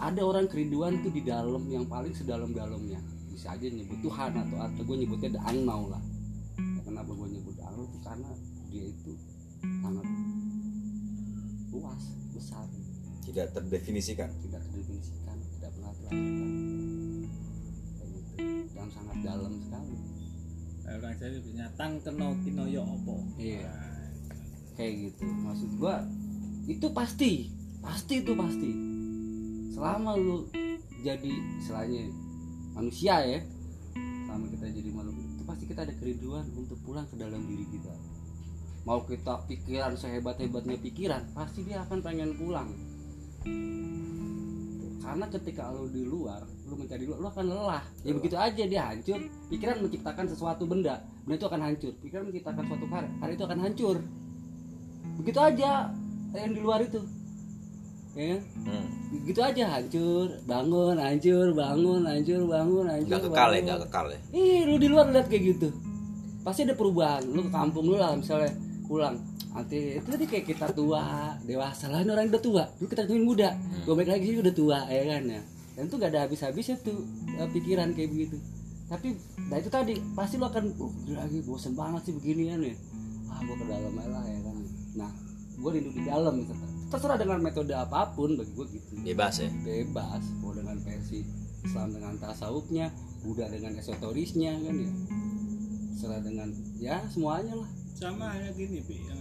Ada 0.00 0.20
orang 0.24 0.46
kerinduan 0.48 1.04
tuh 1.04 1.12
di 1.12 1.22
dalam 1.24 1.64
yang 1.68 1.84
paling 1.84 2.16
sedalam-dalamnya. 2.16 3.00
Bisa 3.28 3.52
aja 3.52 3.66
nyebut 3.68 4.00
Tuhan 4.00 4.32
atau 4.32 4.56
atau 4.60 4.82
gue 4.84 4.96
nyebutnya 5.04 5.36
the 5.36 5.42
unknown 5.44 5.92
lah. 5.92 6.02
Ya, 6.56 6.80
kenapa 6.84 7.10
gue 7.12 7.28
nyebut 7.36 7.56
unknown 7.60 7.88
tuh 7.88 8.00
karena 8.00 8.30
dia 8.72 8.84
itu 8.88 9.12
sangat 9.84 10.06
luas 11.72 12.02
besar. 12.32 12.64
Tidak 13.28 13.46
terdefinisikan. 13.52 14.28
Tidak 14.40 14.60
terdefinisikan 14.60 15.36
tidak 15.60 15.76
pernah 15.76 15.92
terlakukan 15.92 16.48
kayak 18.00 18.10
gitu. 18.16 18.36
Dan 18.72 18.88
sangat 18.88 19.16
dalam 19.20 19.52
sekali 19.60 19.94
orang 20.98 21.14
Jawa 21.18 21.38
punya 21.44 21.66
tang 21.78 21.92
keno 22.02 22.28
kinoyo 22.42 22.82
opo. 22.82 23.22
Iya. 23.38 23.70
kayak 24.74 24.92
gitu. 24.96 25.26
Maksud 25.28 25.70
gua 25.76 26.02
itu 26.66 26.86
pasti. 26.90 27.52
Pasti 27.84 28.24
itu 28.24 28.32
pasti. 28.32 28.70
Selama 29.76 30.16
lu 30.16 30.48
jadi 31.00 31.32
istilahnya 31.60 32.12
manusia 32.76 33.24
ya 33.24 33.40
selama 34.28 34.46
kita 34.52 34.66
jadi 34.70 34.90
manusia 34.94 35.26
itu 35.26 35.42
pasti 35.42 35.64
kita 35.66 35.80
ada 35.82 35.94
kerinduan 35.96 36.46
untuk 36.54 36.78
pulang 36.86 37.06
ke 37.08 37.16
dalam 37.18 37.42
diri 37.48 37.66
kita. 37.66 37.94
Mau 38.88 39.04
kita 39.04 39.44
pikiran 39.44 39.98
sehebat 39.98 40.40
hebatnya 40.40 40.78
pikiran 40.80 41.22
pasti 41.36 41.66
dia 41.66 41.84
akan 41.84 41.98
pengen 42.00 42.32
pulang 42.38 42.70
karena 45.10 45.26
ketika 45.26 45.74
lu 45.74 45.90
di 45.90 46.06
luar 46.06 46.38
lu 46.70 46.78
mencari 46.78 47.02
luar 47.02 47.18
lu 47.18 47.26
akan 47.34 47.44
lelah 47.50 47.82
ya 48.06 48.14
begitu 48.14 48.36
aja 48.38 48.62
dia 48.62 48.82
hancur 48.94 49.18
pikiran 49.50 49.82
menciptakan 49.82 50.24
sesuatu 50.30 50.62
benda 50.70 51.02
benda 51.26 51.34
itu 51.34 51.46
akan 51.50 51.60
hancur 51.66 51.92
pikiran 51.98 52.30
menciptakan 52.30 52.62
suatu 52.62 52.86
karya 52.86 53.10
karya 53.18 53.34
itu 53.34 53.44
akan 53.50 53.58
hancur 53.58 53.96
begitu 55.18 55.38
aja 55.42 55.70
yang 56.30 56.54
di 56.54 56.60
luar 56.62 56.78
itu 56.86 57.02
ya 58.14 58.38
kan? 58.38 58.40
hmm. 58.70 58.86
begitu 59.18 59.40
aja 59.42 59.64
hancur 59.66 60.26
bangun 60.46 60.94
hancur 60.94 61.46
bangun 61.58 62.02
hancur 62.06 62.40
bangun 62.46 62.86
hancur 62.86 63.10
nggak 63.10 63.22
kekal 63.26 63.50
ya 63.50 63.58
bangun. 63.58 63.66
nggak 63.66 63.80
kekal 63.90 64.06
ya 64.14 64.18
Ih, 64.30 64.60
lu 64.70 64.76
di 64.78 64.86
luar 64.86 65.10
lihat 65.10 65.26
kayak 65.26 65.42
gitu. 65.58 65.68
Pasti 66.46 66.62
ada 66.64 66.78
perubahan. 66.78 67.26
Lu 67.26 67.44
ke 67.44 67.50
kampung 67.52 67.84
lu 67.90 67.98
lah 67.98 68.14
misalnya 68.14 68.54
pulang. 68.86 69.18
Nanti 69.50 69.98
itu 69.98 70.06
nanti 70.06 70.26
kayak 70.30 70.46
kita 70.46 70.66
tua, 70.70 71.34
dewasa 71.42 71.90
lah 71.90 72.00
ini 72.02 72.10
orang 72.14 72.30
udah 72.30 72.42
tua. 72.42 72.64
Dulu 72.78 72.86
kita 72.86 73.02
tuh 73.06 73.18
muda. 73.18 73.54
Gue 73.82 73.94
balik 73.98 74.10
lagi 74.18 74.24
sih 74.30 74.38
udah 74.38 74.54
tua 74.54 74.78
ya 74.86 75.02
kan 75.06 75.22
ya. 75.26 75.42
Dan 75.74 75.82
itu 75.86 75.94
gak 75.96 76.10
ada 76.14 76.20
habis-habisnya 76.26 76.76
tuh 76.82 77.02
eh, 77.34 77.48
pikiran 77.50 77.90
kayak 77.94 78.10
begitu. 78.14 78.36
Tapi 78.90 79.14
nah 79.50 79.56
itu 79.58 79.70
tadi 79.70 79.94
pasti 80.14 80.34
lu 80.38 80.46
akan 80.46 80.64
oh, 80.78 80.90
gila 81.06 81.26
lagi 81.26 81.38
bosen 81.46 81.74
banget 81.74 82.10
sih 82.10 82.14
beginian 82.14 82.62
ya. 82.62 82.74
Ah, 83.30 83.38
gua 83.46 83.54
ke 83.58 83.64
dalam 83.66 83.92
aja 83.94 84.08
lah 84.10 84.24
ya 84.26 84.38
kan. 84.42 84.56
Nah, 84.98 85.10
gue 85.60 85.70
rindu 85.70 85.90
di 85.94 86.02
dalam 86.02 86.34
gitu. 86.42 86.54
Terserah 86.90 87.18
dengan 87.18 87.38
metode 87.38 87.70
apa 87.70 88.10
pun 88.18 88.34
bagi 88.34 88.50
gue 88.50 88.66
gitu 88.74 88.90
bebas 89.06 89.40
ya 89.40 89.48
bebas 89.62 90.22
mau 90.42 90.52
dengan 90.52 90.76
versi 90.82 91.24
Islam 91.64 91.94
dengan 91.94 92.14
tasawufnya 92.20 92.90
Buddha 93.22 93.48
dengan 93.48 93.76
esoterisnya 93.76 94.58
kan 94.60 94.74
ya 94.74 94.90
serah 95.96 96.20
dengan 96.24 96.48
ya 96.80 96.98
semuanya 97.12 97.54
lah 97.56 97.70
sama 98.00 98.32
hanya 98.32 98.48
gini 98.56 98.80
Pi, 98.80 98.96
yang 98.96 99.19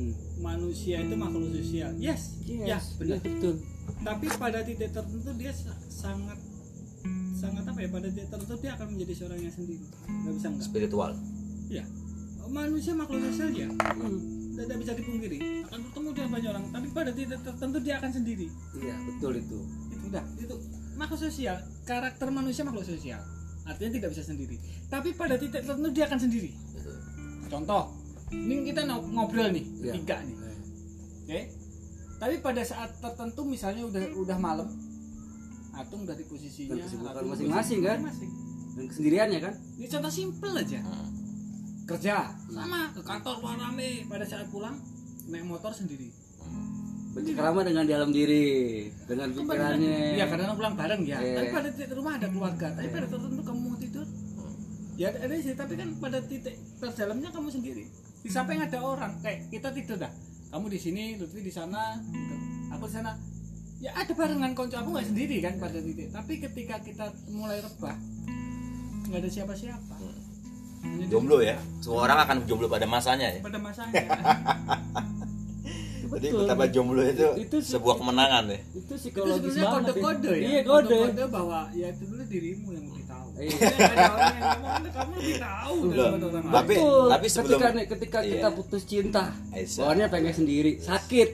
hmm. 0.00 0.40
manusia 0.40 0.96
itu 1.04 1.14
makhluk 1.14 1.52
sosial. 1.52 1.92
Yes, 2.00 2.40
ya 2.48 2.80
benar. 2.96 3.20
Iya, 3.20 3.20
betul. 3.20 3.54
Tapi 4.00 4.26
pada 4.40 4.58
titik 4.64 4.90
tertentu 4.96 5.30
dia 5.36 5.52
sa- 5.52 5.76
sangat 5.92 6.38
sangat 7.36 7.64
apa 7.68 7.78
ya? 7.84 7.88
Pada 7.92 8.08
titik 8.08 8.32
tertentu 8.32 8.56
dia 8.64 8.72
akan 8.80 8.86
menjadi 8.96 9.12
seorang 9.12 9.38
yang 9.44 9.52
sendiri. 9.52 9.84
Nggak 10.08 10.34
bisa 10.40 10.46
enggak 10.48 10.64
spiritual. 10.64 11.12
Ya 11.68 11.84
manusia 12.50 12.92
makhluk 12.92 13.22
sosial 13.30 13.50
ya? 13.54 13.68
Hmm. 13.70 14.18
tidak 14.60 14.76
bisa 14.82 14.92
dipungkiri. 14.92 15.38
Akan 15.70 15.80
bertemu 15.88 16.08
dengan 16.12 16.30
banyak 16.36 16.50
orang. 16.52 16.64
Tapi 16.68 16.86
pada 16.92 17.10
titik 17.14 17.40
tertentu 17.40 17.78
dia 17.80 17.94
akan 17.96 18.10
sendiri. 18.12 18.46
Iya 18.76 18.94
betul 19.08 19.32
itu. 19.40 19.58
Itu 19.88 20.04
udah. 20.12 20.24
Itu 20.36 20.54
makhluk 21.00 21.20
sosial. 21.22 21.56
Karakter 21.88 22.28
manusia 22.28 22.62
makhluk 22.66 22.84
sosial. 22.84 23.22
Artinya 23.64 23.90
tidak 23.96 24.08
bisa 24.12 24.22
sendiri. 24.26 24.60
Tapi 24.92 25.16
pada 25.16 25.40
titik 25.40 25.64
tertentu 25.64 25.88
dia 25.94 26.04
akan 26.10 26.20
sendiri. 26.20 26.50
Contoh 27.48 27.99
ini 28.30 28.54
kita 28.64 28.80
ngobrol 28.86 29.48
nih 29.50 29.64
Iya. 29.80 29.92
tiga 29.98 30.16
nih 30.22 30.36
oke 31.20 31.40
tapi 32.20 32.34
pada 32.38 32.62
saat 32.62 32.90
tertentu 32.96 33.42
misalnya 33.44 33.82
udah 33.84 34.02
udah 34.14 34.38
malam 34.38 34.68
Atung 35.70 36.04
udah 36.04 36.12
di 36.12 36.26
posisinya 36.26 36.76
di 36.76 36.82
masing-masing, 36.84 37.80
kan? 37.80 37.98
masing-masing. 38.02 38.30
dan 38.70 38.84
kesendiriannya 38.86 39.38
kan 39.40 39.54
ini 39.76 39.86
contoh 39.88 40.12
simple 40.12 40.52
aja 40.52 40.80
Hmm. 40.80 41.08
kerja 41.86 42.16
sama 42.46 42.92
ke 42.92 43.00
kantor 43.00 43.34
luar 43.40 43.56
rame 43.58 44.06
pada 44.06 44.22
saat 44.22 44.46
pulang 44.46 44.78
naik 45.26 45.42
motor 45.42 45.72
sendiri 45.72 46.10
bercengkrama 47.10 47.66
dengan 47.66 47.82
dalam 47.84 48.14
diri 48.14 48.86
dengan 49.02 49.34
pikirannya 49.34 50.14
Iya 50.14 50.30
karena 50.30 50.54
pulang 50.54 50.78
bareng 50.78 51.02
ya. 51.02 51.18
Iya. 51.18 51.34
Tapi 51.34 51.48
pada 51.50 51.68
titik 51.74 51.90
rumah 51.90 52.14
ada 52.14 52.30
keluarga. 52.30 52.70
Tapi 52.70 52.86
pada 52.86 53.06
tertentu 53.10 53.42
kamu 53.42 53.60
mau 53.60 53.74
tidur. 53.74 54.06
Ya 54.94 55.10
ada 55.10 55.34
sih. 55.34 55.58
Tapi 55.58 55.74
kan 55.74 55.88
pada 55.98 56.22
titik 56.22 56.54
terdalamnya 56.78 57.34
kamu 57.34 57.50
sendiri. 57.50 57.90
Di 58.20 58.28
samping 58.28 58.58
ada 58.58 58.78
orang. 58.78 59.16
Kayak 59.18 59.48
kita 59.48 59.68
tidur 59.70 59.96
dah. 59.96 60.12
Kamu 60.50 60.66
di 60.66 60.76
sini, 60.76 61.14
Lutfi 61.14 61.40
di 61.40 61.48
sana, 61.48 61.94
gitu. 62.00 62.34
aku 62.68 62.84
di 62.84 62.92
sana. 62.92 63.12
Ya 63.78 63.94
ada 63.94 64.12
barengan 64.12 64.52
konco 64.52 64.76
aku 64.76 64.92
nggak 64.92 65.08
sendiri 65.08 65.40
kan 65.40 65.56
pada 65.56 65.78
titik. 65.78 66.10
Tapi 66.10 66.32
ketika 66.38 66.76
kita 66.78 67.08
mulai 67.28 67.58
rebah, 67.58 67.96
nggak 69.06 69.18
ada 69.18 69.30
siapa-siapa. 69.30 69.94
Menjadi- 70.80 71.12
jomblo 71.12 71.38
ya 71.38 71.60
semua 71.78 72.08
orang 72.08 72.24
akan 72.24 72.36
jomblo 72.44 72.64
pada 72.64 72.88
masanya 72.88 73.28
ya 73.28 73.44
Pada 73.44 73.60
masanya. 73.60 74.00
jadi 76.10 76.26
betapa 76.34 76.64
jomblo 76.66 77.02
itu, 77.04 77.26
Itu 77.38 77.56
sih- 77.60 77.76
sebuah 77.76 78.00
kemenangan 78.00 78.48
ya 78.48 78.58
itu 78.72 78.78
itu 78.80 78.92
psikologis 78.96 79.52
sebenarnya 79.54 79.68
banget 79.70 79.92
kode-kode 79.92 80.32
ya. 80.32 80.40
iya 80.40 80.60
kode 80.64 80.96
Kode 81.06 81.24
bahwa 81.28 81.60
ya 81.70 81.86
itu 81.86 82.02
dulu 82.02 82.22
dirimu 82.24 82.68
yang 82.72 82.84
lebih 82.88 83.04
tahu. 83.06 83.29
Iya. 83.40 83.56
Ada 83.56 84.04
orang 84.06 84.28
yang 84.30 84.50
ngomong 84.52 84.92
kamu 84.92 85.12
lebih 85.16 85.36
tahu 85.38 85.74
tapi 86.50 86.74
tapi 87.08 87.26
sebelum 87.26 87.58
ketika 87.58 87.82
ketika 87.90 88.18
Iya. 88.20 88.32
kita 88.36 88.48
putus 88.52 88.82
cinta 88.84 89.24
bawaannya 89.50 90.06
pengen 90.08 90.34
sendiri. 90.34 90.72
Sakit 90.78 91.28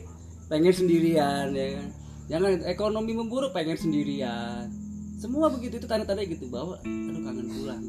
pengen 0.46 0.70
sendirian 0.70 1.50
ya 1.50 1.66
kan? 1.74 1.86
Jangan 2.26 2.50
ekonomi 2.64 3.12
memburuk 3.12 3.50
pengen 3.50 3.74
sendirian. 3.74 4.70
Semua 5.16 5.48
begitu 5.48 5.76
itu 5.76 5.86
tanda-tanda 5.86 6.22
gitu 6.22 6.46
bahwa 6.46 6.78
aduh 6.78 7.22
kangen 7.22 7.46
pulang 7.48 7.82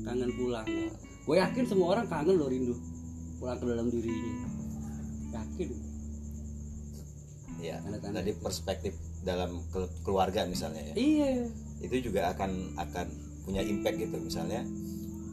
kangen 0.00 0.30
pulang. 0.32 0.66
Gue 1.20 1.36
yakin 1.36 1.64
semua 1.64 1.86
orang 1.92 2.06
kangen 2.06 2.34
lo 2.34 2.46
rindu 2.46 2.74
pulang 3.36 3.56
ke 3.56 3.64
dalam 3.66 3.86
dirinya. 3.86 4.32
Yakin. 5.32 5.68
Ya 7.60 7.76
Tanda-tanda. 7.78 8.24
dari 8.24 8.32
perspektif 8.34 8.92
dalam 9.20 9.60
ke- 9.68 9.92
keluarga 10.00 10.48
misalnya 10.48 10.80
ya. 10.80 10.94
Iya. 10.96 11.32
Itu 11.80 11.96
juga 12.02 12.32
akan 12.32 12.50
akan 12.74 13.06
punya 13.50 13.66
impact 13.66 13.98
gitu. 13.98 14.16
Misalnya 14.22 14.62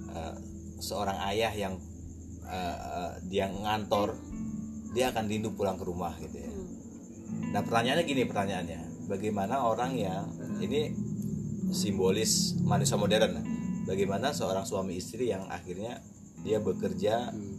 eh, 0.10 0.36
seorang 0.82 1.22
ayah 1.30 1.54
yang 1.54 1.78
eh, 2.50 2.78
eh, 2.82 3.12
dia 3.30 3.46
ngantor 3.54 4.18
dia 4.98 5.14
akan 5.14 5.30
rindu 5.30 5.54
pulang 5.54 5.78
ke 5.78 5.86
rumah 5.86 6.18
gitu 6.18 6.42
ya. 6.42 6.50
Nah 7.54 7.62
pertanyaannya 7.62 8.06
gini 8.10 8.26
pertanyaannya. 8.26 8.80
Bagaimana 9.06 9.62
orang 9.62 9.94
yang 9.94 10.26
ini 10.58 10.92
simbolis 11.72 12.58
manusia 12.66 12.98
modern 12.98 13.40
bagaimana 13.88 14.36
seorang 14.36 14.68
suami 14.68 15.00
istri 15.00 15.32
yang 15.32 15.48
akhirnya 15.48 16.02
dia 16.42 16.60
bekerja 16.60 17.32
Hmm. 17.32 17.56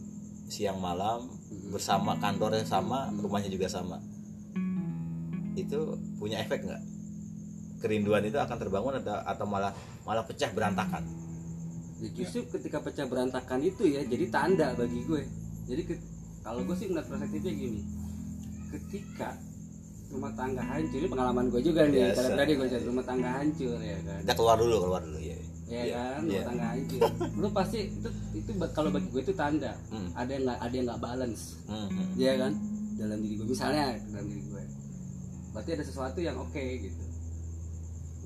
siang 0.48 0.80
malam 0.80 1.28
bersama 1.68 2.16
kantornya 2.16 2.64
sama 2.64 3.12
rumahnya 3.12 3.52
juga 3.52 3.68
sama. 3.68 4.00
Itu 5.54 6.00
punya 6.16 6.40
efek 6.40 6.64
nggak 6.64 6.97
kerinduan 7.78 8.22
itu 8.22 8.36
akan 8.36 8.56
terbangun 8.56 8.94
atau 8.98 9.16
atau 9.16 9.44
malah 9.44 9.72
malah 10.02 10.22
pecah 10.22 10.50
berantakan? 10.50 11.02
Ya, 11.98 12.08
justru 12.14 12.46
ketika 12.48 12.78
pecah 12.78 13.06
berantakan 13.06 13.58
itu 13.60 13.82
ya 13.84 14.02
jadi 14.02 14.26
tanda 14.28 14.70
bagi 14.72 15.02
gue. 15.02 15.22
Jadi 15.66 15.82
ke- 15.84 16.02
kalau 16.40 16.62
gue 16.62 16.74
sih 16.74 16.86
melihat 16.86 17.06
perspektifnya 17.08 17.52
gini. 17.52 17.80
Ketika 18.68 19.34
rumah 20.08 20.32
tangga 20.32 20.62
hancur 20.62 20.98
ini 20.98 21.08
pengalaman 21.08 21.50
gue 21.50 21.60
juga 21.60 21.84
nih 21.84 22.00
Biasa. 22.00 22.16
karena 22.16 22.36
tadi 22.38 22.52
gue 22.54 22.66
cerita 22.66 22.86
rumah 22.86 23.04
tangga 23.04 23.28
hancur 23.34 23.76
ya 23.78 23.98
kan. 24.00 24.20
Kita 24.22 24.34
keluar 24.34 24.56
dulu 24.56 24.76
keluar 24.80 25.02
dulu 25.02 25.18
ya 25.18 25.36
ya 25.68 25.82
Iya, 25.84 26.00
kan 26.08 26.20
rumah 26.24 26.44
tangga 26.46 26.66
hancur. 26.72 27.00
Lu 27.42 27.48
pasti 27.52 27.78
itu 27.84 28.08
itu 28.32 28.50
kalau 28.72 28.88
bagi 28.88 29.08
gue 29.10 29.22
itu 29.22 29.34
tanda. 29.34 29.72
Hmm. 29.90 30.08
ada 30.14 30.30
yang 30.30 30.42
nggak 30.44 30.58
ada 30.58 30.74
yang 30.74 30.86
nggak 30.86 31.00
balance. 31.02 31.42
Hmm, 31.66 31.88
hmm. 31.88 32.08
ya 32.16 32.32
kan? 32.36 32.52
Dalam 32.96 33.18
diri 33.20 33.34
gue 33.36 33.46
misalnya 33.46 33.84
dalam 34.06 34.26
diri 34.26 34.42
gue. 34.44 34.64
Berarti 35.50 35.70
ada 35.74 35.84
sesuatu 35.84 36.18
yang 36.18 36.36
oke 36.36 36.64
gitu 36.78 37.02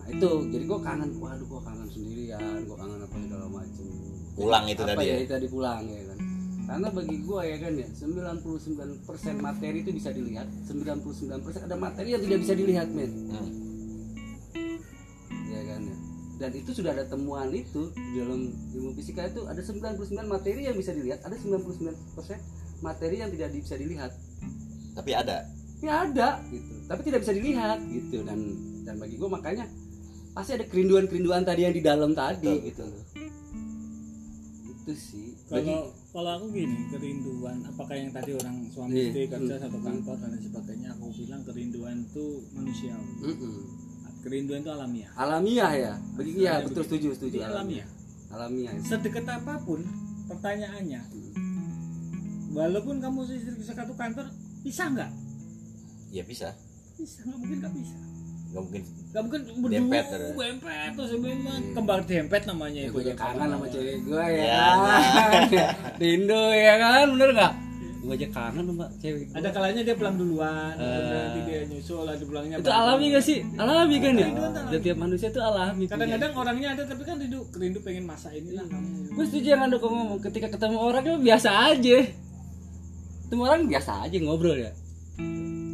nah 0.02 0.08
itu. 0.10 0.32
Jadi 0.50 0.64
gue 0.66 0.80
kangen. 0.82 1.10
Waduh 1.22 1.46
gue 1.46 1.60
kangen 1.62 1.88
sendirian. 1.88 2.58
Gue 2.66 2.76
kangen 2.76 2.98
apa 3.06 3.16
segala 3.22 3.46
macem. 3.46 3.86
Pulang 4.32 4.64
itu 4.66 4.82
apa 4.82 4.90
tadi 4.96 5.06
ya, 5.06 5.14
ya? 5.22 5.28
tadi 5.30 5.46
pulang 5.46 5.82
ya 5.86 6.02
kan. 6.10 6.18
Karena 6.62 6.88
bagi 6.88 7.16
gue 7.20 7.40
ya 7.42 7.56
kan 7.60 7.72
ya 7.76 7.88
99% 7.90 9.38
materi 9.38 9.78
itu 9.84 9.90
bisa 9.92 10.10
dilihat. 10.14 10.48
99% 10.66 11.68
ada 11.68 11.76
materi 11.76 12.08
yang 12.16 12.22
tidak 12.22 12.38
bisa 12.42 12.54
dilihat 12.56 12.88
men. 12.90 13.12
Hmm. 13.30 13.50
ya 15.52 15.62
kan 15.68 15.80
ya. 15.84 15.96
Dan 16.42 16.50
itu 16.58 16.70
sudah 16.74 16.90
ada 16.96 17.04
temuan 17.06 17.54
itu 17.54 17.94
di 17.94 18.18
dalam 18.18 18.50
ilmu 18.50 18.90
fisika 18.98 19.30
itu 19.30 19.46
ada 19.46 19.62
99 19.62 20.26
materi 20.26 20.66
yang 20.66 20.74
bisa 20.74 20.90
dilihat 20.90 21.22
ada 21.22 21.38
99% 21.38 21.78
materi 22.82 23.22
yang 23.22 23.30
tidak 23.30 23.54
bisa 23.54 23.78
dilihat. 23.78 24.10
Tapi 24.96 25.10
ada? 25.12 25.46
Ya 25.82 26.06
ada 26.06 26.40
gitu. 26.50 26.72
Tapi 26.86 27.00
tidak 27.04 27.20
bisa 27.26 27.32
dilihat 27.36 27.78
gitu. 27.90 28.22
Dan 28.26 28.38
dan 28.82 28.98
bagi 28.98 29.18
gue 29.18 29.30
makanya 29.30 29.66
pasti 30.32 30.50
ada 30.56 30.64
kerinduan 30.64 31.04
kerinduan 31.04 31.44
tadi 31.44 31.60
yang 31.62 31.74
di 31.74 31.80
dalam 31.80 32.12
tadi 32.12 32.48
Betul, 32.48 32.66
gitu 32.66 32.82
loh. 32.84 33.02
Itu 34.64 34.92
sih. 34.96 35.36
Kalau 35.46 35.92
kalau 36.10 36.30
aku 36.40 36.46
gini 36.50 36.88
kerinduan 36.88 37.60
apakah 37.64 37.94
yang 37.94 38.10
tadi 38.10 38.32
orang 38.34 38.56
suami 38.68 39.12
istri 39.12 39.28
kerja 39.28 39.54
Hmm. 39.56 39.62
satu 39.62 39.78
kantor 39.78 40.16
dan 40.18 40.32
sebagainya 40.34 40.88
aku 40.96 41.06
bilang 41.14 41.42
kerinduan 41.44 41.96
itu 42.02 42.26
manusiawi. 42.50 43.12
Mm-mm. 43.22 43.56
kerinduan 44.22 44.62
itu 44.62 44.70
alamiah. 44.70 45.10
Alamiah 45.14 45.72
ya? 45.74 45.92
Iya 46.14 46.22
Istilahnya 46.22 46.52
betul 46.62 46.70
begitu. 46.72 46.82
setuju 46.86 47.08
setuju. 47.12 47.36
Jadi 47.36 47.38
alamiah. 47.44 47.88
Alamiah. 48.32 48.72
Sedekat 48.80 49.26
apa 49.28 49.54
pun 49.60 49.80
pertanyaannya 50.24 51.00
walaupun 52.52 52.96
kamu 53.00 53.18
istri 53.28 53.64
satu 53.64 53.92
kantor 53.92 54.26
bisa 54.62 54.88
nggak? 54.88 55.10
Ya 56.10 56.22
bisa. 56.24 56.54
Bisa 56.96 57.20
nggak 57.24 57.36
mungkin 57.36 57.58
nggak 57.60 57.74
bisa 57.76 57.96
nggak 58.52 58.62
mungkin 58.62 58.82
nggak 58.84 59.22
mungkin 59.24 59.40
berdua 59.58 59.72
Dempet, 59.72 60.04
ada. 60.04 60.26
dempet 60.36 60.90
terus 60.92 61.10
memang 61.16 61.60
kembal 61.72 61.98
dempet 62.04 62.42
namanya 62.44 62.78
ya 62.78 62.88
itu 62.88 62.92
gue 62.92 63.02
aja 63.06 63.14
kangen 63.16 63.48
sama 63.48 63.66
cewek 63.66 63.96
gue 64.02 64.24
ya, 64.28 64.44
Ya. 64.44 64.64
kan 65.24 65.42
rindu 65.96 66.42
ya 66.52 66.74
kan 66.76 67.06
bener 67.10 67.30
nggak? 67.32 67.52
Gue 68.02 68.12
aja 68.12 68.28
kangen 68.28 68.64
sama 68.66 68.84
cewek 68.98 69.22
gue 69.24 69.34
ada 69.34 69.48
kalanya 69.48 69.80
dia 69.80 69.94
pulang 69.94 70.16
duluan 70.16 70.74
nanti 70.74 71.40
dia 71.44 71.60
nyusul 71.64 72.04
ada 72.04 72.20
pulangnya 72.20 72.56
itu 72.58 72.68
alami 72.68 73.04
gak 73.10 73.24
sih? 73.24 73.38
Alami 73.54 73.96
kan 73.96 74.12
ya? 74.14 74.28
Alami. 74.28 74.68
setiap 74.70 74.96
manusia 74.96 75.28
itu 75.28 75.40
alami 75.40 75.84
kadang-kadang 75.86 76.32
orangnya 76.34 76.68
ada 76.70 76.82
tapi 76.84 77.02
kan 77.02 77.16
rindu 77.16 77.40
rindu 77.52 77.78
pengen 77.80 78.04
masa 78.04 78.28
inilah 78.30 78.68
kamu 78.68 79.16
gue 79.16 79.24
setuju 79.26 79.46
yang 79.50 79.62
anda 79.62 79.76
ngomong. 79.76 80.20
Ketika 80.20 80.48
ketemu 80.50 80.76
orang 80.76 81.02
itu 81.02 81.16
biasa 81.18 81.48
aja. 81.68 81.98
Ketemu 83.22 83.42
orang 83.42 83.64
biasa 83.64 83.92
aja 84.02 84.16
ngobrol 84.18 84.56
ya 84.58 84.72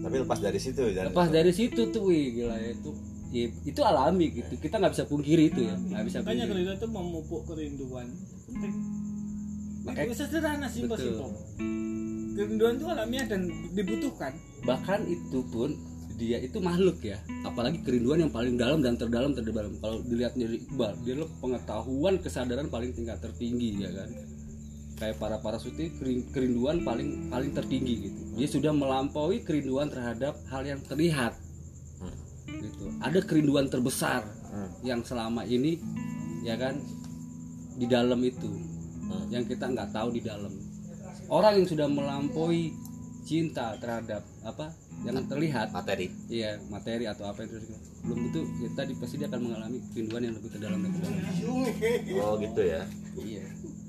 tapi 0.08 0.16
lepas 0.24 0.40
dari 0.40 0.58
situ 0.58 0.80
dan 0.96 1.04
lepas 1.12 1.28
dari 1.28 1.52
situ 1.52 1.80
tuh 1.92 2.02
wih 2.08 2.24
gila 2.32 2.56
ya 2.56 2.70
itu 2.72 2.90
ya, 3.28 3.46
itu 3.64 3.80
alami 3.84 4.26
gitu. 4.32 4.56
Kita 4.56 4.80
nggak 4.80 4.92
bisa 4.96 5.04
pungkiri 5.04 5.52
itu 5.52 5.60
ya 5.68 5.76
nggak 5.76 6.04
bisa 6.08 6.16
makanya 6.24 6.44
kerinduan 6.48 6.76
itu 6.80 6.88
memupuk 6.88 7.42
kerinduan. 7.44 8.06
Penting. 8.48 8.72
Makanya- 9.84 10.08
itu 10.08 10.14
sederhana 10.16 10.68
Betul. 10.68 10.96
simpel. 10.96 11.30
Kerinduan 12.38 12.72
itu 12.78 12.86
alamiah 12.88 13.26
dan 13.28 13.40
dibutuhkan. 13.76 14.32
Bahkan 14.64 15.00
itu 15.10 15.40
pun 15.52 15.70
dia 16.18 16.38
itu 16.40 16.58
makhluk 16.58 16.98
ya. 17.04 17.20
Apalagi 17.44 17.84
kerinduan 17.84 18.24
yang 18.24 18.32
paling 18.32 18.56
dalam 18.56 18.80
dan 18.80 18.96
terdalam 18.96 19.36
terdalam. 19.36 19.76
Kalau 19.78 20.00
dilihat 20.02 20.34
dari 20.34 20.64
Iqbal 20.64 20.92
dia 21.04 21.12
adalah 21.20 21.30
pengetahuan 21.38 22.14
kesadaran 22.24 22.66
paling 22.72 22.96
tingkat 22.96 23.20
tertinggi 23.20 23.84
ya 23.84 23.92
kan 23.92 24.37
kayak 24.98 25.16
para 25.16 25.38
para 25.38 25.56
suti 25.56 25.94
kerin- 25.94 26.26
kerinduan 26.28 26.82
paling 26.82 27.30
paling 27.30 27.50
tertinggi 27.50 27.94
gitu. 28.04 28.20
Dia 28.34 28.48
sudah 28.48 28.72
melampaui 28.72 29.40
kerinduan 29.40 29.88
terhadap 29.88 30.34
hal 30.46 30.62
yang 30.62 30.82
terlihat. 30.82 31.38
Gitu. 32.48 32.84
Ada 32.98 33.22
kerinduan 33.22 33.68
terbesar 33.68 34.26
Hmm. 34.48 34.70
yang 34.82 35.00
selama 35.02 35.44
ini 35.44 35.78
ya 36.42 36.56
kan 36.56 36.80
di 37.74 37.86
dalam 37.86 38.18
itu. 38.20 38.50
Hmm. 39.08 39.24
yang 39.32 39.40
kita 39.42 39.64
nggak 39.64 39.88
tahu 39.88 40.12
di 40.12 40.20
dalam. 40.20 40.52
Orang 41.28 41.56
yang 41.56 41.64
sudah 41.64 41.88
melampaui 41.88 42.76
cinta 43.24 43.72
terhadap 43.76 44.20
apa 44.42 44.68
yang 45.00 45.24
terlihat. 45.24 45.72
materi. 45.72 46.12
Iya 46.28 46.60
materi 46.68 47.08
atau 47.08 47.24
apa 47.24 47.40
terlihat 47.40 47.72
belum 48.04 48.18
tentu 48.28 48.40
ya 48.60 48.68
tadi 48.74 48.92
pasti 48.94 49.16
dia 49.16 49.26
akan 49.26 49.40
mengalami 49.42 49.80
kerinduan 49.92 50.22
yang 50.22 50.34
lebih 50.36 50.50
terdalam 50.52 50.80
terdalam 50.80 51.24
oh 52.20 52.34
gitu 52.36 52.62
ya. 52.62 52.82
Iya 53.16 53.44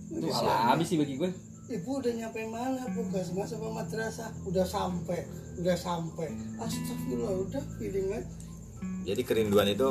itu 0.10 0.28
alami 0.34 0.84
sih 0.86 0.98
bagi 0.98 1.16
gue 1.18 1.32
Ibu 1.70 2.02
udah 2.02 2.14
nyampe 2.18 2.42
mana 2.50 2.82
bu? 2.98 3.06
Gasmas 3.14 3.54
apa 3.54 3.70
madrasah? 3.70 4.34
Udah 4.42 4.66
sampai, 4.66 5.22
udah 5.62 5.78
sampai. 5.78 6.34
Astagfirullah, 6.58 7.46
udah 7.46 7.62
piringan. 7.78 8.26
jadi 9.06 9.22
kerinduan 9.22 9.70
itu 9.70 9.90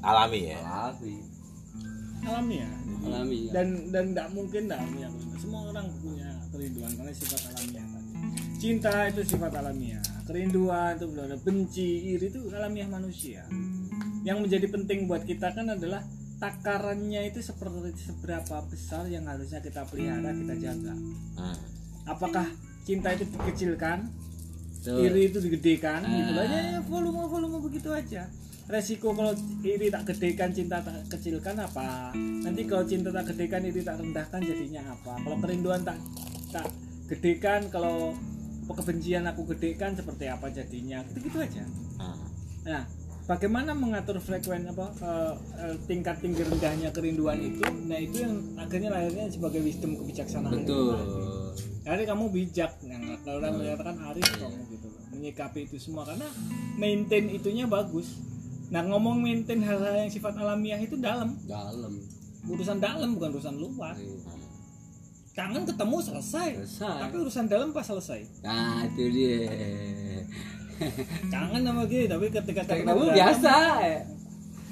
alami 0.00 0.54
ya 0.54 0.60
alami 0.62 1.14
alamiah 2.26 2.72
alami 3.06 3.38
ya. 3.48 3.50
dan 3.54 3.66
dan 3.90 4.04
tidak 4.12 4.28
mungkin 4.34 4.62
tidak 4.66 4.80
punya 4.82 5.08
kerinduan. 5.10 5.38
semua 5.38 5.60
orang 5.70 5.86
punya 6.02 6.28
kerinduan 6.50 6.90
karena 6.96 7.12
sifat 7.14 7.40
alamiah 7.54 7.86
tadi 7.90 8.10
cinta 8.56 8.92
itu 9.10 9.20
sifat 9.22 9.52
alamiah 9.58 10.02
kerinduan 10.26 10.92
itu 10.98 11.06
belum 11.06 11.24
ada 11.26 11.36
benci 11.38 11.88
iri 12.16 12.26
itu 12.30 12.40
alamiah 12.50 12.88
manusia 12.90 13.42
yang 14.26 14.42
menjadi 14.42 14.66
penting 14.70 15.06
buat 15.06 15.22
kita 15.22 15.54
kan 15.54 15.70
adalah 15.70 16.02
takarannya 16.36 17.32
itu 17.32 17.40
seperti 17.40 17.96
seberapa 17.96 18.60
besar 18.68 19.08
yang 19.08 19.24
harusnya 19.24 19.60
kita 19.60 19.88
pelihara 19.88 20.32
kita 20.32 20.54
jaga? 20.60 20.94
Hmm. 21.36 21.58
apakah 22.06 22.46
cinta 22.86 23.10
itu 23.10 23.26
dikecilkan? 23.26 24.06
Tuh. 24.86 25.02
iri 25.02 25.26
itu 25.26 25.42
digedekan? 25.42 26.06
Gitu 26.06 26.30
Ah. 26.30 26.46
aja 26.46 26.58
ya 26.76 26.80
volume 26.86 27.26
volume 27.26 27.58
begitu 27.58 27.90
aja. 27.90 28.30
Resiko 28.66 29.10
kalau 29.10 29.34
iri 29.62 29.90
tak 29.90 30.06
gedekan 30.06 30.54
cinta 30.54 30.78
tak 30.78 31.02
kecilkan 31.10 31.58
apa? 31.58 32.14
Nanti 32.14 32.62
kalau 32.66 32.86
cinta 32.86 33.10
tak 33.10 33.34
gedekan 33.34 33.66
iri 33.66 33.82
tak 33.82 33.98
rendahkan 33.98 34.38
jadinya 34.38 34.94
apa? 34.94 35.18
Kalau 35.18 35.36
kerinduan 35.42 35.82
tak 35.82 35.98
tak 36.54 36.70
gedekan 37.10 37.66
kalau 37.70 38.14
kebencian 38.66 39.26
aku 39.26 39.42
gedekan 39.54 39.94
seperti 39.98 40.30
apa 40.30 40.46
jadinya? 40.54 41.02
Gitu 41.10 41.26
gitu 41.26 41.38
aja. 41.42 41.66
Hmm. 41.98 42.18
nah 42.62 42.82
bagaimana 43.26 43.74
mengatur 43.74 44.22
frekuensi 44.22 44.70
apa 44.70 44.86
eh, 45.60 45.74
tingkat 45.90 46.22
tinggi 46.22 46.46
rendahnya 46.46 46.94
kerinduan 46.94 47.42
itu? 47.42 47.62
Nah 47.86 47.98
itu 47.98 48.22
yang 48.22 48.34
akhirnya 48.56 48.90
lahirnya 48.94 49.26
sebagai 49.28 49.60
wisdom 49.60 49.98
kebijaksanaan. 49.98 50.62
Betul. 50.62 50.96
Jadi 51.86 52.02
kamu 52.02 52.24
bijak, 52.34 52.82
nah, 52.82 53.14
kalau 53.22 53.38
orang 53.38 53.62
menyatakan 53.62 53.94
arif 54.10 54.26
kamu 54.26 54.58
gitu 54.74 54.88
menyikapi 55.14 55.70
itu 55.70 55.78
semua. 55.78 56.02
Karena 56.02 56.26
maintain 56.78 57.30
itunya 57.30 57.66
bagus. 57.66 58.18
Nah 58.70 58.82
ngomong 58.82 59.22
maintain 59.22 59.62
hal-hal 59.62 60.06
yang 60.06 60.10
sifat 60.10 60.34
alamiah 60.34 60.78
itu 60.82 60.98
dalam, 60.98 61.38
dalam. 61.46 61.94
Urusan 62.46 62.78
dalam 62.82 63.14
bukan 63.14 63.38
urusan 63.38 63.54
luar. 63.58 63.94
Kangen 65.36 65.68
ketemu 65.68 65.96
selesai, 66.00 66.48
selesai. 66.64 66.98
Tapi 67.06 67.16
urusan 67.20 67.44
dalam 67.46 67.68
pas 67.70 67.84
selesai. 67.84 68.24
nah 68.40 68.82
itu 68.88 69.04
dia 69.12 69.46
Kangen 71.32 71.62
sama 71.62 71.82
gitu, 71.84 72.04
tapi 72.06 72.26
ketika 72.28 72.62
ketemu 72.64 73.04
biasa 73.10 73.54
ya. 73.80 74.00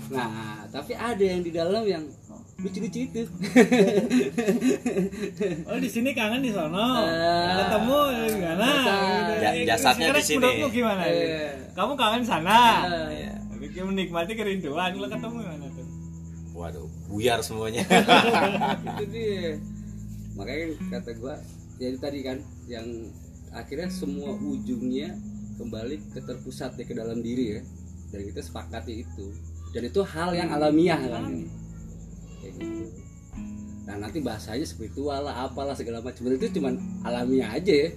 nah 0.05 0.31
tapi 0.69 0.93
ada 0.93 1.25
yang 1.25 1.41
di 1.41 1.49
dalam 1.49 1.81
yang 1.83 2.05
lucu-lucu 2.57 3.01
itu 3.05 3.23
Oh 5.65 5.77
di 5.77 5.89
sini 5.89 6.13
kangen 6.13 6.41
di 6.41 6.51
sono, 6.51 7.03
Eh, 7.03 7.53
ketemu 7.59 7.99
gimana? 8.31 8.69
Gitu. 8.69 9.33
Ja- 9.41 9.55
jasadnya 9.67 10.09
di 10.13 10.23
sini. 10.23 10.51
gimana? 10.69 11.03
Iya. 11.05 11.73
Kamu 11.73 11.93
kangen 11.95 12.23
sana, 12.23 12.85
Iya. 13.11 13.33
tapi 13.49 13.65
kamu 13.71 13.91
menikmati 13.91 14.33
kerinduan, 14.35 14.93
kalau 14.93 15.09
ketemu 15.09 15.37
gimana 15.41 15.67
tuh? 15.69 15.87
waduh 16.55 16.87
buyar 17.05 17.43
semuanya 17.43 17.83
itu 18.95 19.05
dia 19.11 19.59
makanya 20.35 20.67
kata 20.89 21.11
gua 21.19 21.35
jadi 21.75 21.99
tadi 21.99 22.23
kan 22.23 22.39
yang 22.65 22.87
akhirnya 23.51 23.91
semua 23.91 24.39
ujungnya 24.39 25.19
kembali 25.55 26.15
ke 26.15 26.21
terpusat 26.23 26.77
ya 26.79 26.85
ke 26.85 26.95
dalam 26.95 27.19
diri 27.23 27.59
ya. 27.59 27.61
Dan 28.11 28.21
kita 28.31 28.41
sepakati 28.43 29.07
itu. 29.07 29.27
Dan 29.75 29.91
itu 29.91 30.01
hal 30.07 30.31
yang 30.39 30.55
alamiah 30.55 31.01
kan 31.03 31.31
kayak 32.39 32.55
gitu. 32.63 32.85
Nah 33.85 33.97
nanti 34.01 34.19
bahasanya 34.25 34.65
spiritual 34.65 35.27
lah 35.27 35.51
apalah 35.51 35.75
segala 35.75 36.01
macam. 36.01 36.31
Itu 36.31 36.49
cuman 36.55 37.05
alamiah 37.05 37.53
aja 37.59 37.75
ya. 37.75 37.91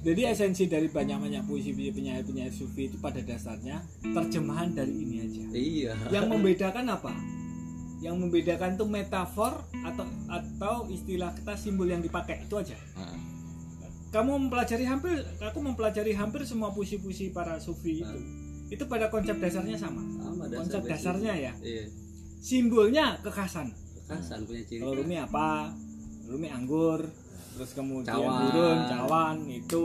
Jadi 0.00 0.24
esensi 0.24 0.64
dari 0.64 0.88
banyak-banyak 0.88 1.44
puisi-puisi 1.44 1.92
penyair-penyair 1.92 2.48
sufi 2.48 2.88
itu 2.88 2.96
pada 2.96 3.20
dasarnya 3.20 3.84
terjemahan 4.00 4.72
dari 4.72 4.96
ini 4.96 5.16
aja. 5.20 5.42
iya. 5.52 5.92
Yang 6.08 6.26
membedakan 6.32 6.88
apa? 6.88 7.12
Yang 8.00 8.16
membedakan 8.16 8.80
tuh 8.80 8.88
metafor 8.88 9.60
atau 9.84 10.08
atau 10.32 10.88
istilah 10.88 11.36
kita 11.36 11.52
simbol 11.52 11.84
yang 11.84 12.00
dipakai 12.00 12.48
itu 12.48 12.56
aja. 12.56 12.76
Hmm. 12.96 13.29
Kamu 14.10 14.32
mempelajari 14.40 14.82
hampir, 14.82 15.14
aku 15.38 15.58
mempelajari 15.60 16.10
hampir 16.10 16.42
semua 16.42 16.70
puisi-puisi 16.70 17.30
para 17.30 17.56
sufi 17.56 18.02
itu. 18.02 18.18
Itu 18.68 18.84
pada 18.84 19.06
konsep 19.06 19.38
dasarnya 19.38 19.74
sama. 19.76 20.02
sama 20.16 20.44
dasar 20.44 20.58
Konsep 20.60 20.82
dasarnya 20.84 21.32
ya. 21.32 21.52
iya 21.60 21.86
Simbolnya 22.36 23.18
kekhasan. 23.20 23.70
kekasan 24.00 24.42
punya 24.42 24.62
ciri 24.64 24.80
Kalau 24.80 24.94
Rumi 24.96 25.16
apa? 25.16 25.70
Rumi 26.26 26.48
anggur, 26.48 27.06
terus 27.52 27.70
kemudian 27.70 28.10
Cawan. 28.10 28.38
burung, 28.44 28.80
cawan, 28.88 29.36
itu 29.46 29.84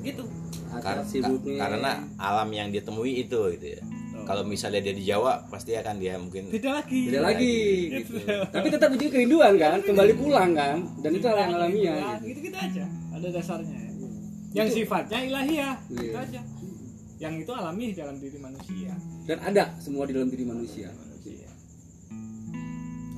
itu. 0.00 0.22
akar 0.68 1.00
Kar- 1.00 1.02
sibuknya 1.02 1.56
ka- 1.56 1.62
karena 1.64 1.92
alam 2.16 2.48
yang 2.48 2.68
dia 2.68 2.84
temui 2.84 3.18
itu 3.18 3.40
gitu 3.50 3.66
ya. 3.72 3.82
Kalau 4.28 4.44
misalnya 4.44 4.84
dia 4.84 4.92
di 4.92 5.02
Jawa 5.02 5.40
pasti 5.48 5.72
akan 5.72 5.96
dia 5.96 6.20
mungkin 6.20 6.52
Beda 6.52 6.84
lagi. 6.84 7.00
beda 7.08 7.20
lagi 7.24 7.56
gitu. 7.96 8.12
Tapi 8.28 8.66
tetap 8.68 8.92
ujungnya 8.92 9.08
kerinduan 9.10 9.52
kan? 9.56 9.80
Kembali 9.80 10.12
pulang 10.12 10.52
kan? 10.52 10.76
Dan 11.00 11.16
itu 11.16 11.24
hal 11.24 11.38
yang 11.40 11.52
alamiah 11.56 11.96
gitu. 12.20 12.28
gitu. 12.28 12.40
gitu 12.52 12.56
aja. 12.60 12.84
Ada 13.16 13.28
dasarnya 13.32 13.78
ya. 13.80 13.92
yang 14.52 14.68
sifatnya 14.68 15.18
ilahiyah 15.24 15.74
Iya. 15.88 16.00
gitu 16.04 16.18
aja. 16.20 16.40
Yang 17.18 17.34
itu 17.42 17.52
alami 17.56 17.86
dalam 17.96 18.16
diri 18.20 18.38
manusia. 18.38 18.92
Dan 19.24 19.38
ada 19.40 19.64
semua 19.80 20.04
di 20.04 20.12
dalam 20.12 20.28
diri 20.28 20.44
manusia. 20.44 20.92
Manusia. 20.92 21.48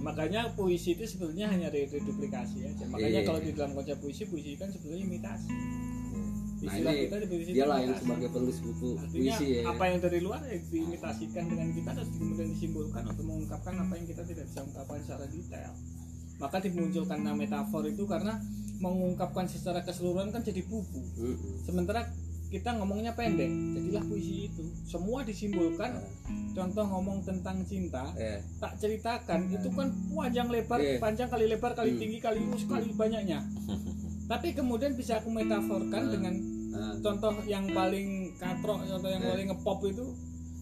Makanya 0.00 0.54
puisi 0.54 0.94
itu 0.94 1.04
sebenarnya 1.04 1.46
hanya 1.50 1.68
reduplikasi 1.68 2.64
aja. 2.64 2.84
Makanya 2.86 3.20
Iya. 3.20 3.26
kalau 3.26 3.40
di 3.42 3.50
dalam 3.52 3.74
konsep 3.74 3.98
puisi 3.98 4.24
puisi 4.24 4.54
kan 4.54 4.70
sebenarnya 4.70 5.04
imitasi 5.04 5.52
nah 6.60 6.68
Istilah 6.70 6.92
ini 6.92 7.02
kita 7.02 7.16
dialah 7.50 7.78
yang 7.80 7.94
sebagai 7.94 8.28
penulis 8.28 8.58
buku 8.60 8.90
Artinya 8.94 9.32
puisi 9.32 9.46
ya 9.50 9.60
apa 9.64 9.84
yang 9.86 9.98
dari 9.98 10.20
luar 10.20 10.40
ya 10.44 10.56
diimitasikan 10.62 11.44
dengan 11.46 11.68
kita 11.70 11.90
terus 11.94 12.10
kemudian 12.12 12.48
disimbolkan 12.50 13.02
untuk 13.06 13.24
mengungkapkan 13.24 13.74
apa 13.74 13.92
yang 13.94 14.06
kita 14.06 14.22
tidak 14.22 14.44
bisa 14.44 14.60
ungkapkan 14.60 14.98
secara 15.00 15.24
detail. 15.26 15.72
Maka 16.36 16.56
dimunculkan 16.58 17.18
nama 17.20 17.36
metafor 17.36 17.84
itu 17.84 18.04
karena 18.04 18.34
mengungkapkan 18.76 19.44
secara 19.44 19.80
keseluruhan 19.80 20.28
kan 20.28 20.40
jadi 20.40 20.60
buku 20.62 21.00
Mm-mm. 21.14 21.36
sementara 21.60 22.08
kita 22.48 22.74
ngomongnya 22.74 23.12
pendek 23.12 23.46
jadilah 23.46 24.02
puisi 24.02 24.48
itu 24.48 24.64
semua 24.82 25.20
disimbolkan 25.22 26.00
contoh 26.50 26.82
ngomong 26.82 27.20
tentang 27.20 27.60
cinta 27.62 28.08
Eh, 28.16 28.40
tak 28.56 28.74
ceritakan 28.74 29.48
itu 29.48 29.68
kan 29.70 29.86
panjang 30.10 30.48
lebar 30.48 30.76
Iya. 30.76 30.96
panjang 30.98 31.28
kali 31.28 31.44
lebar 31.46 31.72
kali 31.72 31.92
Hmm. 31.92 32.00
tinggi 32.00 32.18
kali 32.18 32.40
us 32.42 32.64
kali 32.64 32.88
banyaknya 32.90 33.38
tapi 34.30 34.54
kemudian 34.54 34.94
bisa 34.94 35.18
aku 35.18 35.28
metaforkan 35.28 36.06
Hmm. 36.06 36.12
dengan 36.12 36.34
ah, 36.70 36.94
contoh 36.96 37.34
yang 37.44 37.66
paling 37.68 38.08
katrok 38.36 38.86
contoh 38.86 39.10
yang 39.10 39.18
Eh. 39.18 39.28
paling 39.28 39.46
ngepop 39.50 39.78
itu 39.84 40.06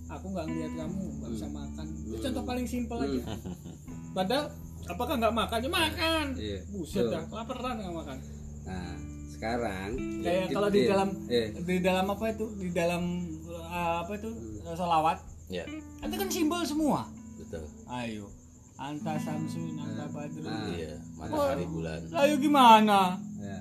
aku 0.08 0.26
nggak 0.26 0.46
ngeliat 0.46 0.72
kamu 0.74 1.02
nggak 1.14 1.30
bisa 1.30 1.46
makan. 1.46 1.86
Itu 2.00 2.16
Hmm. 2.16 2.24
contoh 2.24 2.44
paling 2.46 2.64
simpel 2.64 2.98
aja. 2.98 3.20
Hmm. 3.20 3.40
padahal 4.16 4.44
apakah 4.86 5.14
nggak 5.14 5.34
makan? 5.36 5.58
Ya 5.60 5.70
makan. 5.70 6.26
Iya. 6.34 6.58
buset 6.66 7.04
dah 7.06 7.22
laparan 7.28 7.74
nggak 7.76 7.92
makan. 7.94 8.18
Nah, 8.64 8.94
sekarang 9.28 9.88
kayak 10.20 10.46
kalau 10.50 10.68
di 10.68 10.80
dalam 10.82 11.08
Eh, 11.28 11.46
di 11.54 11.76
dalam 11.78 12.06
apa 12.08 12.24
itu? 12.26 12.46
Di 12.56 12.68
dalam 12.72 13.02
uh, 13.46 14.00
apa 14.00 14.12
itu? 14.16 14.30
Hmm. 14.32 14.72
solawat 14.72 15.16
ya 15.48 15.64
itu 15.98 16.14
kan 16.14 16.28
simbol 16.28 16.60
semua. 16.62 17.04
Betul. 17.36 17.64
Ayo 17.86 18.28
anta 18.76 19.16
samsun 19.16 19.74
anta 19.74 20.08
badrun 20.08 20.46
Ah. 20.46 20.70
iya 20.70 20.94
matahari 21.14 21.66
bulan. 21.66 21.98
ayo 22.14 22.34
gimana 22.38 23.16
ya. 23.38 23.58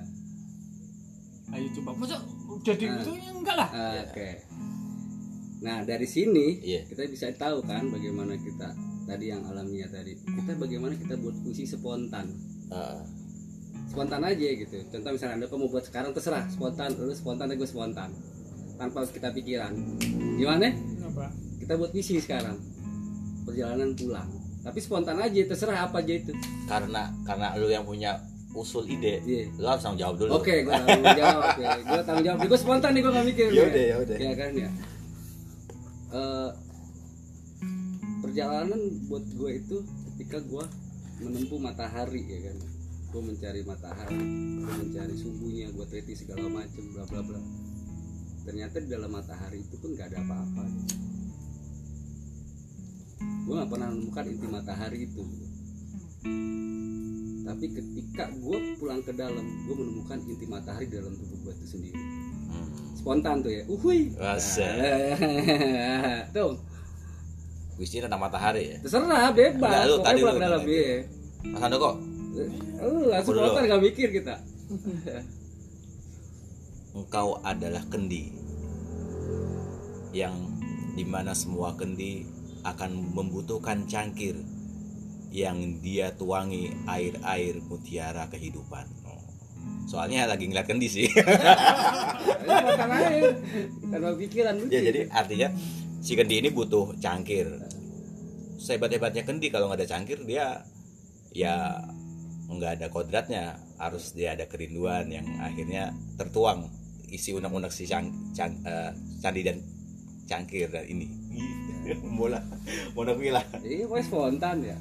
ayo 1.48 1.66
coba. 1.80 1.90
Masa 1.96 2.16
jadi 2.60 2.84
Ah. 2.86 3.00
itu 3.00 3.10
ya 3.16 3.30
enggak 3.32 3.56
lah. 3.56 3.68
Ah, 3.72 3.94
Oke. 4.04 4.28
Nah 5.58 5.82
dari 5.82 6.04
sini 6.04 6.60
Iya. 6.60 6.84
kita 6.86 7.08
bisa 7.08 7.26
tahu 7.34 7.64
kan 7.64 7.88
bagaimana 7.88 8.36
kita 8.36 8.68
tadi 9.08 9.32
yang 9.32 9.40
alamiah 9.48 9.88
tadi 9.88 10.12
kita 10.14 10.52
bagaimana 10.54 10.92
kita 10.94 11.16
buat 11.16 11.34
puisi 11.40 11.64
spontan. 11.64 12.28
Ah, 12.68 13.00
spontan 13.88 14.20
aja 14.22 14.44
gitu. 14.44 14.76
Contoh 14.92 15.10
misalnya 15.16 15.40
anda 15.40 15.48
mau 15.48 15.66
buat 15.66 15.82
sekarang 15.82 16.12
terserah. 16.12 16.44
Spontan 16.52 16.92
lu 16.94 17.16
spontan 17.16 17.48
gue 17.48 17.64
spontan. 17.64 18.12
Tanpa 18.76 19.02
harus 19.02 19.10
kita 19.10 19.32
pikiran. 19.32 19.72
Gimana? 20.38 20.70
Apa? 21.08 21.32
Kita 21.58 21.74
buat 21.74 21.90
puisi 21.90 22.20
sekarang. 22.20 22.60
Perjalanan 23.42 23.96
pulang. 23.96 24.28
Tapi 24.62 24.78
spontan 24.78 25.16
aja 25.16 25.40
terserah 25.48 25.88
apa 25.88 26.04
aja 26.04 26.12
itu. 26.12 26.36
Karena 26.68 27.08
karena 27.24 27.56
lu 27.56 27.72
yang 27.72 27.88
punya 27.88 28.20
usul 28.58 28.84
ide 28.90 29.22
Iya. 29.22 29.46
lu 29.54 29.66
harus 29.66 29.82
tanggung 29.82 30.00
jawab 30.02 30.14
dulu 30.18 30.30
Oke, 30.42 30.54
gue 30.66 30.72
tanggung 30.74 31.14
jawab 31.14 31.54
ya. 31.56 31.70
Gue 31.78 32.02
tanggung 32.02 32.26
jawab. 32.26 32.38
Gue 32.44 32.58
spontan 32.58 32.90
nih, 32.92 33.00
gue 33.06 33.12
gak 33.14 33.26
mikir. 33.26 33.48
Ya 33.54 33.62
udah, 33.64 33.84
ya 33.86 33.96
udah. 34.02 34.16
Ya 34.18 34.32
kan 34.34 34.50
ya. 34.52 34.70
Eh, 36.08 36.50
perjalanan 38.18 38.80
buat 39.06 39.24
gue 39.24 39.50
itu 39.54 39.76
ketika 40.12 40.38
gue 40.42 40.64
menempuh 41.22 41.60
matahari 41.62 42.22
ya 42.26 42.38
kan. 42.50 42.56
Gue 43.08 43.22
mencari 43.24 43.60
matahari, 43.64 44.20
gue 44.60 44.74
mencari 44.84 45.14
subuhnya, 45.16 45.72
gue 45.72 45.84
teliti 45.88 46.12
segala 46.12 46.44
macem, 46.44 46.84
bla 46.92 47.08
bla 47.08 47.22
bla. 47.24 47.40
Ternyata 48.44 48.76
di 48.80 48.88
dalam 48.88 49.08
matahari 49.08 49.60
itu 49.60 49.76
pun 49.76 49.96
gak 49.96 50.12
ada 50.12 50.20
apa-apa. 50.20 50.64
Gue 53.48 53.54
gak 53.56 53.70
pernah 53.72 53.88
menemukan 53.92 54.24
inti 54.28 54.46
matahari 54.46 54.98
itu. 55.08 55.24
Tapi 57.48 57.66
ketika 57.72 58.28
gue 58.34 58.58
pulang 58.76 59.00
ke 59.02 59.12
dalam, 59.14 59.46
gue 59.64 59.74
menemukan 59.74 60.18
inti 60.26 60.46
matahari 60.46 60.86
di 60.90 60.96
dalam 61.00 61.14
tubuh 61.16 61.38
gue 61.48 61.52
itu 61.56 61.66
sendiri. 61.78 62.00
Hmm. 62.48 62.68
Spontan 62.98 63.40
tuh 63.40 63.52
ya, 63.54 63.62
uhui. 63.68 64.12
Tuh, 66.34 66.52
puisi 67.78 68.02
tentang 68.02 68.18
matahari 68.18 68.74
ya 68.74 68.76
terserah 68.82 69.30
bebas. 69.30 69.70
Enggak, 69.70 69.86
lu 69.86 69.94
Pokoknya 69.94 70.10
tadi 70.10 70.18
pulang 70.18 70.34
ke 70.34 70.42
dalam 70.42 70.62
ya. 70.66 70.98
Mas 71.38 71.60
Handoko 71.62 71.90
Lu 72.78 73.00
langsung 73.06 73.34
spontan 73.38 73.70
gak 73.70 73.82
mikir 73.86 74.08
kita. 74.10 74.34
engkau 76.98 77.38
adalah 77.46 77.86
kendi 77.86 78.34
yang 80.10 80.34
di 80.98 81.06
mana 81.06 81.30
semua 81.30 81.78
kendi 81.78 82.26
akan 82.66 83.14
membutuhkan 83.14 83.86
cangkir 83.86 84.34
yang 85.28 85.80
dia 85.84 86.14
tuangi 86.16 86.72
air-air 86.88 87.60
mutiara 87.64 88.26
kehidupan. 88.32 88.86
Oh. 89.04 89.20
Soalnya 89.88 90.24
lagi 90.28 90.48
ngeliat 90.48 90.68
kendi 90.68 90.88
sih. 90.88 91.08
Tanpa 93.88 94.10
pikiran 94.16 94.54
ya 94.68 94.80
jadi 94.80 95.08
artinya 95.10 95.48
si 96.00 96.12
kendi 96.16 96.40
ini 96.40 96.48
butuh 96.52 96.96
cangkir. 97.00 97.48
Sehebat-hebatnya 98.58 99.22
kendi 99.22 99.48
kalau 99.52 99.70
nggak 99.70 99.84
ada 99.84 99.88
cangkir 99.88 100.18
dia 100.26 100.64
ya 101.30 101.78
nggak 102.48 102.80
ada 102.80 102.86
kodratnya 102.88 103.44
harus 103.76 104.16
dia 104.16 104.32
ada 104.34 104.48
kerinduan 104.48 105.06
yang 105.12 105.28
akhirnya 105.38 105.92
tertuang 106.16 106.66
isi 107.08 107.36
unek-unek 107.36 107.70
si 107.72 107.84
cang, 107.84 108.08
cang- 108.32 108.60
eh, 108.64 108.90
candi 109.20 109.44
dan 109.44 109.60
cangkir 110.28 110.68
dan 110.68 110.84
ini 110.88 111.08
bola 112.18 112.40
bola 112.92 113.12
gila 113.16 113.40
Iya, 113.64 113.88
spontan 114.04 114.60
ya. 114.64 114.76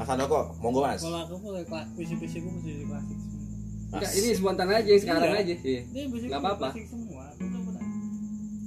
Mas 0.00 0.08
Handoko 0.08 0.40
monggo 0.58 0.80
mas 0.80 0.96
kalau 0.98 1.20
aku 1.20 1.36
mulai 1.38 1.60
puisi-puisi 1.92 2.40
aku 2.40 2.48
puisi 2.56 2.84
klasik 2.88 3.18
semua 3.20 3.38
Enggak, 3.90 4.12
ini 4.14 4.28
spontan 4.32 4.68
aja 4.70 4.86
yang 4.86 5.02
sekarang 5.02 5.28
Iya. 5.28 5.42
aja. 5.42 5.54
Iya. 5.60 5.80
ini 5.84 6.00
puisi 6.08 6.26
Nggak 6.26 6.40
apa-apa. 6.40 6.66
klasik 6.66 6.86
semua 6.88 7.24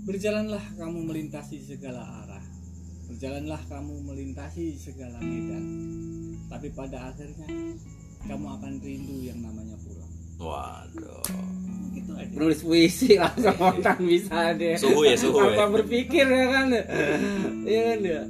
berjalanlah 0.03 0.63
kamu 0.75 0.99
melintasi 1.01 1.57
segala 1.59 2.01
arah 2.21 2.43
berjalanlah 3.07 3.61
kamu 3.65 3.93
melintasi 4.03 4.75
segala 4.75 5.17
medan 5.17 5.63
tapi 6.45 6.67
pada 6.69 7.09
akhirnya 7.09 7.47
kamu 8.21 8.45
akan 8.51 8.73
rindu 8.77 9.17
yang 9.23 9.39
namanya 9.39 9.79
pulang 9.79 10.11
waduh 10.38 11.23
gitu 11.93 12.11
aja 12.13 12.29
Penulis 12.29 12.61
puisi 12.61 13.09
langsung 13.21 13.53
spontan 13.53 13.97
bisa 14.01 14.53
deh. 14.53 14.75
Suhu 14.75 15.01
ya, 15.01 15.15
suhu 15.15 15.39
ya. 15.39 15.55
Tanpa 15.55 15.65
berpikir 15.71 16.25
ya 16.25 16.45
kan. 16.47 16.65
Iya 17.63 17.81
kan 17.86 17.99
ya. 18.01 18.21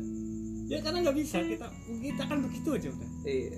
Ya 0.73 0.79
karena 0.81 0.97
nggak 1.01 1.15
bisa 1.15 1.37
kita 1.39 1.67
kita 1.99 2.23
kan 2.23 2.37
begitu 2.41 2.69
aja 2.71 2.87
udah 2.89 3.09
Iya. 3.23 3.57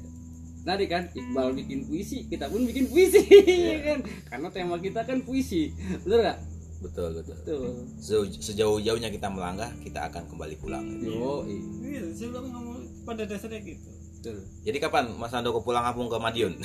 Tadi 0.65 0.85
kan 0.85 1.03
Iqbal 1.07 1.53
bikin 1.53 1.85
puisi, 1.85 2.25
kita 2.25 2.49
pun 2.49 2.65
bikin 2.65 2.89
puisi, 2.89 3.21
ya 3.45 3.77
kan? 3.87 3.99
Karena 4.25 4.47
tema 4.49 4.75
kita 4.77 5.01
kan 5.01 5.21
puisi, 5.21 5.69
bener 6.01 6.19
gak? 6.25 6.39
betul 6.77 7.09
betul 7.15 7.37
Tuh. 7.39 7.71
Sejauh- 7.95 8.29
sejauh-jauhnya 8.35 9.09
kita 9.09 9.25
melangkah 9.25 9.69
kita 9.79 10.05
akan 10.05 10.25
kembali 10.27 10.53
pulang 10.55 10.81
Yo, 10.99 11.45
Iya, 11.79 12.09
saya 12.11 12.29
bilang 12.29 12.49
ngomong 12.51 12.77
pada 13.01 13.23
dasarnya 13.23 13.61
gitu. 13.63 13.89
betul. 14.11 14.37
jadi 14.61 14.77
kapan 14.79 15.13
Mas 15.13 15.31
Handoko 15.31 15.61
pulang 15.61 15.81
kampung 15.83 16.05
ke 16.07 16.17
Madiun 16.19 16.53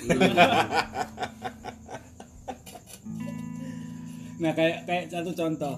Nah, 4.40 4.53
kayak 4.53 4.84
kayak 4.84 5.05
satu 5.07 5.30
contoh. 5.30 5.76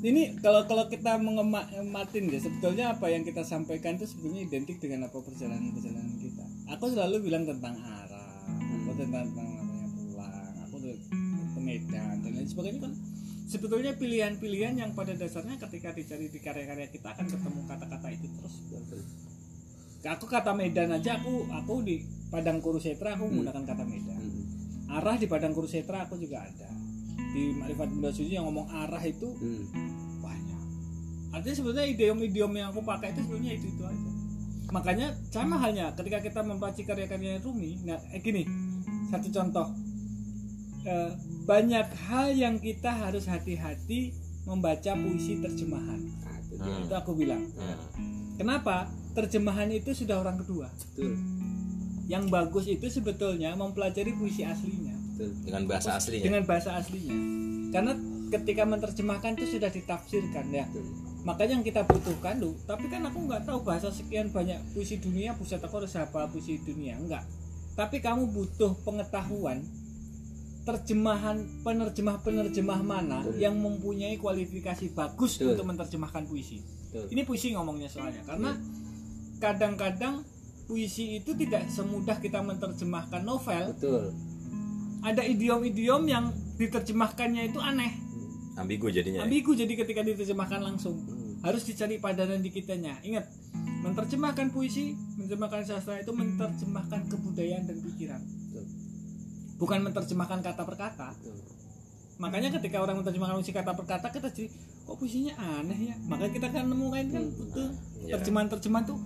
Ini 0.00 0.40
kalau 0.40 0.64
kalau 0.64 0.88
kita 0.88 1.20
mengematin 1.20 2.32
ya 2.32 2.40
sebetulnya 2.40 2.96
apa 2.96 3.12
yang 3.12 3.20
kita 3.20 3.44
sampaikan 3.44 4.00
itu 4.00 4.08
sebetulnya 4.08 4.48
identik 4.48 4.80
dengan 4.80 5.12
apa 5.12 5.20
perjalanan-perjalanan 5.20 6.16
kita. 6.16 6.44
Aku 6.72 6.88
selalu 6.88 7.28
bilang 7.28 7.44
tentang 7.44 7.76
arah, 7.76 8.48
aku 8.48 8.96
tentang 8.96 9.28
tentang 9.28 9.48
namanya 9.60 9.88
pulang, 9.92 10.52
aku 10.64 10.76
ke 11.52 11.60
Medan 11.60 12.24
dan 12.24 12.32
lain 12.32 12.48
sebagainya 12.48 12.80
kan 12.88 12.92
sebetulnya 13.44 13.92
pilihan-pilihan 13.98 14.74
yang 14.80 14.90
pada 14.96 15.12
dasarnya 15.12 15.60
ketika 15.68 15.92
dicari 15.92 16.32
di 16.32 16.38
karya-karya 16.40 16.88
kita 16.88 17.12
akan 17.12 17.26
ketemu 17.28 17.60
kata-kata 17.68 18.08
itu 18.14 18.26
terus. 18.40 18.56
Aku 20.00 20.24
kata 20.24 20.56
Medan 20.56 20.96
aja 20.96 21.20
aku 21.20 21.44
aku 21.52 21.84
di 21.84 22.00
Padang 22.32 22.64
Kurusetra 22.64 23.20
aku 23.20 23.28
menggunakan 23.28 23.68
kata 23.68 23.84
Medan 23.84 24.16
Hmm. 24.20 24.96
arah 24.96 25.14
di 25.20 25.28
Padang 25.28 25.52
Kurusetra 25.52 26.08
aku 26.08 26.16
juga 26.16 26.40
ada 26.40 26.79
di 27.30 27.54
Marifat 27.54 27.88
Bunda 27.90 28.10
Suci 28.10 28.34
yang 28.34 28.46
ngomong 28.50 28.66
arah 28.68 29.02
itu 29.02 29.30
Hmm. 29.38 29.64
banyak. 30.18 30.60
Artinya 31.30 31.56
sebetulnya 31.56 31.86
idiom-idiom 31.86 32.52
yang 32.58 32.68
aku 32.74 32.82
pakai 32.82 33.14
itu 33.14 33.22
sebenarnya 33.26 33.52
itu 33.54 33.66
itu 33.70 33.82
aja. 33.86 34.10
Makanya 34.70 35.06
sama 35.30 35.58
halnya 35.58 35.90
ketika 35.98 36.18
kita 36.22 36.40
membaca 36.46 36.78
karya-karya 36.78 37.42
Rumi. 37.42 37.82
Nah 37.86 37.98
eh, 38.10 38.20
gini 38.22 38.46
satu 39.10 39.30
contoh. 39.30 39.68
Eh, 40.86 41.10
banyak 41.44 41.86
hal 42.08 42.32
yang 42.32 42.56
kita 42.56 42.88
harus 42.88 43.26
hati-hati 43.26 44.14
membaca 44.48 44.96
puisi 44.96 45.36
terjemahan. 45.42 46.00
Nah, 46.00 46.36
itu. 46.40 46.54
Hmm. 46.56 46.82
itu 46.86 46.94
aku 46.94 47.12
bilang. 47.14 47.42
Hmm. 47.54 47.78
kenapa? 48.38 48.88
Terjemahan 49.10 49.68
itu 49.74 49.90
sudah 49.90 50.22
orang 50.22 50.38
kedua. 50.38 50.70
Betul, 50.70 51.18
yang 52.10 52.26
bagus 52.26 52.66
itu 52.66 52.90
sebetulnya 52.90 53.54
mempelajari 53.54 54.14
puisi 54.18 54.42
aslinya 54.42 54.89
betul. 55.20 55.30
dengan 55.44 55.62
bahasa 55.68 55.90
aslinya 56.00 56.24
dengan 56.24 56.42
bahasa 56.48 56.70
aslinya 56.80 57.16
karena 57.70 57.92
ketika 58.30 58.62
menerjemahkan 58.64 59.36
itu 59.36 59.60
sudah 59.60 59.68
ditafsirkan 59.68 60.48
ya 60.48 60.64
betul. 60.72 60.88
makanya 61.28 61.52
yang 61.60 61.64
kita 61.66 61.82
butuhkan 61.84 62.40
loh 62.40 62.56
tapi 62.64 62.88
kan 62.88 63.04
aku 63.04 63.28
nggak 63.28 63.44
tahu 63.44 63.60
bahasa 63.60 63.92
sekian 63.92 64.32
banyak 64.32 64.56
puisi 64.72 64.96
dunia 64.96 65.36
buset 65.36 65.60
aku 65.60 65.84
harus 65.84 65.92
hafal 65.92 66.24
puisi 66.32 66.56
dunia 66.64 66.96
enggak 66.96 67.20
tapi 67.76 68.00
kamu 68.00 68.32
butuh 68.32 68.72
pengetahuan 68.82 69.60
terjemahan 70.60 71.40
penerjemah 71.64 72.20
penerjemah 72.20 72.80
mana 72.84 73.24
Betul. 73.24 73.40
yang 73.40 73.56
mempunyai 73.56 74.16
kualifikasi 74.20 74.92
bagus 74.92 75.40
Betul. 75.40 75.56
untuk 75.56 75.66
menerjemahkan 75.72 76.24
puisi 76.28 76.60
Betul. 76.88 77.06
ini 77.12 77.22
puisi 77.24 77.52
ngomongnya 77.56 77.88
soalnya 77.88 78.22
karena 78.24 78.56
Iya. 78.56 78.64
kadang-kadang 79.40 80.20
puisi 80.68 81.18
itu 81.18 81.32
tidak 81.34 81.66
semudah 81.72 82.20
kita 82.20 82.44
menerjemahkan 82.44 83.24
novel 83.24 83.72
Betul. 83.74 84.12
Ada 85.00 85.22
idiom-idiom 85.24 86.02
yang 86.08 86.32
diterjemahkannya 86.60 87.48
itu 87.48 87.58
aneh. 87.60 87.92
Ambigu 88.60 88.92
jadinya 88.92 89.24
ya? 89.24 89.24
ambigu 89.24 89.56
jadi 89.56 89.72
ketika 89.72 90.04
diterjemahkan 90.04 90.60
langsung. 90.60 91.00
Harus 91.40 91.64
dicari 91.64 91.96
padanan 91.96 92.44
di 92.44 92.52
kitanya. 92.52 93.00
Ingat 93.00 93.24
menerjemahkan 93.80 94.52
puisi 94.52 94.92
menerjemahkan 95.16 95.64
sastra 95.64 96.04
itu 96.04 96.12
menerjemahkan 96.12 97.08
kebudayaan 97.08 97.64
dan 97.64 97.76
pikiran. 97.80 98.20
Bukan 99.56 99.78
menerjemahkan 99.88 100.44
kata 100.44 100.62
per 100.68 100.76
kata. 100.76 101.08
Makanya 102.20 102.52
ketika 102.60 102.84
orang 102.84 103.00
menerjemahkan 103.00 103.40
puisi 103.40 103.56
kata 103.56 103.72
per 103.72 103.86
kata 103.88 104.12
kita 104.12 104.28
jadi 104.28 104.52
kok 104.84 104.96
puisinya 105.00 105.32
aneh 105.40 105.94
ya? 105.94 105.96
Makanya 106.04 106.32
kita 106.36 106.48
kan 106.52 106.68
nemuin 106.68 107.06
kan 107.08 107.24
betul. 107.24 107.68
Iya. 108.04 108.20
terjemahan-terjemahan 108.20 108.84
tuh 108.84 108.98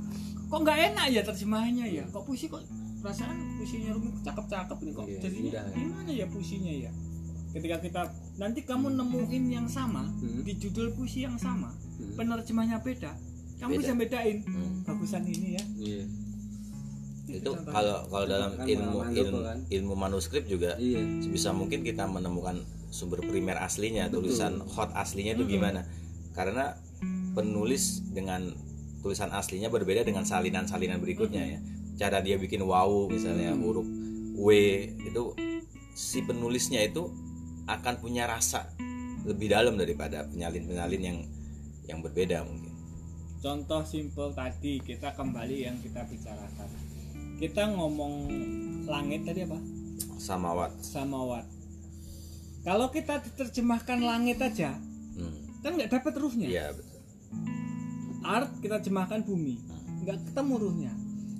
kok 0.51 0.59
nggak 0.59 0.79
enak 0.91 1.07
ya 1.15 1.23
terjemahannya 1.23 1.87
ya? 1.87 2.05
Kok 2.11 2.27
puisi 2.27 2.51
kok 2.51 2.67
perasaan 3.05 3.61
puisinya 3.61 3.93
rumit 3.93 4.17
cakep-cakep 4.25 4.79
ini 4.81 4.91
kok 4.91 5.05
Iya, 5.05 5.19
jadinya 5.21 5.45
indah 5.45 5.63
ya. 5.63 5.75
gimana 5.77 6.11
ya 6.11 6.27
puisinya 6.27 6.73
ya 6.73 6.91
ketika 7.53 7.77
kita 7.79 8.03
nanti 8.35 8.61
kamu 8.65 8.87
nemuin 8.97 9.45
yang 9.47 9.69
sama 9.69 10.09
Hmm. 10.09 10.41
di 10.41 10.53
judul 10.57 10.91
puisi 10.91 11.23
yang 11.23 11.37
sama 11.37 11.69
Hmm. 11.71 12.17
penerjemahnya 12.17 12.81
beda 12.81 13.13
kamu 13.55 13.71
Beda. 13.71 13.79
bisa 13.79 13.93
bedain 13.95 14.39
Hmm. 14.43 14.73
bagusan 14.83 15.23
ini 15.23 15.49
ya 15.53 15.65
iya 15.77 16.03
itu 17.27 17.45
contohnya. 17.47 17.73
kalau 17.73 17.99
kalau 18.09 18.27
dalam 18.27 18.51
Kan 18.55 18.67
ilmu 18.67 18.99
ilmu, 19.07 19.39
kan. 19.43 19.59
ilmu 19.69 19.95
manuskrip 19.95 20.45
juga 20.45 20.75
iya 20.77 21.01
sebisa 21.21 21.53
mungkin 21.53 21.81
kita 21.81 22.05
menemukan 22.07 22.57
sumber 22.89 23.21
primer 23.21 23.57
aslinya 23.59 24.09
tulisan 24.09 24.65
hot 24.65 24.91
aslinya 24.95 25.35
itu 25.35 25.45
gimana 25.47 25.85
karena 26.33 26.73
penulis 27.33 28.01
dengan 28.09 28.49
tulisan 29.01 29.29
aslinya 29.31 29.69
berbeda 29.69 30.03
dengan 30.03 30.23
salinan-salinan 30.23 30.97
berikutnya 30.99 31.45
ya 31.45 31.61
cara 31.95 32.19
dia 32.21 32.35
bikin 32.39 32.63
wow 32.67 33.07
misalnya 33.07 33.55
huruf 33.55 33.87
w 34.35 34.47
itu 34.99 35.35
si 35.95 36.27
penulisnya 36.27 36.83
itu 36.83 37.07
akan 37.71 37.95
punya 38.03 38.27
rasa 38.27 38.67
lebih 39.25 39.55
dalam 39.55 39.79
daripada 39.79 40.27
penyalin-penyalin 40.29 41.03
yang 41.03 41.19
yang 41.89 41.99
berbeda 42.05 42.45
mungkin. 42.45 42.75
Contoh 43.41 43.85
simple 43.85 44.33
tadi 44.37 44.81
kita 44.81 45.17
kembali 45.17 45.69
yang 45.69 45.77
kita 45.81 46.05
bicarakan. 46.05 46.69
Kita 47.41 47.73
ngomong 47.73 48.15
langit 48.85 49.25
tadi 49.25 49.45
apa? 49.49 49.59
Samawat 50.19 50.73
samawat 50.81 51.45
kalau 52.65 52.89
kita 52.89 53.21
diterjemahkan 53.21 54.01
langit 54.01 54.41
aja 54.41 54.73
hmm. 55.21 55.61
kan 55.61 55.77
nggak 55.77 55.93
dapat 55.93 56.17
ruhnya? 56.17 56.49
Iya 56.49 56.67
betul. 56.73 57.01
Art 58.25 58.51
kita 58.65 58.81
terjemahkan 58.81 59.21
bumi 59.21 59.61
nggak 60.05 60.33
ketemu 60.33 60.55
ruhnya 60.57 60.93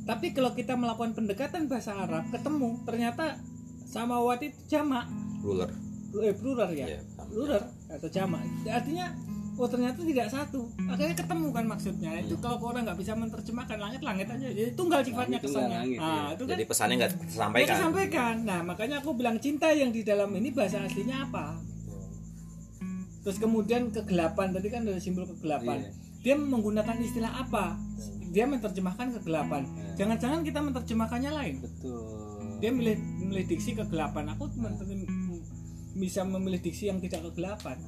tapi 0.05 0.37
kalau 0.37 0.53
kita 0.53 0.77
melakukan 0.77 1.17
pendekatan 1.17 1.65
bahasa 1.65 1.97
Arab 1.97 2.29
ketemu 2.29 2.81
ternyata 2.85 3.41
samawat 3.89 4.45
itu 4.45 4.59
jamak 4.69 5.09
ruler. 5.41 5.71
Eh, 6.15 6.31
plural 6.31 6.71
ya? 6.71 6.87
Iya, 6.87 7.01
sama. 7.11 7.27
plural 7.27 7.63
atau 7.91 8.09
jamak 8.13 8.41
artinya 8.69 9.07
oh 9.55 9.69
ternyata 9.71 10.03
tidak 10.03 10.29
satu. 10.31 10.67
Akhirnya 10.91 11.15
ketemu 11.15 11.47
kan 11.55 11.65
maksudnya. 11.71 12.11
Itu 12.23 12.37
kalau 12.43 12.59
orang 12.63 12.87
nggak 12.91 12.99
bisa 12.99 13.15
menerjemahkan 13.15 13.79
langit 13.79 14.01
langit 14.03 14.27
aja 14.27 14.47
jadi 14.51 14.71
tunggal 14.75 15.01
sifatnya 15.07 15.39
kesannya 15.39 15.79
langit, 15.79 15.99
nah 16.03 16.11
iya. 16.11 16.35
itu 16.35 16.43
kan 16.43 16.57
jadi 16.59 16.67
pesannya 16.67 16.95
nggak 16.99 17.13
tersampaikan 17.23 17.75
disampaikan. 17.79 18.35
Nah 18.43 18.61
makanya 18.67 18.97
aku 18.99 19.11
bilang 19.15 19.37
cinta 19.39 19.71
yang 19.71 19.95
di 19.95 20.03
dalam 20.03 20.31
ini 20.35 20.51
bahasa 20.51 20.83
aslinya 20.83 21.31
apa? 21.31 21.55
Terus 23.25 23.39
kemudian 23.41 23.89
kegelapan. 23.95 24.53
Tadi 24.53 24.69
kan 24.69 24.85
ada 24.85 25.01
simbol 25.01 25.25
kegelapan. 25.25 25.87
Iya. 25.87 25.91
dia 26.25 26.41
menggunakan 26.41 26.97
istilah 27.05 27.37
apa 27.37 27.77
dia 28.35 28.45
menerjemahkan 28.45 29.15
kegelapan. 29.21 29.63
Iya. 29.63 29.95
jangan-jangan 29.95 30.41
kita 30.43 30.59
menerjemahkannya 30.59 31.31
lain. 31.31 31.55
Betul. 31.63 32.03
Dia 32.59 32.71
milih 32.75 32.97
milih 33.23 33.45
diksi 33.47 33.79
kegelapan. 33.79 34.35
Aku 34.35 34.51
menerjem- 34.59 35.07
bisa 35.95 36.27
memilih 36.27 36.59
diksi 36.59 36.91
yang 36.91 36.99
tidak 36.99 37.31
kegelapan. 37.31 37.79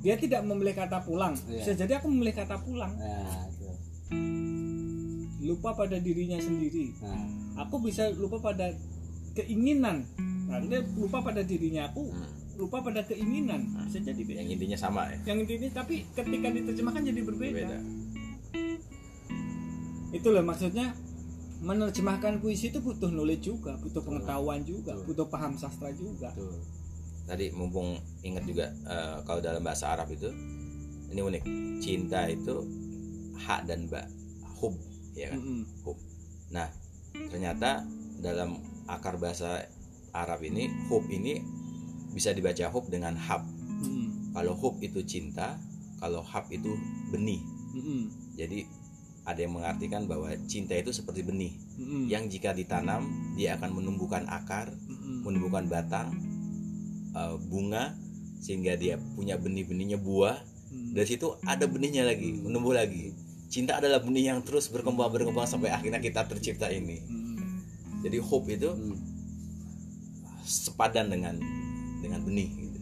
Dia 0.00 0.16
tidak 0.16 0.40
memilih 0.44 0.72
kata 0.72 1.04
pulang. 1.04 1.36
Iya. 1.44 1.60
bisa 1.60 1.72
jadi 1.76 2.00
aku 2.00 2.08
memilih 2.08 2.32
kata 2.32 2.56
pulang. 2.64 2.96
Nah 2.96 3.44
lupa 5.44 5.76
pada 5.76 6.00
dirinya 6.00 6.40
sendiri. 6.40 6.96
Nah. 7.04 7.28
Aku 7.68 7.78
bisa 7.78 8.08
lupa 8.16 8.40
pada 8.40 8.72
keinginan. 9.36 10.08
Nah, 10.48 10.58
dia 10.64 10.80
lupa 10.96 11.20
pada 11.20 11.44
dirinya. 11.44 11.92
Aku 11.92 12.08
Hmm. 12.08 12.32
Lupa 12.56 12.82
pada 12.82 13.02
keinginan. 13.02 13.70
Bisa 13.86 13.98
jadi 14.02 14.22
beda. 14.22 14.38
yang 14.40 14.48
intinya 14.54 14.78
sama 14.78 15.10
ya? 15.10 15.34
Yang 15.34 15.38
intinya 15.48 15.68
tapi 15.82 16.06
ketika 16.14 16.48
diterjemahkan 16.50 17.02
jadi 17.02 17.20
berbeda, 17.22 17.58
beda 17.58 17.78
itu 20.14 20.28
loh 20.30 20.46
maksudnya 20.46 20.94
menerjemahkan 21.58 22.38
puisi 22.38 22.70
itu 22.70 22.78
butuh 22.78 23.10
knowledge 23.10 23.50
juga 23.50 23.74
butuh 23.82 23.98
pengetahuan 23.98 24.62
juga 24.62 24.94
Betul. 24.94 25.06
butuh 25.10 25.26
paham 25.26 25.58
sastra 25.58 25.90
juga. 25.90 26.30
Betul. 26.30 26.62
Tadi 27.24 27.50
mumpung 27.50 27.98
ingat 28.22 28.46
juga 28.46 28.70
eh, 28.70 29.16
kalau 29.26 29.42
dalam 29.42 29.64
bahasa 29.64 29.90
Arab 29.90 30.14
itu 30.14 30.30
ini 31.10 31.20
unik. 31.20 31.42
Cinta 31.82 32.30
itu 32.30 32.62
hak 33.42 33.66
dan 33.66 33.90
ba 33.90 34.06
hub 34.62 34.78
ya 35.18 35.34
kan? 35.34 35.42
Mm-mm. 35.42 35.62
hub. 35.82 35.98
Nah 36.54 36.70
ternyata 37.32 37.82
dalam 38.22 38.62
akar 38.86 39.18
bahasa 39.18 39.66
Arab 40.14 40.46
ini 40.46 40.70
hub 40.86 41.02
ini 41.10 41.42
bisa 42.14 42.30
dibaca 42.30 42.70
hub 42.70 42.86
dengan 42.86 43.18
hab 43.18 43.42
Mm-mm. 43.42 44.30
kalau 44.32 44.54
hub 44.54 44.78
itu 44.78 45.02
cinta 45.02 45.58
kalau 45.98 46.22
hab 46.22 46.46
itu 46.48 46.70
benih 47.10 47.42
Mm-mm. 47.74 48.02
jadi 48.38 48.64
ada 49.24 49.40
yang 49.40 49.56
mengartikan 49.56 50.04
bahwa 50.06 50.30
cinta 50.46 50.78
itu 50.78 50.94
seperti 50.94 51.26
benih 51.26 51.52
Mm-mm. 51.76 52.06
yang 52.06 52.30
jika 52.30 52.54
ditanam 52.54 53.04
dia 53.34 53.58
akan 53.58 53.74
menumbuhkan 53.74 54.24
akar 54.30 54.70
Mm-mm. 54.86 55.26
menumbuhkan 55.26 55.66
batang 55.66 56.14
eh, 57.12 57.36
bunga 57.50 57.98
sehingga 58.38 58.76
dia 58.76 59.00
punya 59.18 59.34
benih-benihnya 59.34 59.98
buah 59.98 60.54
Mm. 60.64 60.90
dari 60.90 61.06
situ 61.06 61.38
ada 61.46 61.70
benihnya 61.70 62.02
lagi 62.02 62.34
menumbuh 62.34 62.74
lagi 62.74 63.14
cinta 63.46 63.78
adalah 63.78 64.02
benih 64.02 64.34
yang 64.34 64.42
terus 64.42 64.66
berkembang 64.66 65.06
berkembang 65.06 65.46
sampai 65.46 65.70
akhirnya 65.70 66.02
kita 66.02 66.26
tercipta 66.26 66.66
ini 66.66 66.98
Mm. 67.06 68.02
jadi 68.02 68.18
hope 68.18 68.50
itu 68.50 68.74
Hmm. 68.74 68.98
sepadan 70.42 71.08
dengan 71.08 71.38
dengan 72.04 72.20
benih 72.20 72.48
gitu. 72.52 72.76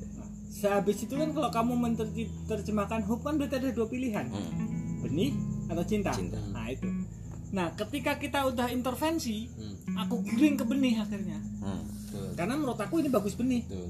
sehabis 0.53 0.99
itu 1.01 1.14
kan 1.14 1.31
kalau 1.31 1.49
kamu 1.49 1.73
menerjemahkan 1.79 3.01
hub 3.03 3.20
kan 3.20 3.35
berarti 3.35 3.57
ada 3.57 3.70
dua 3.70 3.87
pilihan 3.87 4.27
Hmm, 4.27 4.53
benih 5.01 5.31
atau 5.66 5.83
cinta. 5.83 6.11
Cinta. 6.11 6.37
nah 6.49 6.66
itu 6.66 6.85
nah 7.51 7.68
ketika 7.70 8.16
kita 8.16 8.45
udah 8.45 8.68
intervensi 8.68 9.47
Hmm. 9.49 9.77
aku 9.97 10.20
giring 10.23 10.57
ke 10.57 10.64
benih 10.64 10.99
akhirnya 10.99 11.39
hmm. 11.59 11.83
betul 11.85 12.29
karena 12.35 12.55
menurut 12.55 12.77
aku 12.77 12.95
ini 12.99 13.09
bagus 13.09 13.33
benih 13.33 13.62
betul 13.62 13.89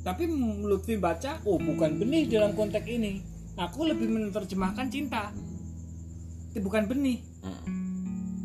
tapi 0.00 0.22
Lutfi 0.62 0.94
baca 0.96 1.42
oh 1.42 1.58
bukan 1.58 1.98
benih 1.98 2.24
dalam 2.26 2.52
konteks 2.52 2.86
ini 2.86 3.18
aku 3.54 3.84
lebih 3.84 4.06
menerjemahkan 4.06 4.86
cinta 4.86 5.34
itu 6.48 6.60
bukan 6.60 6.86
benih 6.86 7.20
Hmm. 7.38 7.62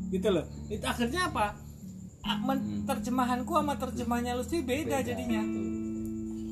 gitu 0.09 0.29
loh 0.29 0.43
itu 0.67 0.83
akhirnya 0.83 1.27
apa 1.27 1.55
Ah, 2.21 2.37
men- 2.37 2.85
terjemahanku 2.85 3.49
sama 3.49 3.73
terjemahnya 3.75 4.37
Lutfi 4.37 4.61
beda, 4.61 5.01
jadinya 5.01 5.41
betul. 5.41 5.70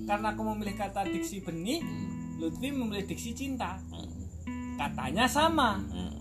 Karena 0.10 0.34
aku 0.34 0.42
memilih 0.44 0.74
kata 0.74 1.06
diksi 1.06 1.40
benih 1.40 1.80
Hmm. 1.80 2.42
Lutfi 2.42 2.72
memilih 2.72 3.06
diksi 3.06 3.32
cinta. 3.32 3.78
Hmm. 3.88 4.10
katanya 4.74 5.28
sama. 5.28 5.76
Hmm. 5.86 6.18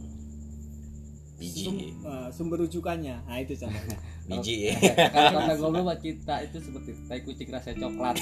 biji. 1.39 1.63
Sum- 1.63 1.79
eh, 2.03 2.29
sumber 2.29 2.59
rujukannya. 2.59 3.23
Nah 3.23 3.39
itu 3.39 3.55
contohnya. 3.55 3.95
Biji. 4.29 4.69
Ya 4.69 4.75
kalau 5.09 5.41
kata 5.41 5.55
goblok 5.57 5.83
buat 5.87 5.99
cinta 5.99 6.43
itu 6.43 6.59
seperti 6.59 6.91
tai 7.07 7.23
kucing 7.23 7.49
rasa 7.49 7.71
coklat. 7.73 8.19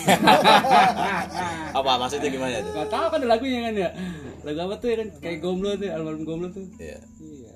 Apa 1.81 1.91
maksudnya 1.97 2.29
gimana 2.29 2.61
tuh 2.61 2.73
Gak 2.75 2.89
tahu 2.89 3.07
kan 3.09 3.19
ada 3.19 3.27
lagunya 3.27 3.61
kan 3.65 3.75
ya? 3.75 3.91
Lagu 4.45 4.61
apa 4.63 4.75
tuh 4.77 4.89
ya 4.89 4.97
kan 5.01 5.09
kayak 5.19 5.39
gomblo 5.41 5.75
tuh 5.75 5.89
almarhum 5.89 6.23
gomblo 6.23 6.49
tuh. 6.49 6.69
Iya. 6.77 7.01
iya 7.19 7.55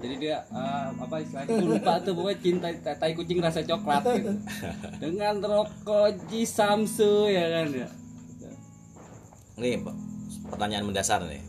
jadi 0.00 0.14
dia 0.16 0.36
eh, 0.46 0.86
apa 0.94 1.14
istilahnya 1.18 1.48
gue 1.50 1.68
lupa 1.70 1.92
tuh 2.00 2.12
pokoknya 2.12 2.38
cinta 2.38 2.66
tai 2.94 3.12
kucing 3.12 3.38
rasa 3.38 3.60
coklat 3.60 4.02
gitu 4.14 4.32
dengan 4.98 5.34
rokok 5.38 6.08
Ji 6.26 6.44
Samsu 6.44 7.26
ya 7.26 7.46
kan 7.50 7.68
ya 7.70 7.88
Nih 9.56 9.76
Pak, 9.76 9.92
pertanyaan 10.48 10.88
mendasar 10.88 11.20
nih. 11.22 11.44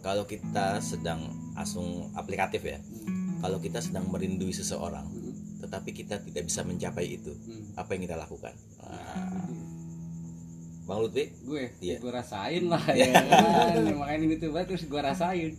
Kalau 0.00 0.26
kita 0.26 0.82
sedang 0.82 1.22
asung 1.54 2.10
aplikatif 2.12 2.58
ya, 2.64 2.82
kalau 3.38 3.62
kita 3.62 3.78
sedang 3.78 4.10
merindui 4.10 4.50
seseorang, 4.50 5.06
tetapi 5.60 5.94
kita 5.94 6.18
tidak 6.18 6.42
bisa 6.42 6.66
mencapai 6.66 7.06
itu, 7.14 7.30
Hmm. 7.30 7.70
apa 7.78 7.94
yang 7.94 8.02
kita 8.02 8.18
lakukan? 8.18 8.50
Nah, 8.82 9.46
Bang 10.82 11.06
Lutfi, 11.06 11.30
gue 11.46 11.70
Iya. 11.78 12.02
gue 12.02 12.10
rasain 12.10 12.66
lah 12.66 12.82
ya 12.90 13.14
kan 13.14 13.94
makanya 13.94 14.26
ini 14.26 14.34
tuh 14.34 14.50
banget 14.50 14.74
terus 14.74 14.90
gue 14.90 14.98
rasain 15.00 15.54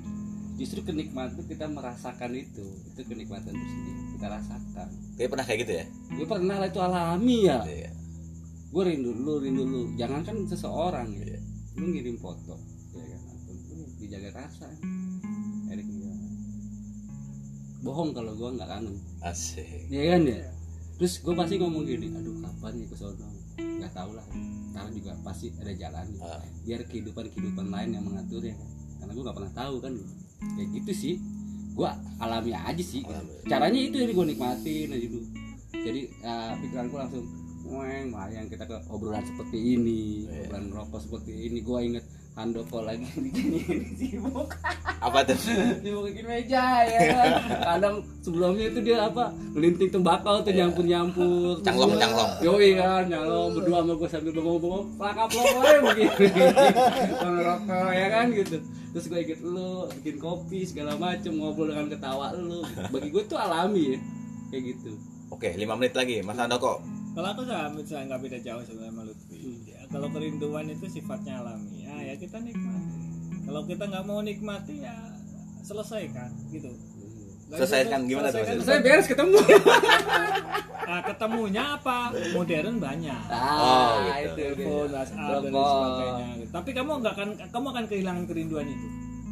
justru 0.60 0.80
kenikmatan 0.84 1.42
kita 1.48 1.66
merasakan 1.68 2.32
itu 2.36 2.66
itu 2.92 3.02
kenikmatan 3.08 3.54
tersendiri 3.54 4.02
kita 4.18 4.28
rasakan. 4.38 4.88
Kayak 5.18 5.30
pernah 5.34 5.46
kayak 5.50 5.60
gitu 5.66 5.74
ya? 5.74 5.86
ya 6.22 6.26
pernah 6.30 6.56
lah 6.62 6.70
itu 6.70 6.80
alami 6.82 7.38
ya. 7.50 7.60
Iya. 7.66 7.92
gue 8.72 8.84
rindu 8.88 9.12
lu 9.12 9.34
rindu 9.42 9.64
lu. 9.68 9.82
Jangan 10.00 10.22
kan 10.24 10.38
seseorang 10.48 11.10
ya. 11.18 11.26
Iya. 11.26 11.40
lu 11.82 11.86
ngirim 11.90 12.18
foto 12.22 12.56
ya 12.94 13.06
kan? 13.10 13.22
Atau 13.34 13.54
lu 13.74 13.86
dijaga 13.98 14.30
rasa. 14.46 14.68
Erik 15.72 15.88
bilang 15.90 16.20
bohong 17.82 18.14
kalau 18.14 18.38
gue 18.38 18.50
nggak 18.62 18.70
kangen. 18.70 18.96
Asik. 19.26 19.90
ya 19.90 20.14
kan 20.14 20.22
ya? 20.30 20.46
Terus 21.02 21.18
gue 21.18 21.34
pasti 21.34 21.58
ngomong 21.58 21.82
gini 21.82 22.14
aduh 22.14 22.38
kapan 22.46 22.78
nih 22.78 22.88
ke 22.94 22.96
sono? 22.96 23.26
Nggak 23.58 23.92
tahu 23.98 24.14
lah. 24.14 24.28
Karena 24.78 24.90
juga 24.94 25.12
pasti 25.26 25.50
ada 25.58 25.74
jalan. 25.74 26.06
Ah. 26.22 26.46
biar 26.62 26.86
kehidupan 26.86 27.34
kehidupan 27.34 27.74
lain 27.74 27.98
yang 27.98 28.06
mengatur 28.06 28.46
ya 28.46 28.54
kan. 28.54 28.70
Karena 29.02 29.12
gue 29.18 29.24
nggak 29.26 29.38
pernah 29.42 29.54
tahu 29.58 29.76
kan 29.82 29.94
kayak 30.42 30.70
gitu 30.74 30.92
sih 30.92 31.16
gue 31.72 31.90
alami 32.20 32.52
aja 32.52 32.84
sih 32.84 33.02
Alami. 33.06 33.32
caranya 33.48 33.80
itu 33.80 33.96
yang 33.96 34.12
gue 34.12 34.26
nikmatin 34.28 34.88
aja 34.92 35.08
dulu 35.08 35.26
jadi 35.72 36.02
uh, 36.22 36.52
pikiranku 36.60 36.96
langsung 36.98 37.26
weng 37.64 38.12
yang 38.34 38.48
kita 38.52 38.68
ke 38.68 38.78
obrolan 38.92 39.24
seperti 39.24 39.58
ini 39.80 40.28
Iya. 40.28 40.50
obrolan 40.50 40.66
rokok 40.74 41.00
seperti 41.00 41.32
ini 41.48 41.60
gue 41.64 41.80
inget 41.80 42.06
Handoko 42.32 42.80
lagi 42.80 43.04
ini 43.20 43.60
sibuk. 43.94 44.56
Apa 45.04 45.20
tuh? 45.28 45.36
Sibuk 45.36 46.08
bikin 46.08 46.24
meja 46.24 46.88
ya 46.88 47.00
kan? 47.12 47.32
Kadang 47.60 47.96
sebelumnya 48.24 48.72
itu 48.72 48.80
dia 48.80 49.04
apa 49.04 49.36
ngelinting 49.52 49.92
tembakau 49.92 50.40
tuh 50.40 50.50
nyampur 50.50 50.88
nyampur 50.88 51.60
Canglong, 51.60 52.00
canglong. 52.00 52.32
yoi 52.40 52.80
kan? 52.80 53.04
Nyalong 53.06 53.52
berdua 53.52 53.84
sama 53.84 53.94
gue 53.94 54.10
sambil 54.10 54.32
bengong-bengong. 54.32 54.86
Pelakap 54.96 55.30
lokonya 55.30 55.78
begini. 55.84 56.28
Ngerokok 57.20 57.90
ya 57.92 58.08
kan 58.10 58.26
gitu. 58.32 58.56
Terus 58.92 59.06
gue 59.08 59.20
inget 59.20 59.40
lu 59.42 59.70
bikin 60.00 60.16
kopi 60.18 60.60
segala 60.64 60.96
macem 60.96 61.36
ngobrol 61.36 61.68
dengan 61.68 61.88
ketawa 61.90 62.32
lu. 62.32 62.64
Bagi 62.90 63.12
gue 63.12 63.24
tuh 63.26 63.36
alami 63.36 63.96
ya. 63.96 64.00
Kayak 64.50 64.64
gitu. 64.72 64.92
Oke 65.30 65.52
lima 65.56 65.76
menit 65.76 65.96
lagi. 65.96 66.20
Mas 66.22 66.36
Andoko 66.36 66.80
Kalau 67.12 67.28
aku 67.28 67.44
sama 67.44 67.76
saya 67.84 68.08
nggak 68.08 68.24
beda 68.24 68.40
jauh 68.40 68.64
sebenarnya 68.64 68.88
sama 68.90 69.04
Lutfi. 69.04 69.36
Ya, 69.68 69.84
kalau 69.92 70.08
kerinduan 70.08 70.64
itu 70.66 70.88
sifatnya 70.88 71.44
alami, 71.44 71.81
ya, 72.04 72.14
kita 72.16 72.38
nikmati. 72.38 73.00
Kalau 73.42 73.62
kita 73.64 73.84
nggak 73.86 74.06
mau 74.06 74.20
nikmati 74.20 74.76
ya 74.80 74.96
selesaikan 75.62 76.30
gitu. 76.50 76.70
Nggak 77.48 77.58
Selesaikan 77.58 78.00
gimana 78.06 78.28
tuh, 78.30 78.44
saya 78.62 78.80
beres 78.80 79.06
ketemu 79.06 79.38
Nah, 80.82 81.00
ketemunya 81.08 81.64
apa? 81.80 82.12
Modern 82.36 82.76
banyak. 82.78 83.22
Oh, 83.32 83.96
gitu. 84.04 84.12
itu 84.12 84.32
dia. 84.36 84.48
Telepon, 84.52 84.88
WhatsApp 84.92 85.40
dan 85.40 85.54
sebagainya. 85.56 86.28
Tapi 86.52 86.70
kamu 86.74 86.92
nggak 87.00 87.14
akan 87.16 87.30
kamu 87.48 87.66
akan 87.72 87.84
kehilangan 87.88 88.24
kerinduan 88.28 88.68
itu. 88.68 88.88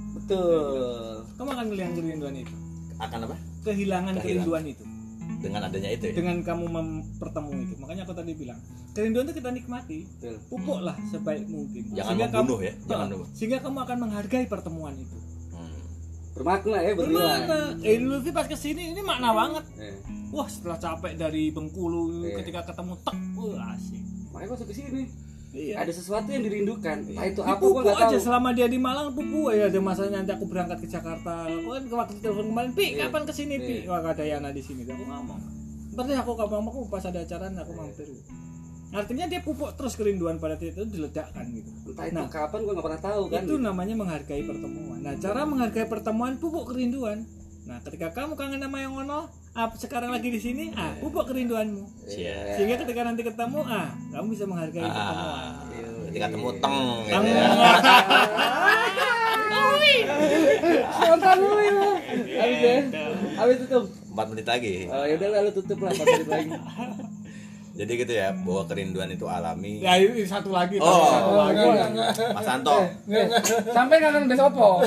betul 0.09 1.15
Kamu 1.35 1.49
akan 1.51 1.65
kehilangan 1.67 1.93
kerinduan 1.95 2.35
itu. 2.37 2.55
akan 2.97 3.19
apa 3.23 3.35
Kehilangan 3.59 3.63
Kehilangan. 3.63 4.15
kerinduan 4.23 4.63
itu. 4.67 4.83
Dengan 5.37 5.61
adanya 5.63 5.89
itu 5.89 6.03
ya 6.05 6.13
Dengan 6.15 6.41
kamu 6.41 6.65
mempertemu 6.67 7.51
itu. 7.61 7.73
Makanya 7.77 8.01
aku 8.03 8.11
tadi 8.11 8.31
bilang, 8.33 8.59
kerinduan 8.91 9.23
itu 9.23 9.35
kita 9.37 9.49
nikmati. 9.49 9.99
betul 10.09 10.35
Pupuklah 10.49 10.97
sebaik 11.05 11.45
mungkin. 11.45 11.83
jangan 11.91 12.09
Sehingga 12.09 12.27
membunuh 12.27 12.57
kamu, 12.59 12.65
ya 12.65 12.73
jangan 12.83 13.05
membunuh 13.07 13.27
sehingga 13.31 13.57
kamu 13.59 13.77
akan 13.79 13.97
menghargai 13.99 14.45
pertemuan 14.45 14.95
itu. 14.95 15.17
Hmm. 15.51 15.79
bermakna 16.31 16.77
ya 16.79 16.91
bernilai 16.93 17.23
Bermakna. 17.45 17.59
Eh, 17.81 17.97
Lutfi 17.99 18.31
pas 18.31 18.45
ke 18.45 18.55
sini 18.55 18.89
ini 18.89 19.01
makna 19.01 19.29
banget. 19.31 19.65
Eh, 19.77 19.95
Wah 20.29 20.45
setelah 20.45 20.77
capek 20.77 21.13
dari 21.13 21.49
Bengkulu 21.49 22.21
Iya. 22.21 22.37
ketika 22.39 22.61
ketemu 22.65 22.93
tek, 23.01 23.17
wah 23.33 23.73
asik. 23.73 24.03
makanya 24.29 24.49
masuk 24.53 24.67
ke 24.67 24.75
sini 24.75 25.03
Iya. 25.49 25.81
ada 25.81 25.89
sesuatu 25.89 26.29
yang 26.29 26.45
dirindukan. 26.45 27.09
Entah 27.09 27.25
itu 27.25 27.41
apa 27.41 27.57
gue 27.57 27.65
Pupuk 27.65 27.81
nggak 27.81 27.97
aja 27.99 28.13
tahu. 28.13 28.21
selama 28.21 28.49
dia 28.53 28.67
di 28.69 28.77
Malang 28.77 29.09
pupuk 29.11 29.49
ya 29.49 29.65
ada 29.65 29.79
masanya. 29.81 30.21
Nanti 30.21 30.31
aku 30.31 30.45
berangkat 30.45 30.77
ke 30.77 30.87
Jakarta. 30.87 31.45
Aku 31.45 31.69
kan 31.69 31.83
waktu 31.89 32.13
telepon 32.21 32.45
kemarin 32.47 32.71
pi 32.71 32.85
Iya. 32.93 33.09
kapan 33.09 33.21
ke 33.25 33.33
sini 33.33 33.55
pi? 33.57 33.75
Iya. 33.81 33.89
wah 33.89 33.99
gak 33.99 34.13
ada 34.15 34.25
Yana 34.27 34.49
di 34.49 34.61
sini 34.61 34.85
aku 34.85 35.03
ngomong. 35.03 35.39
Berarti 35.93 36.13
aku 36.15 36.31
kapan 36.33 36.61
aku 36.63 36.79
pas 36.85 37.03
ada 37.03 37.19
acara 37.19 37.45
aku 37.49 37.71
mampir. 37.73 38.07
Artinya 38.89 39.25
dia 39.25 39.41
pupuk 39.41 39.73
terus 39.73 39.93
kerinduan 39.93 40.37
pada 40.37 40.53
dia 40.53 40.69
itu 40.69 40.81
diledakkan 40.83 41.45
gitu. 41.49 41.69
Entah 41.87 42.05
itu 42.05 42.15
Nah. 42.15 42.25
kapan 42.27 42.59
gue 42.61 42.73
nggak 42.73 42.85
pernah 42.85 43.01
tahu 43.01 43.21
kan. 43.27 43.41
itu 43.43 43.53
namanya 43.57 43.93
menghargai 43.95 44.43
pertemuan. 44.45 44.97
Nah 44.99 45.13
cara 45.15 45.41
menghargai 45.45 45.85
pertemuan 45.85 46.37
pupuk 46.37 46.65
kerinduan. 46.67 47.25
Nah 47.65 47.77
ketika 47.81 48.09
kamu 48.11 48.33
kangen 48.33 48.57
sama 48.59 48.77
yang 48.79 48.93
ngono 48.93 49.29
ah, 49.59 49.67
sekarang 49.75 50.09
lagi 50.09 50.29
di 50.29 50.39
sini? 50.39 50.71
Ah 50.73 50.95
pupuk 50.97 51.27
kerinduanmu. 51.27 51.83
Siap. 52.05 52.55
sehingga 52.55 52.75
ketika 52.79 53.01
nanti 53.03 53.21
ketemu 53.21 53.59
ah 53.61 53.91
kamu 54.09 54.27
bisa 54.29 54.45
menghargai 54.45 54.79
pertemuan. 54.81 55.27
ah, 55.27 55.51
ketika 56.07 56.27
temu 56.29 56.49
teng 56.55 56.77
gitu 57.03 57.11
Teng. 57.11 57.27
ya. 57.27 57.47
spontan 60.89 61.37
lu 61.37 61.57
ya 61.57 61.71
habis 62.39 62.59
ya? 62.61 62.77
Habis 63.35 63.55
tutup? 63.61 63.83
Empat 64.09 64.25
menit 64.27 64.47
lagi. 64.47 64.75
Oh, 64.87 65.03
ya 65.03 65.13
udah 65.15 65.29
lalu 65.31 65.49
tutup 65.53 65.77
lah 65.79 65.91
4 65.91 66.03
menit 66.03 66.29
lagi. 66.29 66.49
Jadi 67.71 67.91
gitu 67.95 68.11
ya 68.11 68.35
bahwa 68.35 68.63
kerinduan 68.65 69.07
itu 69.07 69.23
alami. 69.23 69.79
Ya 69.79 69.95
ini 69.95 70.23
satu 70.23 70.51
lagi 70.51 70.75
Oh. 70.77 71.07
satu 71.07 71.31
lagi. 71.33 71.63
Mas 72.35 72.47
Anto. 72.47 72.77
Sampai 73.69 73.97
kangen 73.97 74.27
des 74.27 74.41
opo 74.41 74.83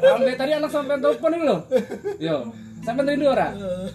sampai 0.00 0.34
tadi 0.34 0.52
anak 0.54 0.70
sampai 0.70 0.96
telepon 0.96 1.34
ini 1.34 1.44
loh. 1.44 1.60
Yo 2.16 2.36
sampai 2.80 3.02
rindu 3.06 3.26
ora 3.26 3.48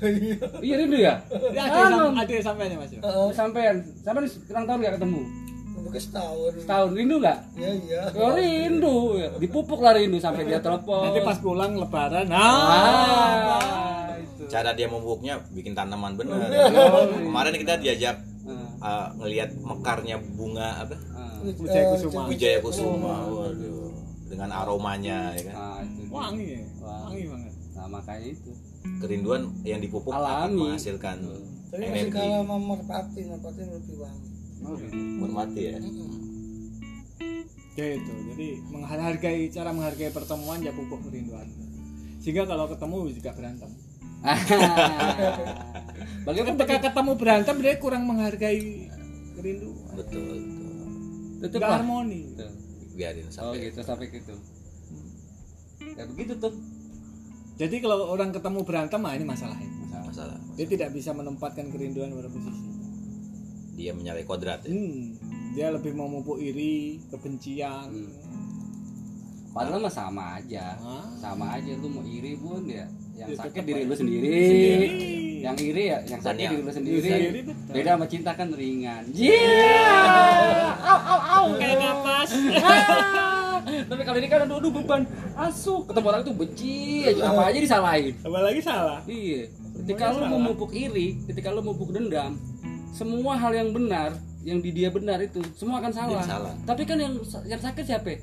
iya 0.66 0.76
rindu 0.78 0.98
ya 0.98 1.14
Ya, 1.50 1.64
Kangen. 1.66 2.14
ada 2.14 2.22
ada 2.22 2.34
sampai 2.40 2.66
nih 2.68 2.78
mas 2.78 2.92
Yo. 2.92 3.02
sampean 3.32 3.76
sampean 3.98 4.26
kurang 4.44 4.66
tahun 4.66 4.80
gak 4.82 4.96
ketemu 4.96 5.22
Udah 5.86 6.02
setahun. 6.02 6.52
setahun 6.58 6.90
rindu 6.92 7.16
gak 7.18 7.38
Ya 7.54 7.70
iya. 7.72 8.02
Oh 8.16 8.32
rindu, 8.32 8.96
dipupuk 9.38 9.80
lah 9.80 9.94
rindu 9.94 10.18
sampai 10.18 10.44
dia 10.44 10.58
telepon. 10.58 11.04
Nanti 11.04 11.22
pas 11.22 11.38
pulang 11.38 11.72
lebaran, 11.74 12.26
ah, 12.28 12.36
nah, 12.36 14.18
itu. 14.18 14.44
cara 14.46 14.72
dia 14.72 14.88
memupuknya 14.88 15.40
bikin 15.50 15.72
tanaman 15.72 16.16
bener 16.16 16.42
Oh, 16.74 17.06
kemarin 17.12 17.54
kita 17.56 17.78
diajak 17.78 18.18
Ah, 18.78 19.08
uh, 19.08 19.18
ngelihat 19.18 19.50
mekarnya 19.58 20.16
bunga 20.32 20.80
apa 20.80 20.94
ah. 21.12 21.42
Wijaya 21.44 21.86
Kusuma. 21.92 22.22
Wijaya 22.28 22.60
Kusuma 22.60 23.16
waduh 23.26 23.90
dengan 24.26 24.50
aromanya 24.52 25.34
ya 25.34 25.44
kan 25.48 25.56
itu 25.84 26.02
dia. 26.02 26.12
wangi 26.12 26.46
ya, 26.48 26.62
Wangi. 26.78 27.02
wangi 27.04 27.24
banget. 27.28 27.54
Nah, 27.72 27.88
makanya 27.92 28.28
itu. 28.28 28.52
Kerinduan 29.02 29.52
yang 29.68 29.82
dipupuk 29.84 30.14
akan 30.14 30.52
Alami. 30.52 30.56
menghasilkan 30.56 31.18
Tapi 31.76 31.82
masih 31.82 31.92
energi 31.92 32.14
kalah 32.16 32.40
sama 32.46 32.56
merpati, 32.62 33.22
merpati 33.28 33.62
lebih 33.68 33.96
wangi. 34.00 34.28
Oh, 34.66 34.76
rindu. 34.80 35.22
bermati 35.22 35.62
ya 35.62 35.78
Ya 37.76 37.86
itu, 37.92 38.14
jadi 38.32 38.48
menghargai 38.72 39.52
cara 39.52 39.70
menghargai 39.76 40.12
pertemuan 40.16 40.64
ya 40.64 40.72
pupuk 40.72 41.04
kerinduan. 41.04 41.44
Sehingga 42.24 42.48
kalau 42.48 42.72
ketemu 42.72 43.12
juga 43.12 43.36
berantem. 43.36 43.68
Bagaimana 46.26 46.56
Ketika 46.56 46.78
ketemu 46.90 47.12
berantem 47.20 47.56
dia 47.60 47.76
kurang 47.78 48.08
menghargai 48.08 48.88
kerinduan. 49.36 49.94
betul, 50.00 50.40
betul. 51.44 51.60
lah. 51.60 51.84
harmoni. 51.84 52.32
Tuh. 52.40 52.52
biarin 52.96 53.28
Oh 53.28 53.52
sampai 53.52 53.68
gitu 53.68 53.80
sampai 53.84 54.08
gitu. 54.08 54.36
Ya 56.00 56.08
begitu 56.08 56.40
tuh. 56.40 56.56
Jadi 57.56 57.76
kalau 57.80 58.10
orang 58.10 58.30
ketemu 58.30 58.60
berantem, 58.62 59.00
ah 59.00 59.14
ini 59.14 59.24
masalahnya. 59.24 59.70
masalah 60.06 60.36
Dia 60.54 60.64
tidak 60.66 60.90
bisa 60.92 61.12
menempatkan 61.12 61.68
kerinduan 61.68 62.12
pada 62.12 62.28
posisi. 62.28 62.68
dia 63.76 63.92
menyalahi 63.92 64.24
kodrat 64.24 64.64
ya 64.64 64.72
Hmm, 64.72 65.20
dia 65.52 65.68
lebih 65.68 65.92
mau 65.92 66.08
memupuk 66.08 66.40
iri, 66.40 67.00
kebencian. 67.10 67.92
Padahal 69.52 69.80
mah 69.80 69.90
sama 69.90 70.36
aja. 70.36 70.76
Hah? 70.78 71.04
Sama 71.18 71.52
aja 71.54 71.72
lu 71.74 71.88
mau 71.90 72.00
iri 72.02 72.36
pun 72.36 72.64
ya. 72.66 72.88
Yang 73.14 73.30
Ya, 73.30 73.38
sakit 73.38 73.64
diri 73.64 73.84
lu 73.84 73.92
sendiri. 73.94 74.28
Sendiri. 74.28 74.88
Yang 75.42 75.58
iri 75.62 75.84
ya 75.86 75.98
yang 76.02 76.20
sakit 76.22 76.36
yang- 76.38 76.54
diri 76.54 76.62
lu 76.62 76.72
sendiri. 76.72 77.00
Sendiri, 77.02 77.40
betul. 77.46 77.72
Beda 77.72 77.90
sama 77.94 78.06
cinta 78.06 78.32
kan 78.32 78.48
ringan. 78.50 79.04
Iya. 79.12 79.96
Au 80.82 81.00
au 81.02 81.20
au. 81.22 81.46
Kayak 81.56 81.78
kapas. 81.78 82.32
Tapi 83.66 84.02
kalau 84.02 84.18
ini 84.18 84.28
kan 84.28 84.46
aduh, 84.46 84.58
aduh 84.58 84.72
beban 84.72 85.02
asuh 85.36 85.82
ketemu 85.84 86.08
orang 86.08 86.22
tuh 86.22 86.34
benci 86.34 86.76
aja 87.04 87.22
apa 87.28 87.42
aja 87.50 87.60
disalahin 87.60 88.14
Apalagi 88.22 88.62
salah. 88.62 89.00
iya 89.06 89.50
ketika 89.76 90.14
lu 90.14 90.26
memupuk 90.30 90.72
iri 90.72 91.20
ketika 91.26 91.50
lu 91.50 91.60
memupuk 91.60 91.92
dendam 91.92 92.38
semua 92.90 93.36
hal 93.36 93.52
yang 93.52 93.70
benar 93.70 94.16
yang 94.42 94.62
di 94.62 94.70
dia 94.72 94.88
benar 94.88 95.18
itu 95.20 95.42
semua 95.54 95.82
akan 95.82 95.92
salah, 95.92 96.22
salah. 96.22 96.54
tapi 96.64 96.86
kan 96.86 96.96
yang 96.96 97.18
yang 97.44 97.58
sakit 97.58 97.84
siapa 97.84 98.22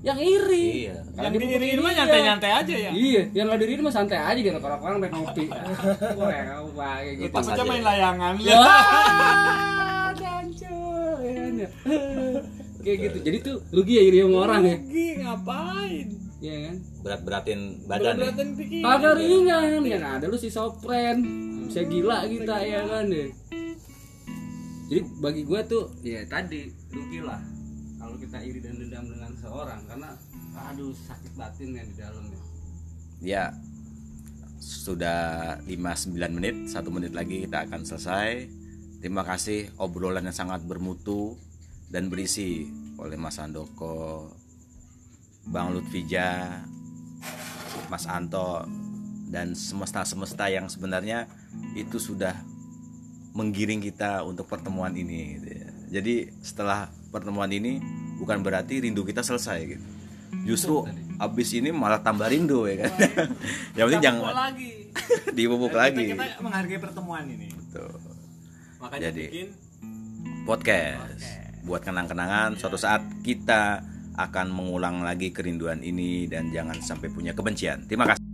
yang 0.00 0.16
iri 0.16 0.88
iya 0.88 0.96
Yang 1.14 1.32
dipupuk 1.36 1.50
diiriin 1.54 1.78
mah 1.78 1.88
iri, 1.88 1.98
nyantai-nyantai 2.00 2.52
aja 2.52 2.74
ya. 2.74 2.90
iya 2.90 3.22
yang 3.32 3.46
nggak 3.48 3.60
diri 3.62 3.80
mah 3.80 3.94
santai 3.94 4.18
aja 4.18 4.40
dia 4.40 4.52
orang-orang 4.56 4.96
main 4.98 5.12
kopi 5.14 5.44
wah 5.46 6.28
apa 6.28 6.88
kayak 7.00 7.14
gitu 7.16 7.34
aja 7.38 7.62
main 7.64 7.80
ya. 7.80 7.88
layangan. 7.88 8.34
Ya 8.40 8.58
kan 11.30 11.54
ya? 11.56 11.68
Kayak 12.80 12.98
gitu. 13.10 13.18
Jadi 13.24 13.36
tuh 13.44 13.56
rugi 13.70 13.94
ya 13.96 14.02
iri 14.04 14.18
sama 14.24 14.36
orang 14.48 14.62
ya? 14.64 14.76
Rugi 14.80 15.06
ngapain? 15.20 16.06
Iya 16.40 16.56
kan? 16.64 16.76
Berat-beratin 17.04 17.60
badan 17.84 18.00
ya? 18.00 18.12
Berat-beratan 18.16 18.48
pikiran. 18.56 18.84
Kagak 18.88 19.14
ringan 19.20 19.82
yang 19.84 20.04
ada 20.04 20.24
lu 20.26 20.38
si 20.40 20.48
sopren. 20.48 21.18
Bisa 21.68 21.84
gila 21.86 22.24
kita 22.26 22.56
ya 22.64 22.80
kan 22.88 23.06
ya. 23.12 23.28
Jadi 24.90 25.00
bagi 25.22 25.42
gua 25.46 25.60
tuh 25.62 25.94
ya 26.02 26.24
tadi 26.26 26.66
rugi 26.90 27.20
lah. 27.22 27.38
Kalau 28.00 28.16
kita 28.16 28.42
iri 28.42 28.58
dan 28.64 28.80
dendam 28.80 29.06
dengan 29.06 29.30
seorang 29.38 29.80
karena 29.86 30.10
aduh 30.56 30.90
sakit 30.90 31.32
batin 31.36 31.76
yang 31.76 31.86
di 31.86 31.96
dalamnya. 32.00 32.40
ya. 33.20 33.44
Sudah 34.60 35.56
59 35.64 36.16
menit 36.36 36.68
satu 36.68 36.92
menit 36.92 37.16
lagi 37.16 37.44
kita 37.44 37.64
akan 37.68 37.80
selesai. 37.84 38.48
Terima 39.00 39.24
kasih 39.24 39.72
obrolan 39.80 40.28
yang 40.28 40.36
sangat 40.36 40.60
bermutu 40.64 41.40
dan 41.90 42.06
berisi 42.06 42.70
oleh 42.96 43.18
Mas 43.18 43.36
Andoko 43.36 44.30
Bang 45.44 45.74
Lutfija 45.74 46.62
Mas 47.90 48.06
Anto 48.06 48.62
dan 49.26 49.54
semesta-semesta 49.54 50.46
yang 50.46 50.66
sebenarnya 50.66 51.26
itu 51.74 51.98
sudah 51.98 52.34
menggiring 53.32 53.78
kita 53.78 54.22
untuk 54.22 54.46
pertemuan 54.46 54.90
ini 54.94 55.38
gitu 55.38 55.48
ya. 55.54 55.68
Jadi 55.98 56.14
setelah 56.42 56.90
pertemuan 57.10 57.50
ini 57.50 57.78
bukan 58.18 58.42
berarti 58.42 58.82
rindu 58.82 59.02
kita 59.02 59.22
selesai 59.22 59.58
gitu. 59.66 59.86
Justru 60.46 60.86
abis 61.18 61.50
ini 61.54 61.70
malah 61.70 62.02
tambah 62.02 62.26
rindu 62.26 62.66
ya 62.66 62.86
kan. 62.86 62.92
Yang 63.78 63.86
penting 63.86 64.02
Kita 64.02 64.06
jangan 64.06 64.34
lagi 64.34 64.70
Kita- 65.38 65.78
lagi. 65.78 66.04
kita 66.10 66.24
menghargai 66.42 66.78
pertemuan 66.78 67.24
ini 67.26 67.48
Betul. 67.54 67.90
makanya 68.78 69.10
Jadi, 69.10 69.22
bikin 69.30 69.48
podcast 70.42 71.22
buat 71.64 71.84
kenang-kenangan 71.84 72.56
suatu 72.56 72.80
saat 72.80 73.04
kita 73.20 73.84
akan 74.16 74.52
mengulang 74.52 75.00
lagi 75.00 75.32
kerinduan 75.32 75.80
ini 75.80 76.28
dan 76.28 76.52
jangan 76.52 76.76
sampai 76.80 77.08
punya 77.08 77.32
kebencian. 77.32 77.88
Terima 77.88 78.04
kasih. 78.08 78.29